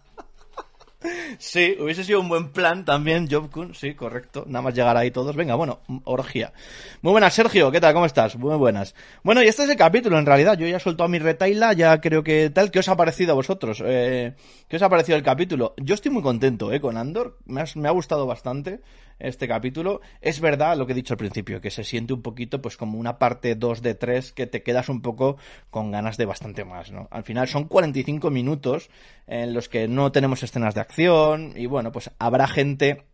Sí, 1.37 1.75
hubiese 1.79 2.03
sido 2.03 2.19
un 2.19 2.29
buen 2.29 2.51
plan 2.51 2.85
también, 2.85 3.27
Job 3.29 3.49
Kun, 3.51 3.75
sí, 3.75 3.93
correcto. 3.95 4.45
Nada 4.47 4.61
más 4.61 4.75
llegar 4.75 4.95
ahí 4.97 5.11
todos. 5.11 5.35
Venga, 5.35 5.55
bueno, 5.55 5.79
orgía. 6.05 6.53
Muy 7.01 7.11
buenas, 7.11 7.33
Sergio, 7.33 7.71
¿qué 7.71 7.81
tal? 7.81 7.93
¿Cómo 7.93 8.05
estás? 8.05 8.35
Muy 8.37 8.55
buenas. 8.55 8.95
Bueno, 9.23 9.43
y 9.43 9.47
este 9.47 9.63
es 9.63 9.69
el 9.69 9.77
capítulo, 9.77 10.17
en 10.17 10.25
realidad. 10.25 10.57
Yo 10.57 10.67
ya 10.67 10.77
he 10.77 10.79
soltado 10.79 11.09
mi 11.09 11.19
retaila, 11.19 11.73
ya 11.73 11.99
creo 12.01 12.23
que 12.23 12.49
tal. 12.49 12.71
¿Qué 12.71 12.79
os 12.79 12.89
ha 12.89 12.95
parecido 12.95 13.31
a 13.33 13.35
vosotros? 13.35 13.81
Eh, 13.85 14.33
¿Qué 14.67 14.75
os 14.75 14.81
ha 14.81 14.89
parecido 14.89 15.17
el 15.17 15.23
capítulo? 15.23 15.73
Yo 15.77 15.95
estoy 15.95 16.11
muy 16.11 16.23
contento, 16.23 16.71
¿eh? 16.71 16.79
Con 16.79 16.97
Andor. 16.97 17.37
Me 17.45 17.87
ha 17.87 17.91
gustado 17.91 18.25
bastante 18.25 18.81
este 19.19 19.47
capítulo. 19.47 20.01
Es 20.21 20.39
verdad 20.39 20.77
lo 20.77 20.85
que 20.85 20.93
he 20.93 20.95
dicho 20.95 21.13
al 21.13 21.17
principio, 21.17 21.61
que 21.61 21.71
se 21.71 21.83
siente 21.83 22.13
un 22.13 22.21
poquito, 22.21 22.61
pues 22.61 22.77
como 22.77 22.97
una 22.97 23.19
parte 23.19 23.55
2 23.55 23.81
de 23.81 23.95
3 23.95 24.31
que 24.33 24.47
te 24.47 24.63
quedas 24.63 24.89
un 24.89 25.01
poco 25.01 25.37
con 25.69 25.91
ganas 25.91 26.17
de 26.17 26.25
bastante 26.25 26.65
más, 26.65 26.91
¿no? 26.91 27.07
Al 27.11 27.23
final 27.23 27.47
son 27.47 27.65
45 27.65 28.29
minutos 28.29 28.89
en 29.27 29.53
los 29.53 29.69
que 29.69 29.87
no 29.87 30.11
tenemos 30.11 30.43
escenas 30.43 30.75
de 30.75 30.81
acción 30.81 31.53
y 31.55 31.65
bueno, 31.65 31.91
pues 31.91 32.11
habrá 32.19 32.47
gente 32.47 33.05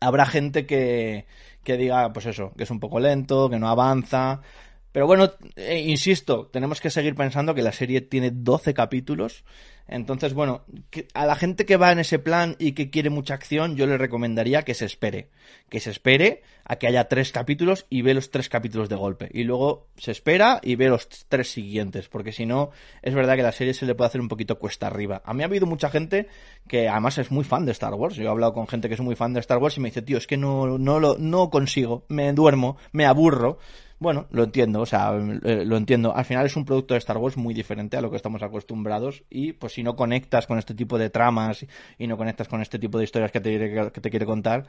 habrá 0.00 0.26
gente 0.26 0.66
que, 0.66 1.26
que 1.64 1.76
diga, 1.76 2.12
pues 2.12 2.26
eso, 2.26 2.52
que 2.56 2.64
es 2.64 2.70
un 2.70 2.80
poco 2.80 3.00
lento, 3.00 3.48
que 3.50 3.58
no 3.58 3.68
avanza. 3.68 4.40
Pero 4.92 5.06
bueno, 5.06 5.30
eh, 5.56 5.84
insisto, 5.86 6.46
tenemos 6.52 6.80
que 6.80 6.90
seguir 6.90 7.14
pensando 7.14 7.54
que 7.54 7.62
la 7.62 7.72
serie 7.72 8.00
tiene 8.00 8.30
12 8.32 8.74
capítulos. 8.74 9.44
Entonces, 9.86 10.34
bueno, 10.34 10.64
que- 10.90 11.06
a 11.14 11.26
la 11.26 11.34
gente 11.36 11.64
que 11.64 11.76
va 11.76 11.90
en 11.92 11.98
ese 12.00 12.18
plan 12.18 12.54
y 12.58 12.72
que 12.72 12.90
quiere 12.90 13.10
mucha 13.10 13.34
acción, 13.34 13.76
yo 13.76 13.86
le 13.86 13.98
recomendaría 13.98 14.62
que 14.62 14.74
se 14.74 14.84
espere. 14.86 15.30
Que 15.68 15.80
se 15.80 15.90
espere 15.90 16.42
a 16.64 16.76
que 16.76 16.86
haya 16.86 17.08
tres 17.08 17.32
capítulos 17.32 17.86
y 17.90 18.02
ve 18.02 18.14
los 18.14 18.30
tres 18.30 18.48
capítulos 18.48 18.88
de 18.88 18.94
golpe. 18.96 19.28
Y 19.32 19.42
luego 19.44 19.88
se 19.96 20.10
espera 20.12 20.60
y 20.62 20.76
ve 20.76 20.88
los 20.88 21.08
tres 21.28 21.50
siguientes. 21.50 22.08
Porque 22.08 22.30
si 22.32 22.46
no, 22.46 22.70
es 23.02 23.14
verdad 23.14 23.34
que 23.36 23.42
la 23.42 23.52
serie 23.52 23.74
se 23.74 23.86
le 23.86 23.94
puede 23.96 24.08
hacer 24.08 24.20
un 24.20 24.28
poquito 24.28 24.58
cuesta 24.58 24.86
arriba. 24.88 25.22
A 25.24 25.34
mí 25.34 25.42
ha 25.42 25.46
habido 25.46 25.66
mucha 25.66 25.90
gente 25.90 26.28
que 26.68 26.88
además 26.88 27.18
es 27.18 27.30
muy 27.32 27.44
fan 27.44 27.64
de 27.64 27.72
Star 27.72 27.94
Wars. 27.94 28.14
Yo 28.16 28.24
he 28.24 28.28
hablado 28.28 28.52
con 28.54 28.68
gente 28.68 28.88
que 28.88 28.94
es 28.94 29.00
muy 29.00 29.16
fan 29.16 29.32
de 29.34 29.40
Star 29.40 29.58
Wars 29.58 29.76
y 29.76 29.80
me 29.80 29.88
dice, 29.88 30.02
tío, 30.02 30.18
es 30.18 30.26
que 30.28 30.36
no, 30.36 30.78
no 30.78 31.00
lo, 31.00 31.16
no 31.18 31.50
consigo. 31.50 32.04
Me 32.08 32.32
duermo, 32.32 32.76
me 32.92 33.06
aburro. 33.06 33.58
Bueno, 34.00 34.26
lo 34.30 34.44
entiendo, 34.44 34.80
o 34.80 34.86
sea, 34.86 35.12
eh, 35.44 35.62
lo 35.66 35.76
entiendo. 35.76 36.16
Al 36.16 36.24
final 36.24 36.46
es 36.46 36.56
un 36.56 36.64
producto 36.64 36.94
de 36.94 36.98
Star 36.98 37.18
Wars 37.18 37.36
muy 37.36 37.52
diferente 37.52 37.98
a 37.98 38.00
lo 38.00 38.10
que 38.10 38.16
estamos 38.16 38.42
acostumbrados 38.42 39.24
y 39.28 39.52
pues 39.52 39.74
si 39.74 39.82
no 39.82 39.94
conectas 39.94 40.46
con 40.46 40.58
este 40.58 40.72
tipo 40.72 40.96
de 40.96 41.10
tramas 41.10 41.66
y 41.98 42.06
no 42.06 42.16
conectas 42.16 42.48
con 42.48 42.62
este 42.62 42.78
tipo 42.78 42.96
de 42.96 43.04
historias 43.04 43.30
que 43.30 43.42
te, 43.42 43.90
que 43.92 44.00
te 44.00 44.08
quiere 44.08 44.24
contar, 44.24 44.66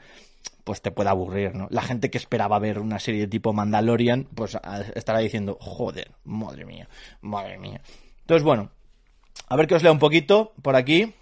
pues 0.64 0.82
te 0.82 0.90
puede 0.90 1.08
aburrir, 1.08 1.54
¿no? 1.54 1.66
La 1.70 1.80
gente 1.80 2.10
que 2.10 2.18
esperaba 2.18 2.58
ver 2.58 2.78
una 2.78 2.98
serie 2.98 3.22
de 3.22 3.26
tipo 3.26 3.54
Mandalorian, 3.54 4.28
pues 4.34 4.58
estará 4.94 5.20
diciendo, 5.20 5.56
joder, 5.58 6.10
madre 6.24 6.66
mía, 6.66 6.90
madre 7.22 7.58
mía. 7.58 7.80
Entonces, 8.20 8.44
bueno, 8.44 8.68
a 9.48 9.56
ver 9.56 9.66
que 9.66 9.76
os 9.76 9.82
lea 9.82 9.92
un 9.92 9.98
poquito 9.98 10.52
por 10.60 10.76
aquí. 10.76 11.14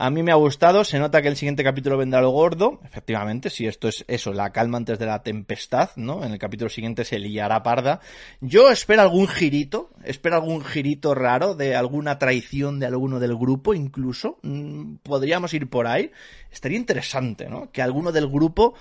A 0.00 0.10
mí 0.10 0.22
me 0.22 0.30
ha 0.30 0.36
gustado, 0.36 0.84
se 0.84 0.98
nota 0.98 1.20
que 1.22 1.28
el 1.28 1.36
siguiente 1.36 1.64
capítulo 1.64 1.96
vendrá 1.96 2.20
lo 2.20 2.30
gordo, 2.30 2.80
efectivamente, 2.84 3.50
si 3.50 3.66
esto 3.66 3.88
es 3.88 4.04
eso, 4.06 4.32
la 4.32 4.50
calma 4.50 4.78
antes 4.78 4.98
de 4.98 5.06
la 5.06 5.24
tempestad, 5.24 5.90
¿no? 5.96 6.24
En 6.24 6.32
el 6.32 6.38
capítulo 6.38 6.70
siguiente 6.70 7.04
se 7.04 7.18
liará 7.18 7.62
parda. 7.64 8.00
Yo 8.40 8.70
espero 8.70 9.02
algún 9.02 9.26
girito, 9.26 9.90
espero 10.04 10.36
algún 10.36 10.64
girito 10.64 11.16
raro 11.16 11.56
de 11.56 11.74
alguna 11.74 12.18
traición 12.18 12.78
de 12.78 12.86
alguno 12.86 13.18
del 13.18 13.36
grupo, 13.36 13.74
incluso, 13.74 14.38
Mm, 14.42 14.96
podríamos 15.02 15.52
ir 15.54 15.68
por 15.68 15.86
ahí. 15.86 16.10
Estaría 16.50 16.78
interesante, 16.78 17.48
¿no? 17.48 17.70
Que 17.70 17.82
alguno 17.82 18.12
del 18.12 18.28
grupo 18.28 18.74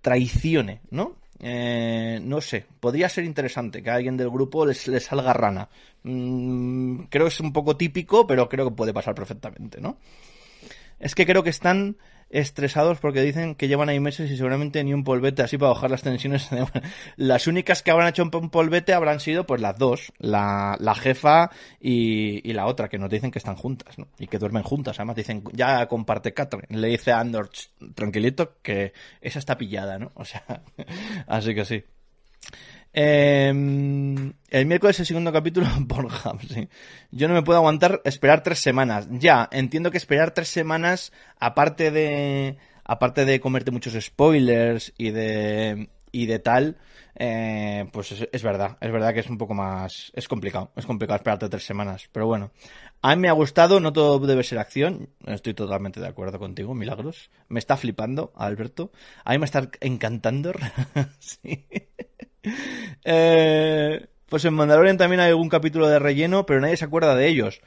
traicione, 0.00 0.80
¿no? 0.90 1.16
Eh, 1.40 2.20
no 2.22 2.40
sé, 2.40 2.66
podría 2.80 3.08
ser 3.08 3.24
interesante 3.24 3.82
que 3.82 3.90
a 3.90 3.94
alguien 3.94 4.16
del 4.16 4.30
grupo 4.30 4.66
les, 4.66 4.80
salga 5.02 5.32
rana. 5.32 5.68
Mm, 6.04 7.04
creo 7.10 7.26
que 7.26 7.32
es 7.34 7.40
un 7.40 7.52
poco 7.52 7.76
típico, 7.76 8.26
pero 8.26 8.48
creo 8.48 8.68
que 8.68 8.74
puede 8.76 8.92
pasar 8.92 9.14
perfectamente, 9.14 9.80
¿no? 9.80 9.98
Es 11.00 11.14
que 11.14 11.26
creo 11.26 11.42
que 11.42 11.50
están 11.50 11.96
estresados 12.30 13.00
porque 13.00 13.22
dicen 13.22 13.56
que 13.56 13.66
llevan 13.66 13.88
ahí 13.88 13.98
meses 13.98 14.30
y 14.30 14.36
seguramente 14.36 14.82
ni 14.84 14.94
un 14.94 15.02
polvete 15.02 15.42
así 15.42 15.58
para 15.58 15.72
bajar 15.72 15.90
las 15.90 16.02
tensiones. 16.02 16.48
las 17.16 17.46
únicas 17.46 17.82
que 17.82 17.90
habrán 17.90 18.08
hecho 18.08 18.22
un 18.22 18.50
polvete 18.50 18.94
habrán 18.94 19.20
sido 19.20 19.46
pues 19.46 19.60
las 19.60 19.76
dos, 19.76 20.12
la, 20.18 20.76
la 20.78 20.94
jefa 20.94 21.50
y, 21.80 22.52
la 22.52 22.66
otra, 22.66 22.88
que 22.88 22.98
nos 22.98 23.10
dicen 23.10 23.30
que 23.30 23.38
están 23.38 23.56
juntas, 23.56 23.98
¿no? 23.98 24.08
Y 24.18 24.28
que 24.28 24.38
duermen 24.38 24.62
juntas. 24.62 24.98
Además 24.98 25.16
dicen, 25.16 25.42
ya 25.52 25.86
comparte 25.88 26.32
Catherine. 26.32 26.78
Le 26.78 26.88
dice 26.88 27.12
a 27.12 27.20
Andor, 27.20 27.50
tranquilito, 27.94 28.58
que 28.62 28.92
esa 29.20 29.40
está 29.40 29.58
pillada, 29.58 29.98
¿no? 29.98 30.12
O 30.20 30.24
sea, 30.24 30.44
así 31.26 31.54
que 31.54 31.64
sí. 31.64 31.84
Eh, 32.92 33.48
el 33.48 34.66
miércoles 34.66 34.98
el 34.98 35.06
segundo 35.06 35.32
capítulo 35.32 35.66
por 35.88 36.10
sí. 36.42 36.68
Yo 37.10 37.28
no 37.28 37.34
me 37.34 37.42
puedo 37.42 37.58
aguantar 37.58 38.00
esperar 38.04 38.42
tres 38.42 38.58
semanas. 38.58 39.08
Ya, 39.10 39.48
entiendo 39.52 39.90
que 39.90 39.98
esperar 39.98 40.32
tres 40.32 40.48
semanas, 40.48 41.12
aparte 41.38 41.90
de, 41.90 42.56
aparte 42.84 43.24
de 43.24 43.40
comerte 43.40 43.70
muchos 43.70 43.94
spoilers 44.04 44.92
y 44.98 45.10
de, 45.10 45.88
y 46.10 46.26
de 46.26 46.38
tal, 46.40 46.78
eh, 47.14 47.88
pues 47.92 48.12
es, 48.12 48.28
es, 48.32 48.42
verdad, 48.42 48.76
es 48.80 48.90
verdad 48.90 49.14
que 49.14 49.20
es 49.20 49.30
un 49.30 49.38
poco 49.38 49.54
más, 49.54 50.10
es 50.14 50.26
complicado, 50.26 50.72
es 50.74 50.86
complicado 50.86 51.16
esperarte 51.16 51.48
tres 51.48 51.64
semanas, 51.64 52.08
pero 52.12 52.26
bueno. 52.26 52.50
A 53.02 53.16
mí 53.16 53.22
me 53.22 53.28
ha 53.28 53.32
gustado, 53.32 53.80
no 53.80 53.92
todo 53.92 54.18
debe 54.26 54.42
ser 54.42 54.58
acción, 54.58 55.08
estoy 55.26 55.54
totalmente 55.54 56.00
de 56.00 56.08
acuerdo 56.08 56.38
contigo, 56.38 56.74
Milagros. 56.74 57.30
Me 57.48 57.58
está 57.58 57.76
flipando, 57.78 58.32
Alberto. 58.36 58.92
A 59.24 59.32
mí 59.32 59.38
me 59.38 59.46
está 59.46 59.70
encantando. 59.80 60.52
sí. 61.18 61.66
Eh, 63.04 64.06
pues 64.28 64.44
en 64.44 64.54
Mandalorian 64.54 64.96
también 64.96 65.20
hay 65.20 65.30
algún 65.30 65.48
capítulo 65.48 65.88
de 65.88 65.98
relleno, 65.98 66.46
pero 66.46 66.60
nadie 66.60 66.76
se 66.76 66.84
acuerda 66.84 67.14
de 67.14 67.28
ellos. 67.28 67.60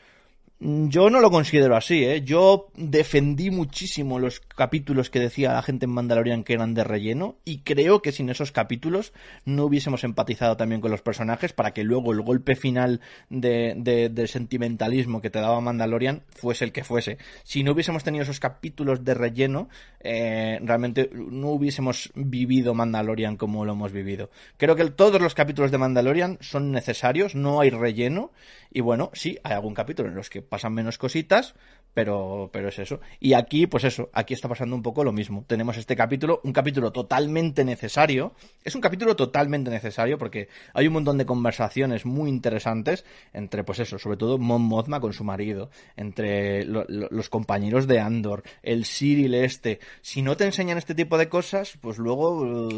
Yo 0.59 1.09
no 1.09 1.19
lo 1.19 1.29
considero 1.29 1.75
así, 1.75 2.05
¿eh? 2.05 2.21
Yo 2.21 2.69
defendí 2.75 3.51
muchísimo 3.51 4.17
los 4.17 4.39
capítulos 4.39 5.09
que 5.09 5.19
decía 5.19 5.51
la 5.51 5.61
gente 5.61 5.85
en 5.85 5.91
Mandalorian 5.91 6.45
que 6.45 6.53
eran 6.53 6.73
de 6.73 6.85
relleno 6.85 7.35
y 7.43 7.59
creo 7.59 8.01
que 8.01 8.13
sin 8.13 8.29
esos 8.29 8.53
capítulos 8.53 9.11
no 9.43 9.65
hubiésemos 9.65 10.05
empatizado 10.05 10.55
también 10.55 10.79
con 10.79 10.91
los 10.91 11.01
personajes 11.01 11.51
para 11.51 11.73
que 11.73 11.83
luego 11.83 12.13
el 12.13 12.21
golpe 12.21 12.55
final 12.55 13.01
de, 13.29 13.75
de, 14.09 14.27
sentimentalismo 14.27 15.21
que 15.21 15.29
te 15.29 15.39
daba 15.39 15.59
Mandalorian 15.59 16.23
fuese 16.29 16.63
el 16.63 16.71
que 16.71 16.85
fuese. 16.85 17.17
Si 17.43 17.63
no 17.63 17.73
hubiésemos 17.73 18.05
tenido 18.05 18.23
esos 18.23 18.39
capítulos 18.39 19.03
de 19.03 19.15
relleno, 19.15 19.67
eh, 19.99 20.59
realmente 20.63 21.09
no 21.13 21.49
hubiésemos 21.49 22.09
vivido 22.15 22.73
Mandalorian 22.73 23.35
como 23.35 23.65
lo 23.65 23.73
hemos 23.73 23.91
vivido. 23.91 24.29
Creo 24.55 24.77
que 24.77 24.89
todos 24.91 25.19
los 25.19 25.33
capítulos 25.33 25.71
de 25.71 25.77
Mandalorian 25.77 26.37
son 26.39 26.71
necesarios, 26.71 27.35
no 27.35 27.59
hay 27.59 27.69
relleno 27.69 28.31
y 28.71 28.81
bueno, 28.81 29.11
sí, 29.13 29.37
hay 29.43 29.53
algún 29.53 29.73
capítulo 29.73 30.09
en 30.09 30.15
los 30.15 30.29
que 30.29 30.41
pasan 30.43 30.73
menos 30.73 30.97
cositas, 30.97 31.55
pero, 31.93 32.49
pero 32.51 32.69
es 32.69 32.79
eso. 32.79 32.99
Y 33.19 33.33
aquí, 33.33 33.67
pues 33.67 33.83
eso, 33.83 34.09
aquí 34.13 34.33
está 34.33 34.49
pasando 34.49 34.75
un 34.75 34.81
poco 34.81 35.03
lo 35.03 35.11
mismo. 35.11 35.43
Tenemos 35.47 35.77
este 35.77 35.95
capítulo, 35.95 36.41
un 36.43 36.53
capítulo 36.53 36.91
totalmente 36.91 37.63
necesario. 37.63 38.33
Es 38.63 38.75
un 38.75 38.81
capítulo 38.81 39.15
totalmente 39.15 39.69
necesario 39.69 40.17
porque 40.17 40.49
hay 40.73 40.87
un 40.87 40.93
montón 40.93 41.17
de 41.17 41.25
conversaciones 41.25 42.05
muy 42.05 42.29
interesantes 42.29 43.05
entre, 43.33 43.63
pues 43.63 43.79
eso, 43.79 43.99
sobre 43.99 44.17
todo 44.17 44.37
Mon 44.37 44.63
Mothma 44.63 44.99
con 44.99 45.13
su 45.13 45.23
marido, 45.23 45.69
entre 45.95 46.65
lo, 46.65 46.85
lo, 46.87 47.07
los 47.09 47.29
compañeros 47.29 47.87
de 47.87 47.99
Andor, 47.99 48.43
el 48.63 48.85
Cyril 48.85 49.35
este. 49.35 49.79
Si 50.01 50.21
no 50.21 50.35
te 50.35 50.45
enseñan 50.45 50.77
este 50.77 50.95
tipo 50.95 51.17
de 51.17 51.29
cosas, 51.29 51.77
pues 51.79 51.97
luego 51.97 52.69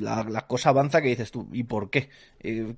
la, 0.00 0.24
la 0.24 0.46
cosa 0.46 0.70
avanza 0.70 1.02
que 1.02 1.08
dices 1.08 1.30
tú, 1.30 1.48
¿y 1.52 1.64
por 1.64 1.90
qué? 1.90 2.08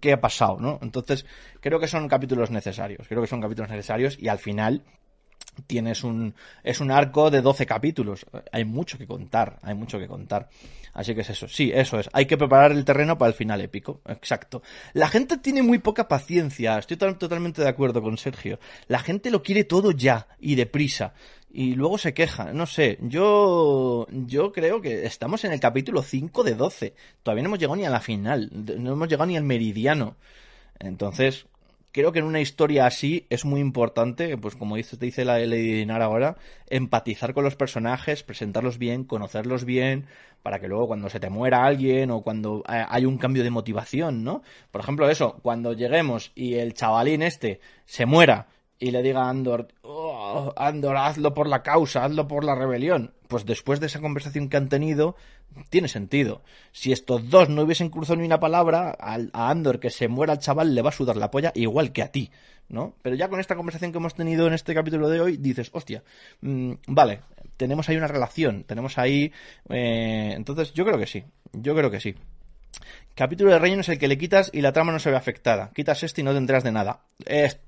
¿Qué 0.01 0.13
ha 0.13 0.21
pasado, 0.21 0.59
no? 0.59 0.79
Entonces, 0.83 1.25
creo 1.61 1.79
que 1.79 1.87
son 1.87 2.09
capítulos 2.09 2.51
necesarios. 2.51 3.07
Creo 3.09 3.23
que 3.23 3.29
son 3.29 3.41
capítulos 3.41 3.71
necesarios 3.71 4.19
y 4.19 4.29
al 4.29 4.39
final 4.39 4.83
tienes 5.67 6.05
un 6.05 6.35
es 6.63 6.81
un 6.81 6.91
arco 6.91 7.31
de 7.31 7.41
12 7.41 7.67
capítulos. 7.67 8.27
Hay 8.53 8.65
mucho 8.65 8.99
que 8.99 9.07
contar, 9.07 9.59
hay 9.63 9.75
mucho 9.75 9.99
que 9.99 10.07
contar. 10.07 10.49
Así 10.95 11.15
que 11.15 11.23
es 11.23 11.31
eso. 11.31 11.49
Sí, 11.49 11.73
eso 11.75 11.99
es. 11.99 12.09
Hay 12.13 12.27
que 12.27 12.39
preparar 12.39 12.71
el 12.71 12.85
terreno 12.85 13.19
para 13.19 13.29
el 13.29 13.35
final 13.35 13.61
épico. 13.61 14.01
Exacto. 14.07 14.63
La 14.93 15.09
gente 15.09 15.39
tiene 15.39 15.63
muy 15.63 15.79
poca 15.79 16.07
paciencia. 16.07 16.79
Estoy 16.79 16.97
totalmente 16.97 17.63
de 17.63 17.69
acuerdo 17.69 18.01
con 18.01 18.17
Sergio. 18.17 18.61
La 18.87 19.01
gente 19.01 19.31
lo 19.31 19.43
quiere 19.43 19.65
todo 19.65 19.91
ya 19.91 20.29
y 20.39 20.55
deprisa. 20.55 21.13
Y 21.53 21.75
luego 21.75 21.99
se 21.99 22.15
queja. 22.15 22.53
No 22.53 22.67
sé. 22.67 22.99
Yo, 23.03 24.07
yo 24.11 24.53
creo 24.53 24.81
que 24.81 25.05
estamos 25.05 25.45
en 25.45 25.53
el 25.53 25.61
capítulo 25.61 26.03
5 26.03 26.45
de 26.45 26.55
12. 26.55 26.95
Todavía 27.23 27.43
no 27.43 27.49
hemos 27.49 27.59
llegado 27.59 27.77
ni 27.77 27.85
a 27.85 27.91
la 27.91 28.01
final. 28.01 28.51
No 28.53 28.93
hemos 28.93 29.09
llegado 29.09 29.27
ni 29.27 29.37
al 29.37 29.45
meridiano. 29.45 30.17
Entonces, 30.79 31.47
creo 31.95 32.11
que 32.11 32.19
en 32.19 32.25
una 32.25 32.41
historia 32.41 32.87
así 32.87 33.25
es 33.31 33.45
muy 33.45 33.61
importante, 33.61 34.37
pues 34.37 34.57
como 34.57 34.75
dice, 34.75 34.97
te 34.97 35.07
dice 35.07 35.25
la 35.25 35.39
Lady 35.39 35.75
Dinar 35.75 36.03
ahora, 36.03 36.37
empatizar 36.69 37.33
con 37.35 37.45
los 37.45 37.55
personajes, 37.55 38.25
presentarlos 38.25 38.79
bien, 38.79 39.05
conocerlos 39.05 39.65
bien, 39.65 40.07
para 40.43 40.59
que 40.59 40.67
luego 40.67 40.89
cuando 40.89 41.09
se 41.09 41.21
te 41.21 41.31
muera 41.31 41.65
alguien 41.65 42.11
o 42.11 42.23
cuando 42.23 42.65
hay 42.67 43.07
un 43.07 43.17
cambio 43.17 43.45
de 43.45 43.51
motivación, 43.51 44.25
¿no? 44.25 44.43
Por 44.73 44.81
ejemplo, 44.81 45.09
eso, 45.09 45.39
cuando 45.41 45.73
lleguemos 45.73 46.33
y 46.35 46.55
el 46.55 46.75
chavalín 46.75 47.23
este 47.23 47.61
se 47.85 48.07
muera 48.07 48.49
y 48.81 48.91
le 48.91 49.01
diga 49.01 49.27
a 49.27 49.31
Andor, 49.31 49.69
oh, 49.83 50.53
Andor, 50.57 50.97
hazlo 50.97 51.33
por 51.33 51.49
la 51.49 51.63
causa, 51.63 52.05
hazlo 52.05 52.27
por 52.27 52.43
la 52.43 52.57
rebelión. 52.57 53.15
Pues 53.29 53.47
después 53.47 53.81
de 53.81 53.87
esa 53.87 54.01
conversación 54.01 54.49
que 54.49 54.57
han 54.57 54.69
tenido, 54.69 55.17
tiene 55.71 55.89
sentido. 55.89 56.43
Si 56.73 56.93
estos 56.93 57.31
dos 57.31 57.49
no 57.49 57.63
hubiesen 57.63 57.89
cruzado 57.89 58.19
ni 58.19 58.27
una 58.27 58.41
palabra, 58.41 58.97
a 58.99 59.51
Andor 59.51 59.81
que 59.81 59.91
se 59.91 60.09
muera 60.09 60.35
el 60.35 60.39
chaval 60.41 60.75
le 60.75 60.83
va 60.83 60.91
a 60.91 60.93
sudar 60.93 61.17
la 61.17 61.31
polla 61.31 61.53
igual 61.55 61.93
que 61.93 62.03
a 62.03 62.13
ti, 62.13 62.31
¿no? 62.69 62.95
Pero 63.03 63.17
ya 63.17 63.29
con 63.29 63.41
esta 63.41 63.57
conversación 63.57 63.93
que 63.93 63.99
hemos 63.99 64.15
tenido 64.15 64.47
en 64.47 64.55
este 64.55 64.75
capítulo 64.75 65.09
de 65.09 65.21
hoy, 65.21 65.37
dices, 65.37 65.71
hostia, 65.73 66.03
mmm, 66.43 66.73
vale, 66.87 67.21
tenemos 67.57 67.89
ahí 67.89 67.97
una 67.97 68.09
relación, 68.09 68.65
tenemos 68.65 68.99
ahí... 68.99 69.33
Eh, 69.69 70.33
entonces, 70.37 70.73
yo 70.73 70.85
creo 70.85 70.99
que 70.99 71.07
sí, 71.07 71.25
yo 71.53 71.75
creo 71.75 71.91
que 71.91 72.01
sí. 72.01 72.15
Capítulo 73.15 73.53
de 73.53 73.59
relleno 73.61 73.83
es 73.83 73.89
el 73.89 73.99
que 73.99 74.09
le 74.09 74.19
quitas 74.19 74.51
y 74.53 74.61
la 74.61 74.73
trama 74.73 74.93
no 74.93 74.99
se 74.99 75.11
ve 75.11 75.17
afectada. 75.17 75.71
Quitas 75.73 76.03
este 76.03 76.21
y 76.21 76.25
no 76.25 76.33
te 76.33 76.39
enteras 76.39 76.65
de 76.65 76.73
nada. 76.73 77.01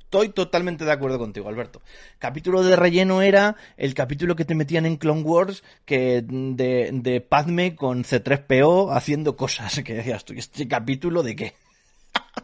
Estoy 0.07 0.29
totalmente 0.29 0.85
de 0.85 0.93
acuerdo 0.93 1.19
contigo, 1.19 1.49
Alberto. 1.49 1.83
Capítulo 2.21 2.63
de 2.63 2.77
relleno 2.77 3.23
era 3.23 3.57
el 3.77 3.93
capítulo 3.93 4.37
que 4.37 4.45
te 4.45 4.55
metían 4.55 4.87
en 4.87 4.99
Clone 4.99 5.23
Wars 5.23 5.65
que 5.85 6.23
de, 6.25 6.91
de 6.93 7.21
Padme 7.21 7.75
con 7.75 8.05
C3PO 8.05 8.97
haciendo 8.97 9.37
cosas. 9.37 9.83
Que 9.85 9.95
decías 9.95 10.25
tú, 10.25 10.35
¿este 10.35 10.69
capítulo 10.69 11.25
de 11.25 11.35
qué? 11.35 11.55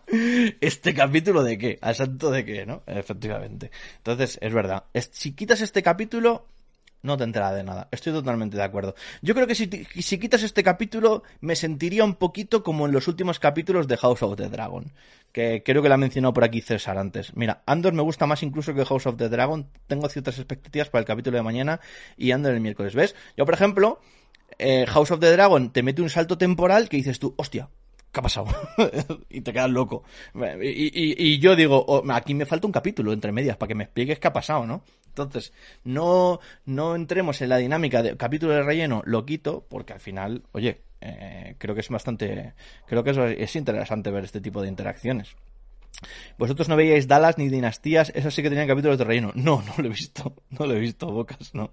¿Este 0.61 0.93
capítulo 0.93 1.45
de 1.45 1.57
qué? 1.57 1.79
¿A 1.83 1.95
santo 1.95 2.33
de 2.33 2.45
qué, 2.45 2.67
no? 2.67 2.83
Efectivamente. 2.85 3.71
Entonces, 3.99 4.39
es 4.43 4.53
verdad. 4.53 4.83
Si 5.13 5.31
quitas 5.31 5.61
este 5.61 5.85
capítulo, 5.85 6.49
no 7.03 7.17
te 7.17 7.23
enteras 7.23 7.55
de 7.55 7.63
nada. 7.63 7.87
Estoy 7.93 8.13
totalmente 8.13 8.57
de 8.57 8.65
acuerdo. 8.65 8.97
Yo 9.23 9.35
creo 9.35 9.47
que 9.47 9.55
si 9.55 10.19
quitas 10.19 10.43
este 10.43 10.65
capítulo, 10.65 11.23
me 11.41 11.55
sentiría 11.55 12.05
un 12.05 12.17
poquito 12.17 12.65
como 12.65 12.87
en 12.87 12.93
los 12.93 13.07
últimos 13.07 13.39
capítulos 13.39 13.87
de 13.87 13.97
House 13.99 14.23
of 14.23 14.37
the 14.37 14.49
Dragon. 14.49 14.91
Que 15.33 15.63
creo 15.65 15.83
que 15.83 15.89
la 15.89 15.95
ha 15.95 15.99
mencionado 15.99 16.35
por 16.35 16.45
aquí 16.45 16.61
César 16.61 16.99
antes. 16.99 17.35
Mira, 17.35 17.63
Andor 17.67 17.95
me 17.95 18.03
gusta 18.03 18.27
más 18.27 18.43
incluso 18.43 18.75
que 18.75 18.85
House 18.85 19.07
of 19.07 19.17
the 19.17 19.29
Dragon. 19.29 19.69
Tengo 19.87 20.09
ciertas 20.09 20.39
expectativas 20.39 20.91
para 20.91 21.01
el 21.01 21.07
capítulo 21.07 21.37
de 21.39 21.43
mañana 21.43 21.81
y 22.17 22.33
Andor 22.33 22.53
el 22.53 22.61
miércoles. 22.61 22.95
¿Ves? 22.95 23.15
Yo, 23.37 23.47
por 23.47 23.55
ejemplo, 23.55 24.01
eh, 24.59 24.85
House 24.87 25.11
of 25.11 25.21
the 25.21 25.33
Dragon 25.33 25.73
te 25.73 25.83
mete 25.83 26.03
un 26.03 26.11
salto 26.11 26.37
temporal 26.37 26.89
que 26.89 26.99
dices 26.99 27.19
tú, 27.19 27.35
hostia, 27.39 27.71
¿qué 28.13 28.21
ha 28.21 28.23
pasado? 28.23 28.47
y 29.31 29.41
te 29.41 29.53
quedas 29.53 29.71
loco. 29.71 30.05
Y, 30.61 30.69
y, 30.69 31.15
y 31.17 31.39
yo 31.39 31.57
digo, 31.57 31.85
oh, 31.87 32.05
aquí 32.13 32.35
me 32.35 32.47
falta 32.47 32.67
un 32.67 32.73
capítulo 32.73 33.13
entre 33.13 33.33
medias 33.33 33.57
para 33.57 33.69
que 33.69 33.75
me 33.75 33.85
expliques 33.85 34.19
qué 34.19 34.29
ha 34.29 34.33
pasado, 34.33 34.67
¿no? 34.67 34.85
Entonces, 35.09 35.53
no, 35.85 36.41
no 36.65 36.95
entremos 36.95 37.41
en 37.43 37.51
la 37.51 37.59
dinámica 37.59 38.03
de 38.03 38.17
capítulo 38.17 38.53
de 38.55 38.63
relleno, 38.63 39.03
lo 39.05 39.27
quito, 39.27 39.67
porque 39.69 39.93
al 39.93 40.01
final, 40.01 40.43
oye, 40.53 40.81
eh, 41.03 41.57
creo 41.59 41.75
que 41.75 41.81
es 41.81 41.89
bastante, 41.89 42.55
creo 42.87 43.03
que 43.03 43.11
es, 43.11 43.19
es 43.19 43.57
interesante 43.57 44.11
ver 44.11 44.25
este 44.25 44.41
tipo 44.41 44.63
de 44.63 44.69
interacciones. 44.69 45.35
Vosotros 46.39 46.69
no 46.69 46.77
veíais 46.77 47.07
Dallas 47.07 47.39
ni 47.39 47.49
Dinastías, 47.49 48.11
esas 48.15 48.35
sí 48.35 48.43
que 48.43 48.51
tenían 48.51 48.69
capítulos 48.69 48.99
de 48.99 49.05
relleno. 49.05 49.33
No, 49.35 49.63
no 49.63 49.75
lo 49.79 49.87
he 49.87 49.91
visto, 49.91 50.35
no 50.51 50.67
lo 50.67 50.75
he 50.75 50.81
visto, 50.81 51.07
Bocas, 51.11 51.55
no. 51.55 51.73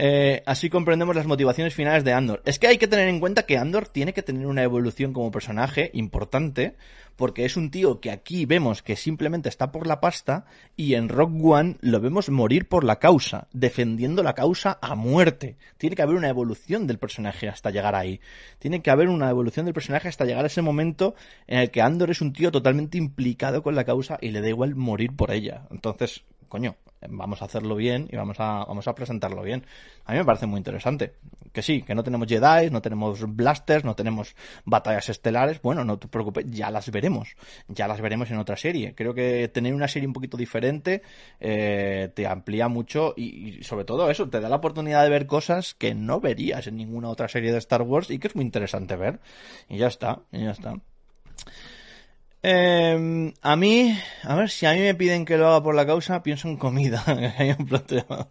Eh, 0.00 0.44
así 0.46 0.70
comprendemos 0.70 1.16
las 1.16 1.26
motivaciones 1.26 1.74
finales 1.74 2.04
de 2.04 2.12
Andor. 2.12 2.40
Es 2.44 2.60
que 2.60 2.68
hay 2.68 2.78
que 2.78 2.86
tener 2.86 3.08
en 3.08 3.18
cuenta 3.18 3.46
que 3.46 3.58
Andor 3.58 3.88
tiene 3.88 4.12
que 4.12 4.22
tener 4.22 4.46
una 4.46 4.62
evolución 4.62 5.12
como 5.12 5.32
personaje 5.32 5.90
importante, 5.92 6.76
porque 7.16 7.44
es 7.44 7.56
un 7.56 7.72
tío 7.72 7.98
que 7.98 8.12
aquí 8.12 8.46
vemos 8.46 8.80
que 8.84 8.94
simplemente 8.94 9.48
está 9.48 9.72
por 9.72 9.88
la 9.88 9.98
pasta 9.98 10.44
y 10.76 10.94
en 10.94 11.08
Rock 11.08 11.32
One 11.42 11.78
lo 11.80 11.98
vemos 12.00 12.30
morir 12.30 12.68
por 12.68 12.84
la 12.84 13.00
causa, 13.00 13.48
defendiendo 13.52 14.22
la 14.22 14.34
causa 14.34 14.78
a 14.80 14.94
muerte. 14.94 15.56
Tiene 15.78 15.96
que 15.96 16.02
haber 16.02 16.14
una 16.14 16.28
evolución 16.28 16.86
del 16.86 17.00
personaje 17.00 17.48
hasta 17.48 17.72
llegar 17.72 17.96
ahí. 17.96 18.20
Tiene 18.60 18.82
que 18.82 18.92
haber 18.92 19.08
una 19.08 19.28
evolución 19.28 19.64
del 19.64 19.74
personaje 19.74 20.06
hasta 20.06 20.26
llegar 20.26 20.44
a 20.44 20.46
ese 20.46 20.62
momento 20.62 21.16
en 21.48 21.58
el 21.58 21.72
que 21.72 21.82
Andor 21.82 22.12
es 22.12 22.20
un 22.20 22.32
tío 22.32 22.52
totalmente 22.52 22.98
implicado 22.98 23.64
con 23.64 23.74
la 23.74 23.82
causa 23.82 24.16
y 24.20 24.28
le 24.28 24.42
da 24.42 24.48
igual 24.48 24.76
morir 24.76 25.16
por 25.16 25.32
ella. 25.32 25.66
Entonces, 25.72 26.22
coño, 26.48 26.76
vamos 27.08 27.42
a 27.42 27.44
hacerlo 27.44 27.76
bien 27.76 28.08
y 28.10 28.16
vamos 28.16 28.38
a, 28.40 28.64
vamos 28.64 28.88
a 28.88 28.94
presentarlo 28.94 29.42
bien. 29.42 29.64
A 30.04 30.12
mí 30.12 30.18
me 30.18 30.24
parece 30.24 30.46
muy 30.46 30.58
interesante. 30.58 31.14
Que 31.52 31.62
sí, 31.62 31.82
que 31.82 31.94
no 31.94 32.02
tenemos 32.02 32.28
Jedi, 32.28 32.70
no 32.70 32.82
tenemos 32.82 33.24
blasters, 33.34 33.84
no 33.84 33.94
tenemos 33.94 34.34
batallas 34.64 35.08
estelares. 35.08 35.62
Bueno, 35.62 35.84
no 35.84 35.98
te 35.98 36.08
preocupes, 36.08 36.46
ya 36.48 36.70
las 36.70 36.90
veremos. 36.90 37.36
Ya 37.68 37.88
las 37.88 38.00
veremos 38.00 38.30
en 38.30 38.38
otra 38.38 38.56
serie. 38.56 38.94
Creo 38.94 39.14
que 39.14 39.48
tener 39.48 39.74
una 39.74 39.88
serie 39.88 40.06
un 40.06 40.12
poquito 40.12 40.36
diferente 40.36 41.02
eh, 41.40 42.10
te 42.14 42.26
amplía 42.26 42.68
mucho 42.68 43.14
y, 43.16 43.58
y, 43.58 43.62
sobre 43.62 43.84
todo 43.84 44.10
eso, 44.10 44.28
te 44.28 44.40
da 44.40 44.48
la 44.48 44.56
oportunidad 44.56 45.02
de 45.04 45.10
ver 45.10 45.26
cosas 45.26 45.74
que 45.74 45.94
no 45.94 46.20
verías 46.20 46.66
en 46.66 46.76
ninguna 46.76 47.08
otra 47.08 47.28
serie 47.28 47.52
de 47.52 47.58
Star 47.58 47.82
Wars 47.82 48.10
y 48.10 48.18
que 48.18 48.28
es 48.28 48.36
muy 48.36 48.44
interesante 48.44 48.96
ver. 48.96 49.20
Y 49.68 49.78
ya 49.78 49.86
está, 49.86 50.20
y 50.32 50.44
ya 50.44 50.50
está. 50.50 50.74
Eh, 52.42 53.32
a 53.42 53.56
mí, 53.56 53.98
a 54.22 54.34
ver, 54.36 54.50
si 54.50 54.66
a 54.66 54.72
mí 54.72 54.80
me 54.80 54.94
piden 54.94 55.24
que 55.24 55.36
lo 55.36 55.48
haga 55.48 55.62
por 55.62 55.74
la 55.74 55.86
causa, 55.86 56.22
pienso 56.22 56.48
en 56.48 56.56
comida. 56.56 57.04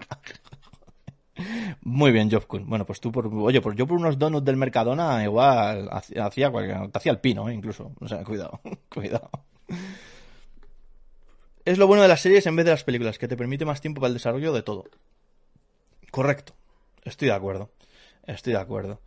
Muy 1.81 2.11
bien, 2.11 2.31
Job 2.31 2.45
Bueno, 2.65 2.85
pues 2.85 2.99
tú 2.99 3.11
por, 3.11 3.27
oye, 3.27 3.61
pues 3.61 3.75
yo 3.75 3.85
por 3.85 3.97
unos 3.97 4.17
donuts 4.17 4.45
del 4.45 4.57
Mercadona 4.57 5.23
igual 5.23 5.89
hacía 5.91 6.29
te 6.29 6.97
hacía 6.97 7.11
el 7.11 7.19
pino, 7.19 7.49
¿eh? 7.49 7.53
incluso. 7.53 7.91
O 7.99 8.07
sea, 8.07 8.23
cuidado, 8.23 8.59
cuidado. 8.89 9.29
Es 11.65 11.77
lo 11.77 11.85
bueno 11.85 12.01
de 12.01 12.07
las 12.07 12.21
series 12.21 12.45
en 12.47 12.55
vez 12.55 12.65
de 12.65 12.71
las 12.71 12.83
películas, 12.83 13.17
que 13.17 13.27
te 13.27 13.37
permite 13.37 13.65
más 13.65 13.81
tiempo 13.81 14.01
para 14.01 14.07
el 14.09 14.13
desarrollo 14.13 14.53
de 14.53 14.63
todo. 14.63 14.85
Correcto. 16.11 16.53
Estoy 17.03 17.27
de 17.27 17.33
acuerdo. 17.33 17.71
Estoy 18.25 18.53
de 18.53 18.59
acuerdo. 18.59 19.01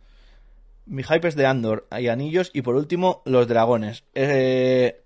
Mi 0.91 1.03
hype 1.03 1.25
es 1.25 1.35
de 1.35 1.45
Andor, 1.45 1.87
hay 1.89 2.09
anillos 2.09 2.51
y 2.53 2.63
por 2.63 2.75
último 2.75 3.21
los 3.23 3.47
dragones. 3.47 4.03
Eh, 4.13 5.01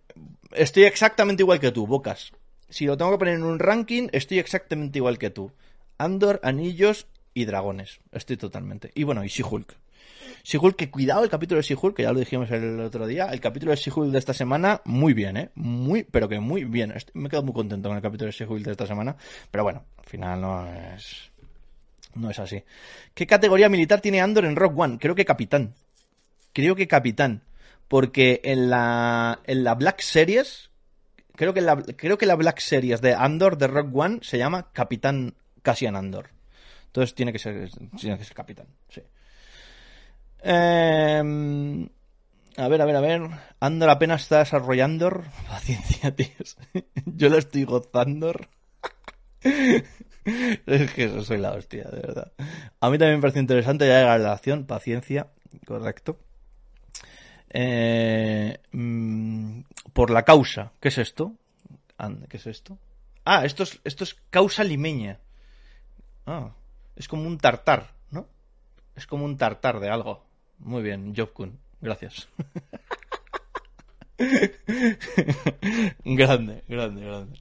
estoy 0.52 0.86
exactamente 0.86 1.44
igual 1.44 1.60
que 1.60 1.72
tú, 1.72 1.86
Bocas. 1.86 2.32
Si 2.70 2.86
lo 2.86 2.98
tengo 2.98 3.12
que 3.12 3.20
poner 3.20 3.36
en 3.36 3.44
un 3.44 3.60
ranking, 3.60 4.08
estoy 4.12 4.40
exactamente 4.40 4.98
igual 4.98 5.20
que 5.20 5.30
tú. 5.30 5.52
Andor, 6.00 6.40
anillos 6.42 7.06
y 7.36 7.46
dragones. 7.46 8.00
Estoy 8.12 8.36
totalmente. 8.36 8.90
Y 8.96 9.04
bueno, 9.04 9.24
y 9.24 9.28
She-Hulk. 9.28 9.76
Que 10.76 10.90
cuidado 10.90 11.24
el 11.24 11.30
capítulo 11.30 11.62
de 11.62 11.68
She-Hulk, 11.68 11.96
que 11.96 12.04
ya 12.04 12.14
lo 12.14 12.20
dijimos 12.20 12.50
el 12.50 12.80
otro 12.80 13.06
día. 13.06 13.28
El 13.28 13.40
capítulo 13.40 13.70
de 13.70 13.78
She-Hulk 13.78 14.12
de 14.12 14.18
esta 14.18 14.34
semana, 14.34 14.82
muy 14.86 15.14
bien, 15.14 15.38
¿eh? 15.38 15.52
Muy, 15.54 16.04
pero 16.04 16.28
que 16.28 16.40
muy 16.40 16.64
bien. 16.64 16.94
Estoy, 16.94 17.22
me 17.22 17.30
quedo 17.30 17.44
muy 17.44 17.54
contento 17.54 17.90
con 17.90 17.96
el 17.96 18.02
capítulo 18.02 18.32
de 18.32 18.38
She-Hulk 18.38 18.66
de 18.66 18.72
esta 18.72 18.88
semana. 18.88 19.16
Pero 19.52 19.64
bueno, 19.64 19.86
al 20.00 20.06
final 20.06 20.42
no 20.42 20.68
es 20.68 21.32
no 22.16 22.30
es 22.30 22.40
así. 22.40 22.64
¿Qué 23.14 23.28
categoría 23.28 23.70
militar 23.70 24.02
tiene 24.02 24.22
Andor 24.22 24.46
en 24.46 24.56
Rock 24.56 24.78
One? 24.78 24.98
Creo 25.00 25.16
que 25.16 25.26
capitán. 25.26 25.76
Creo 26.54 26.76
que 26.76 26.88
capitán. 26.88 27.44
Porque 27.88 28.42
en 28.44 28.70
la, 28.70 29.42
en 29.46 29.64
la 29.64 29.76
Black 29.76 30.02
Series, 30.02 30.72
creo 31.36 31.54
que, 31.54 31.62
la, 31.62 31.76
creo 31.78 32.18
que 32.18 32.26
la 32.26 32.36
Black 32.36 32.60
Series 32.60 33.02
de 33.02 33.14
Andor 33.14 33.58
de 33.58 33.68
Rock 33.68 33.96
One 33.96 34.20
se 34.24 34.38
llama 34.38 34.72
Capitán 34.72 35.36
Cassian 35.62 35.96
Andor. 35.96 36.30
Entonces 36.88 37.14
tiene 37.14 37.32
que 37.32 37.40
ser, 37.40 37.70
tiene 38.00 38.18
que 38.18 38.24
ser 38.24 38.36
capitán, 38.36 38.68
sí. 38.90 39.02
Eh, 40.42 41.88
a 42.58 42.68
ver, 42.70 42.82
a 42.82 42.86
ver, 42.86 42.96
a 42.96 43.02
ver. 43.02 43.22
Andor 43.60 43.90
apenas 43.90 44.22
está 44.22 44.40
desarrollando. 44.40 45.24
Paciencia, 45.50 46.16
tíos. 46.16 46.58
Yo 47.06 47.30
lo 47.30 47.38
estoy 47.38 47.66
gozando. 47.66 48.34
es 50.66 50.92
que 50.94 51.06
eso 51.06 51.24
soy 51.24 51.38
la 51.38 51.54
hostia, 51.54 51.84
de 51.86 52.02
verdad. 52.02 52.32
A 52.80 52.90
mí 52.90 52.98
también 52.98 53.18
me 53.18 53.22
parece 53.22 53.40
interesante 53.40 53.88
ya 53.88 54.04
la 54.04 54.18
relación, 54.18 54.66
paciencia, 54.66 55.28
correcto. 55.66 56.18
Eh, 57.50 58.58
mmm, 58.72 59.62
por 59.94 60.10
la 60.10 60.24
causa. 60.24 60.72
¿Qué 60.80 60.90
es 60.90 60.98
esto? 60.98 61.36
¿Qué 62.28 62.38
es 62.38 62.48
esto? 62.48 62.78
Ah, 63.24 63.46
esto 63.46 63.64
es, 63.64 63.80
esto 63.84 64.04
es 64.04 64.16
causa 64.30 64.64
limeña. 64.64 65.20
Ah, 66.26 66.52
es 66.96 67.08
como 67.08 67.28
un 67.28 67.38
tartar, 67.38 67.94
¿no? 68.12 68.28
Es 68.96 69.08
como 69.08 69.26
un 69.26 69.38
tartar 69.38 69.80
de 69.80 69.90
algo. 69.90 70.26
Muy 70.60 70.82
bien, 70.82 71.14
Jobkun. 71.16 71.60
Gracias. 71.82 72.28
grande, 76.04 76.64
grande, 76.68 77.06
grande. 77.06 77.40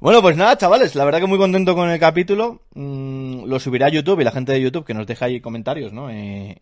Bueno, 0.00 0.20
pues 0.20 0.36
nada, 0.36 0.58
chavales, 0.58 0.94
la 0.94 1.04
verdad 1.04 1.20
que 1.20 1.26
muy 1.26 1.38
contento 1.38 1.74
con 1.74 1.88
el 1.90 1.98
capítulo. 1.98 2.62
Mm, 2.74 3.44
lo 3.46 3.58
subiré 3.58 3.84
a 3.84 3.88
YouTube 3.88 4.20
y 4.20 4.24
la 4.24 4.32
gente 4.32 4.52
de 4.52 4.60
YouTube 4.60 4.84
que 4.84 4.94
nos 4.94 5.06
deja 5.06 5.26
ahí 5.26 5.40
comentarios, 5.40 5.92
¿no? 5.92 6.10
Y 6.10 6.56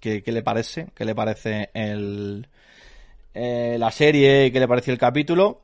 ¿qué, 0.00 0.22
¿qué, 0.22 0.32
le 0.32 0.42
parece? 0.42 0.88
¿Qué 0.94 1.04
le 1.04 1.14
parece 1.14 1.70
el, 1.74 2.46
eh, 3.34 3.76
la 3.78 3.90
serie? 3.90 4.50
¿Qué 4.50 4.60
le 4.60 4.68
parece 4.68 4.92
el 4.92 4.98
capítulo? 4.98 5.62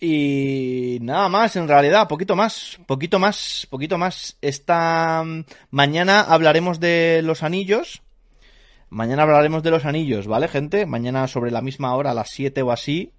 Y 0.00 0.98
nada 1.00 1.28
más, 1.28 1.56
en 1.56 1.66
realidad, 1.66 2.06
poquito 2.06 2.36
más, 2.36 2.78
poquito 2.86 3.18
más, 3.18 3.66
poquito 3.68 3.98
más. 3.98 4.36
Esta 4.40 5.24
mañana 5.70 6.20
hablaremos 6.20 6.78
de 6.78 7.20
los 7.24 7.42
anillos. 7.42 8.02
Mañana 8.90 9.24
hablaremos 9.24 9.62
de 9.62 9.70
los 9.70 9.84
anillos, 9.84 10.26
¿vale, 10.26 10.48
gente? 10.48 10.86
Mañana 10.86 11.26
sobre 11.26 11.50
la 11.50 11.60
misma 11.60 11.94
hora, 11.94 12.12
a 12.12 12.14
las 12.14 12.30
7 12.30 12.62
o 12.62 12.70
así, 12.70 13.12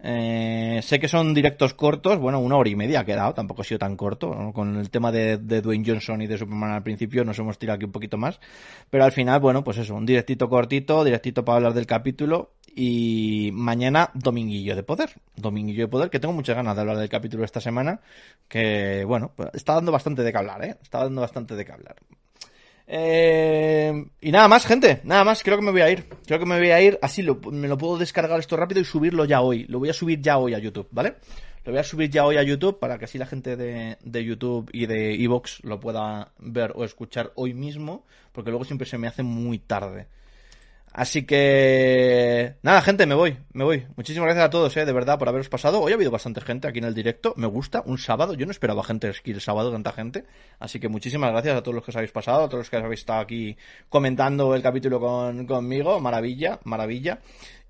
eh, 0.00 0.80
sé 0.82 1.00
que 1.00 1.08
son 1.08 1.34
directos 1.34 1.74
cortos, 1.74 2.18
bueno, 2.18 2.38
una 2.38 2.56
hora 2.56 2.68
y 2.68 2.76
media 2.76 3.00
ha 3.00 3.04
quedado, 3.04 3.34
tampoco 3.34 3.62
ha 3.62 3.64
sido 3.64 3.78
tan 3.78 3.96
corto. 3.96 4.52
Con 4.54 4.76
el 4.76 4.90
tema 4.90 5.10
de, 5.10 5.38
de, 5.38 5.60
Dwayne 5.60 5.84
Johnson 5.84 6.22
y 6.22 6.26
de 6.26 6.38
Superman 6.38 6.70
al 6.70 6.82
principio 6.82 7.24
nos 7.24 7.38
hemos 7.38 7.58
tirado 7.58 7.76
aquí 7.76 7.84
un 7.84 7.92
poquito 7.92 8.16
más. 8.16 8.38
Pero 8.90 9.04
al 9.04 9.12
final, 9.12 9.40
bueno, 9.40 9.64
pues 9.64 9.78
eso, 9.78 9.94
un 9.94 10.06
directito 10.06 10.48
cortito, 10.48 11.04
directito 11.04 11.44
para 11.44 11.56
hablar 11.56 11.74
del 11.74 11.86
capítulo. 11.86 12.52
Y 12.74 13.50
mañana, 13.54 14.10
dominguillo 14.14 14.76
de 14.76 14.84
poder. 14.84 15.10
Dominguillo 15.34 15.84
de 15.84 15.88
poder, 15.88 16.10
que 16.10 16.20
tengo 16.20 16.32
muchas 16.34 16.54
ganas 16.54 16.76
de 16.76 16.82
hablar 16.82 16.98
del 16.98 17.08
capítulo 17.08 17.44
esta 17.44 17.60
semana. 17.60 18.00
Que, 18.46 19.04
bueno, 19.04 19.32
pues 19.34 19.50
está 19.54 19.74
dando 19.74 19.90
bastante 19.90 20.22
de 20.22 20.30
qué 20.30 20.38
hablar, 20.38 20.64
¿eh? 20.64 20.76
Está 20.80 20.98
dando 21.02 21.22
bastante 21.22 21.56
de 21.56 21.64
qué 21.64 21.72
hablar. 21.72 21.96
Eh, 22.90 24.06
y 24.22 24.32
nada 24.32 24.48
más, 24.48 24.64
gente, 24.64 25.00
nada 25.04 25.22
más, 25.22 25.42
creo 25.42 25.58
que 25.58 25.64
me 25.64 25.70
voy 25.70 25.82
a 25.82 25.90
ir. 25.90 26.06
Creo 26.26 26.38
que 26.38 26.46
me 26.46 26.58
voy 26.58 26.70
a 26.70 26.80
ir, 26.80 26.98
así 27.02 27.22
lo, 27.22 27.36
me 27.36 27.68
lo 27.68 27.76
puedo 27.76 27.98
descargar 27.98 28.40
esto 28.40 28.56
rápido 28.56 28.80
y 28.80 28.84
subirlo 28.84 29.26
ya 29.26 29.42
hoy. 29.42 29.66
Lo 29.68 29.78
voy 29.78 29.90
a 29.90 29.92
subir 29.92 30.20
ya 30.22 30.38
hoy 30.38 30.54
a 30.54 30.58
YouTube, 30.58 30.88
¿vale? 30.90 31.16
Lo 31.64 31.72
voy 31.72 31.80
a 31.80 31.84
subir 31.84 32.08
ya 32.08 32.24
hoy 32.24 32.38
a 32.38 32.42
YouTube 32.42 32.78
para 32.78 32.98
que 32.98 33.04
así 33.04 33.18
la 33.18 33.26
gente 33.26 33.56
de, 33.56 33.98
de 34.02 34.24
YouTube 34.24 34.70
y 34.72 34.86
de 34.86 35.22
Evox 35.22 35.62
lo 35.64 35.78
pueda 35.78 36.32
ver 36.38 36.72
o 36.74 36.84
escuchar 36.84 37.30
hoy 37.34 37.52
mismo, 37.52 38.06
porque 38.32 38.50
luego 38.50 38.64
siempre 38.64 38.86
se 38.86 38.96
me 38.96 39.06
hace 39.06 39.22
muy 39.22 39.58
tarde. 39.58 40.06
Así 40.98 41.24
que 41.24 42.56
nada, 42.60 42.82
gente, 42.82 43.06
me 43.06 43.14
voy, 43.14 43.36
me 43.52 43.62
voy. 43.62 43.86
Muchísimas 43.94 44.26
gracias 44.26 44.46
a 44.46 44.50
todos, 44.50 44.76
eh, 44.76 44.84
de 44.84 44.92
verdad, 44.92 45.16
por 45.16 45.28
haberos 45.28 45.48
pasado. 45.48 45.80
Hoy 45.80 45.92
ha 45.92 45.94
habido 45.94 46.10
bastante 46.10 46.40
gente 46.40 46.66
aquí 46.66 46.80
en 46.80 46.86
el 46.86 46.94
directo. 46.94 47.34
Me 47.36 47.46
gusta, 47.46 47.84
un 47.86 47.98
sábado. 47.98 48.34
Yo 48.34 48.46
no 48.46 48.50
esperaba 48.50 48.82
gente 48.82 49.06
el 49.06 49.40
sábado, 49.40 49.70
tanta 49.70 49.92
gente. 49.92 50.24
Así 50.58 50.80
que 50.80 50.88
muchísimas 50.88 51.30
gracias 51.30 51.56
a 51.56 51.62
todos 51.62 51.76
los 51.76 51.84
que 51.84 51.92
os 51.92 51.96
habéis 51.96 52.10
pasado, 52.10 52.42
a 52.42 52.48
todos 52.48 52.62
los 52.62 52.70
que 52.70 52.78
habéis 52.78 52.98
estado 52.98 53.20
aquí 53.20 53.56
comentando 53.88 54.56
el 54.56 54.60
capítulo 54.60 54.98
con, 54.98 55.46
conmigo. 55.46 56.00
Maravilla, 56.00 56.58
maravilla. 56.64 57.20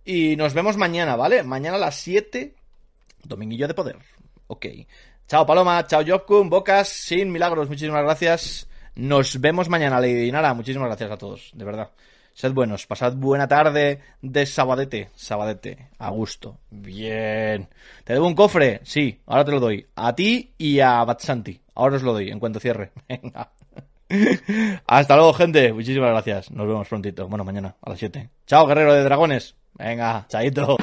Y 0.06 0.34
nos 0.36 0.54
vemos 0.54 0.78
mañana, 0.78 1.14
¿vale? 1.14 1.42
Mañana 1.42 1.76
a 1.76 1.80
las 1.80 1.96
7, 1.96 2.54
Dominguillo 3.24 3.68
de 3.68 3.74
Poder. 3.74 3.96
Ok. 4.46 4.64
Chao 5.26 5.44
Paloma, 5.44 5.86
chao 5.86 6.02
Jobkun, 6.02 6.48
Bocas, 6.48 6.88
sin 6.88 7.30
milagros, 7.30 7.68
muchísimas 7.68 8.04
gracias. 8.04 8.66
Nos 8.94 9.38
vemos 9.38 9.68
mañana, 9.68 10.00
Lady 10.00 10.14
Dinara. 10.14 10.54
Muchísimas 10.54 10.88
gracias 10.88 11.10
a 11.10 11.18
todos, 11.18 11.50
de 11.52 11.64
verdad. 11.66 11.90
Sed 12.38 12.52
buenos, 12.52 12.86
pasad 12.86 13.14
buena 13.16 13.48
tarde 13.48 13.98
de 14.22 14.46
sabadete, 14.46 15.08
sabadete, 15.16 15.88
a 15.98 16.10
gusto. 16.10 16.58
Bien. 16.70 17.68
¿Te 18.04 18.12
debo 18.12 18.28
un 18.28 18.36
cofre? 18.36 18.78
Sí, 18.84 19.18
ahora 19.26 19.44
te 19.44 19.50
lo 19.50 19.58
doy. 19.58 19.84
A 19.96 20.14
ti 20.14 20.52
y 20.56 20.78
a 20.78 21.02
Batsanti. 21.02 21.60
Ahora 21.74 21.96
os 21.96 22.04
lo 22.04 22.12
doy 22.12 22.30
en 22.30 22.38
cuanto 22.38 22.60
cierre. 22.60 22.92
Venga. 23.08 23.50
Hasta 24.86 25.16
luego, 25.16 25.32
gente. 25.32 25.72
Muchísimas 25.72 26.10
gracias. 26.10 26.52
Nos 26.52 26.68
vemos 26.68 26.86
prontito. 26.86 27.26
Bueno, 27.26 27.42
mañana 27.42 27.74
a 27.82 27.90
las 27.90 27.98
7. 27.98 28.30
Chao, 28.46 28.68
guerrero 28.68 28.94
de 28.94 29.02
dragones. 29.02 29.56
Venga, 29.74 30.24
chaito. 30.28 30.76